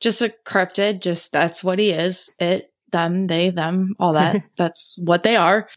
just 0.00 0.22
a 0.22 0.34
cryptid. 0.46 1.00
Just 1.00 1.32
that's 1.32 1.64
what 1.64 1.78
he 1.78 1.90
is. 1.90 2.30
It, 2.38 2.72
them, 2.90 3.26
they, 3.26 3.50
them, 3.50 3.94
all 3.98 4.12
that. 4.14 4.44
that's 4.56 4.96
what 4.98 5.22
they 5.22 5.36
are. 5.36 5.68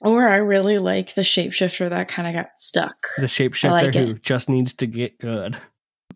Or 0.00 0.28
I 0.28 0.36
really 0.36 0.78
like 0.78 1.14
the 1.14 1.22
shapeshifter 1.22 1.88
that 1.88 2.08
kind 2.08 2.28
of 2.28 2.34
got 2.34 2.58
stuck. 2.58 2.96
The 3.16 3.26
shapeshifter 3.26 3.70
like 3.70 3.94
who 3.94 4.10
it. 4.10 4.22
just 4.22 4.48
needs 4.48 4.74
to 4.74 4.86
get 4.86 5.18
good. 5.18 5.56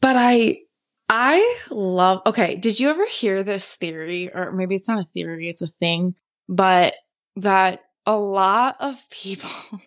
But 0.01 0.16
I, 0.16 0.61
I 1.09 1.59
love. 1.70 2.22
Okay, 2.26 2.57
did 2.57 2.80
you 2.80 2.90
ever 2.90 3.07
hear 3.07 3.42
this 3.42 3.76
theory, 3.76 4.30
or 4.32 4.53
maybe 4.53 4.74
it's 4.74 4.88
not 4.88 5.01
a 5.01 5.09
theory, 5.12 5.48
it's 5.48 5.62
a 5.62 5.66
thing, 5.66 6.14
but 6.48 6.94
that 7.36 7.80
a 8.07 8.16
lot 8.16 8.76
of 8.80 9.03
people, 9.11 9.51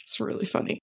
it's 0.00 0.20
really 0.20 0.46
funny, 0.46 0.80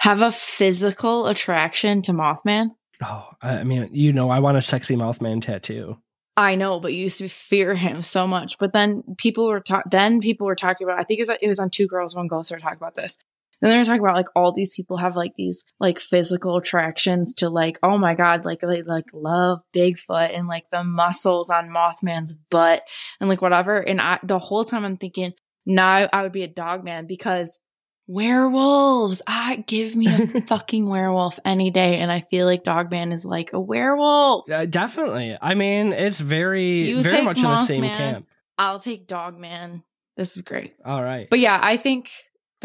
have 0.00 0.20
a 0.20 0.32
physical 0.32 1.26
attraction 1.26 2.02
to 2.02 2.12
Mothman. 2.12 2.70
Oh, 3.02 3.28
I 3.42 3.64
mean, 3.64 3.88
you 3.92 4.12
know, 4.12 4.30
I 4.30 4.38
want 4.40 4.56
a 4.56 4.62
sexy 4.62 4.96
Mothman 4.96 5.42
tattoo. 5.42 5.98
I 6.36 6.54
know, 6.54 6.80
but 6.80 6.92
you 6.92 7.00
used 7.00 7.18
to 7.18 7.28
fear 7.28 7.74
him 7.74 8.02
so 8.02 8.26
much. 8.26 8.58
But 8.58 8.72
then 8.72 9.02
people 9.16 9.46
were 9.46 9.60
ta- 9.60 9.82
then 9.90 10.20
people 10.20 10.46
were 10.46 10.54
talking 10.54 10.86
about. 10.86 11.00
I 11.00 11.02
think 11.02 11.18
it 11.18 11.28
was 11.28 11.38
it 11.40 11.48
was 11.48 11.58
on 11.58 11.70
Two 11.70 11.86
Girls 11.86 12.14
One 12.14 12.26
Ghost. 12.26 12.50
They 12.50 12.56
were 12.56 12.60
talking 12.60 12.76
about 12.76 12.94
this. 12.94 13.16
And 13.60 13.70
then 13.70 13.72
they 13.72 13.78
were 13.78 13.84
talking 13.84 14.00
about 14.00 14.16
like 14.16 14.28
all 14.36 14.52
these 14.52 14.74
people 14.74 14.98
have 14.98 15.16
like 15.16 15.34
these 15.34 15.64
like 15.80 15.98
physical 15.98 16.56
attractions 16.58 17.34
to 17.36 17.48
like 17.48 17.78
oh 17.82 17.96
my 17.96 18.14
god 18.14 18.44
like 18.44 18.60
they 18.60 18.82
like 18.82 19.06
love 19.14 19.60
Bigfoot 19.74 20.36
and 20.36 20.46
like 20.46 20.64
the 20.70 20.84
muscles 20.84 21.48
on 21.48 21.70
Mothman's 21.70 22.34
butt 22.50 22.82
and 23.20 23.28
like 23.28 23.40
whatever. 23.40 23.78
And 23.78 24.00
I 24.00 24.18
the 24.22 24.38
whole 24.38 24.64
time 24.64 24.84
I'm 24.84 24.98
thinking 24.98 25.32
now 25.64 26.08
I 26.12 26.22
would 26.22 26.32
be 26.32 26.42
a 26.42 26.48
dog 26.48 26.84
man 26.84 27.06
because 27.06 27.60
werewolves. 28.06 29.22
I 29.26 29.64
give 29.66 29.96
me 29.96 30.06
a 30.08 30.40
fucking 30.46 30.88
werewolf 30.88 31.38
any 31.44 31.70
day, 31.70 31.98
and 31.98 32.10
I 32.10 32.24
feel 32.30 32.46
like 32.46 32.64
Dogman 32.64 33.12
is 33.12 33.24
like 33.24 33.52
a 33.52 33.60
werewolf. 33.60 34.48
Uh, 34.50 34.66
definitely. 34.66 35.36
I 35.40 35.54
mean, 35.54 35.92
it's 35.92 36.20
very, 36.20 36.88
You 36.88 37.02
very 37.02 37.24
much 37.24 37.38
in 37.38 37.44
the 37.44 37.64
same 37.64 37.82
Mothman. 37.82 37.96
camp. 37.96 38.26
I'll 38.58 38.80
take 38.80 39.06
Dogman. 39.06 39.82
This 40.16 40.36
is 40.36 40.42
great. 40.42 40.74
All 40.84 41.02
right. 41.02 41.28
But 41.28 41.40
yeah, 41.40 41.58
I 41.62 41.76
think 41.76 42.10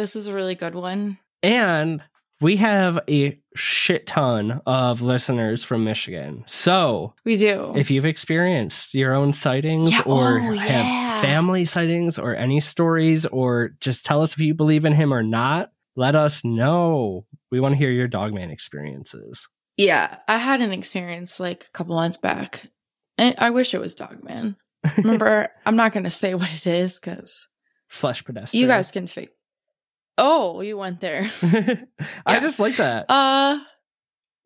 this 0.01 0.15
is 0.15 0.25
a 0.25 0.33
really 0.33 0.55
good 0.55 0.73
one. 0.73 1.19
And 1.43 2.01
we 2.41 2.55
have 2.57 2.99
a 3.07 3.39
shit 3.55 4.07
ton 4.07 4.59
of 4.65 5.03
listeners 5.03 5.63
from 5.63 5.83
Michigan. 5.83 6.43
So 6.47 7.13
We 7.23 7.37
do. 7.37 7.73
if 7.75 7.91
you've 7.91 8.07
experienced 8.07 8.95
your 8.95 9.13
own 9.13 9.31
sightings 9.31 9.91
Yeah, 9.91 10.01
or 10.07 10.39
oh, 10.39 10.57
have 10.57 10.85
yeah. 10.85 11.21
family 11.21 11.65
sightings 11.65 12.17
or 12.17 12.35
any 12.35 12.59
stories, 12.61 13.27
or 13.27 13.75
just 13.79 14.03
tell 14.03 14.23
us 14.23 14.33
if 14.33 14.39
you 14.39 14.55
believe 14.55 14.85
in 14.85 14.93
him 14.93 15.13
or 15.13 15.21
not, 15.21 15.69
let 15.95 16.15
us 16.15 16.43
know. 16.43 17.27
We 17.51 17.59
want 17.59 17.73
to 17.75 17.77
hear 17.77 17.91
your 17.91 18.07
dogman 18.07 18.49
experiences. 18.49 19.47
yeah, 19.77 20.17
I 20.27 20.37
had 20.39 20.61
an 20.61 20.71
experience 20.71 21.39
like 21.39 21.65
a 21.65 21.71
couple 21.77 21.93
months 21.95 22.17
back. 22.17 22.65
And 23.19 23.35
I 23.37 23.51
wish 23.51 23.75
it 23.75 23.81
was 23.81 23.93
Dogman. 23.93 24.55
Remember, 24.97 25.49
I'm 25.65 25.75
not 25.75 25.91
going 25.93 26.05
to 26.05 26.09
say 26.09 26.33
what 26.33 26.51
it 26.51 26.65
is 26.65 26.99
because 26.99 27.49
Flesh 27.87 28.23
pedestrian. 28.25 28.61
you 28.61 28.67
guys 28.67 28.89
can 28.89 29.05
figure. 29.05 29.31
Oh, 30.23 30.61
you 30.61 30.77
went 30.77 31.01
there. 31.01 31.29
I 32.25 32.39
just 32.39 32.59
like 32.59 32.75
that. 32.75 33.07
Uh, 33.09 33.59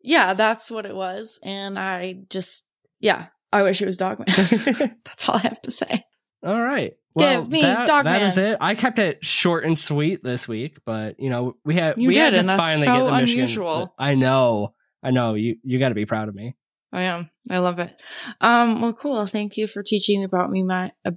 yeah, 0.02 0.32
that's 0.32 0.70
what 0.70 0.86
it 0.86 0.94
was. 0.94 1.38
And 1.44 1.78
I 1.78 2.24
just, 2.30 2.66
yeah, 2.98 3.26
I 3.52 3.62
wish 3.62 3.82
it 3.82 3.86
was 3.86 3.98
Dogman. 3.98 4.26
that's 5.04 5.28
all 5.28 5.36
I 5.36 5.40
have 5.40 5.60
to 5.62 5.70
say. 5.70 6.04
All 6.42 6.60
right. 6.60 6.94
Give 7.18 7.50
me 7.50 7.60
that, 7.60 7.86
Dogman. 7.86 8.12
that 8.12 8.22
is 8.22 8.38
it. 8.38 8.56
I 8.60 8.74
kept 8.74 8.98
it 8.98 9.24
short 9.24 9.64
and 9.64 9.78
sweet 9.78 10.24
this 10.24 10.46
week, 10.48 10.78
but 10.84 11.18
you 11.18 11.30
know 11.30 11.56
we 11.64 11.74
had 11.74 11.96
You 11.96 12.08
we 12.08 12.16
had 12.16 12.34
to 12.34 12.42
finally 12.44 12.84
so 12.84 12.92
get 12.92 13.04
the 13.04 13.16
Michigan. 13.20 13.42
unusual. 13.44 13.94
I 13.98 14.14
know, 14.14 14.74
I 15.02 15.10
know. 15.12 15.32
You 15.32 15.56
you 15.62 15.78
got 15.78 15.88
to 15.88 15.94
be 15.94 16.04
proud 16.04 16.28
of 16.28 16.34
me. 16.34 16.56
I 16.92 17.02
am. 17.04 17.30
I 17.48 17.58
love 17.58 17.78
it. 17.78 17.94
Um, 18.42 18.82
well, 18.82 18.92
cool. 18.92 19.24
Thank 19.26 19.56
you 19.56 19.66
for 19.66 19.82
teaching 19.82 20.24
about 20.24 20.50
me 20.50 20.62
my. 20.62 20.92
Uh. 21.06 21.12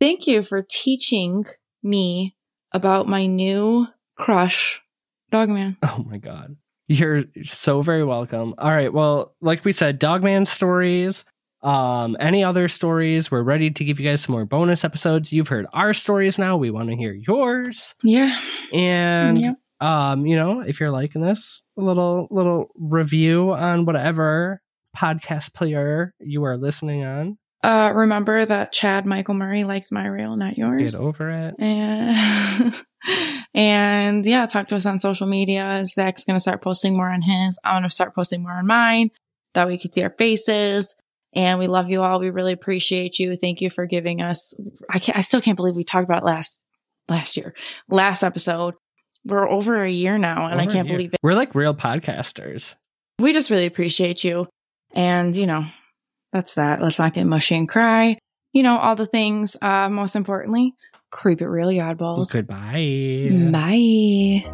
Thank 0.00 0.26
you 0.26 0.42
for 0.42 0.66
teaching 0.68 1.44
me 1.82 2.36
about 2.74 3.08
my 3.08 3.24
new 3.26 3.86
crush, 4.18 4.82
Dogman. 5.30 5.78
Oh 5.82 6.04
my 6.06 6.18
god, 6.18 6.56
you're 6.88 7.24
so 7.44 7.80
very 7.80 8.04
welcome. 8.04 8.54
All 8.58 8.70
right. 8.70 8.92
Well, 8.92 9.34
like 9.40 9.64
we 9.64 9.72
said, 9.72 9.98
Dogman 9.98 10.44
stories. 10.46 11.24
Um, 11.62 12.14
any 12.20 12.44
other 12.44 12.68
stories? 12.68 13.30
We're 13.30 13.42
ready 13.42 13.70
to 13.70 13.84
give 13.84 13.98
you 13.98 14.06
guys 14.06 14.20
some 14.22 14.34
more 14.34 14.44
bonus 14.44 14.84
episodes. 14.84 15.32
You've 15.32 15.48
heard 15.48 15.66
our 15.72 15.94
stories 15.94 16.36
now. 16.38 16.58
We 16.58 16.70
want 16.70 16.90
to 16.90 16.96
hear 16.96 17.14
yours. 17.14 17.94
Yeah. 18.02 18.38
And 18.74 19.40
Yeah. 19.40 19.52
um, 19.80 20.26
you 20.26 20.36
know, 20.36 20.60
if 20.60 20.78
you're 20.78 20.90
liking 20.90 21.22
this, 21.22 21.62
a 21.78 21.80
little 21.80 22.28
little 22.30 22.68
review 22.76 23.52
on 23.52 23.86
whatever 23.86 24.60
podcast 24.94 25.54
player 25.54 26.12
you 26.20 26.44
are 26.44 26.58
listening 26.58 27.02
on. 27.02 27.38
Uh, 27.64 27.92
remember 27.94 28.44
that 28.44 28.72
Chad 28.72 29.06
Michael 29.06 29.32
Murray 29.32 29.64
likes 29.64 29.90
my 29.90 30.06
reel, 30.06 30.36
not 30.36 30.58
yours. 30.58 30.94
Get 30.94 31.08
over 31.08 31.30
it. 31.30 31.54
And 31.58 32.74
and 33.54 34.26
yeah, 34.26 34.44
talk 34.44 34.68
to 34.68 34.76
us 34.76 34.84
on 34.84 34.98
social 34.98 35.26
media. 35.26 35.82
Zach's 35.86 36.26
gonna 36.26 36.40
start 36.40 36.60
posting 36.60 36.94
more 36.94 37.08
on 37.08 37.22
his. 37.22 37.58
I'm 37.64 37.76
gonna 37.76 37.90
start 37.90 38.14
posting 38.14 38.42
more 38.42 38.52
on 38.52 38.66
mine. 38.66 39.12
That 39.54 39.66
we 39.66 39.78
could 39.78 39.94
see 39.94 40.02
our 40.02 40.10
faces. 40.10 40.94
And 41.34 41.58
we 41.58 41.66
love 41.66 41.88
you 41.88 42.02
all. 42.02 42.20
We 42.20 42.28
really 42.28 42.52
appreciate 42.52 43.18
you. 43.18 43.34
Thank 43.34 43.62
you 43.62 43.70
for 43.70 43.86
giving 43.86 44.20
us. 44.20 44.52
I 44.90 44.98
can't. 44.98 45.16
I 45.16 45.22
still 45.22 45.40
can't 45.40 45.56
believe 45.56 45.74
we 45.74 45.84
talked 45.84 46.04
about 46.04 46.22
last 46.22 46.60
last 47.08 47.34
year, 47.34 47.54
last 47.88 48.22
episode. 48.22 48.74
We're 49.24 49.48
over 49.48 49.82
a 49.82 49.90
year 49.90 50.18
now, 50.18 50.48
and 50.48 50.60
I 50.60 50.66
can't 50.66 50.86
believe 50.86 51.14
it. 51.14 51.20
We're 51.22 51.32
like 51.32 51.54
real 51.54 51.74
podcasters. 51.74 52.74
We 53.18 53.32
just 53.32 53.48
really 53.48 53.64
appreciate 53.64 54.22
you. 54.22 54.48
And 54.92 55.34
you 55.34 55.46
know, 55.46 55.64
that's 56.34 56.54
that. 56.54 56.82
Let's 56.82 56.98
not 56.98 57.14
get 57.14 57.24
mushy 57.24 57.54
and 57.54 57.68
cry. 57.68 58.18
You 58.52 58.64
know, 58.64 58.76
all 58.76 58.96
the 58.96 59.06
things. 59.06 59.56
Uh, 59.62 59.88
most 59.88 60.16
importantly, 60.16 60.74
creep 61.10 61.40
it 61.40 61.48
really 61.48 61.76
oddballs. 61.76 62.32
Goodbye. 62.32 63.30
Bye. 63.52 64.50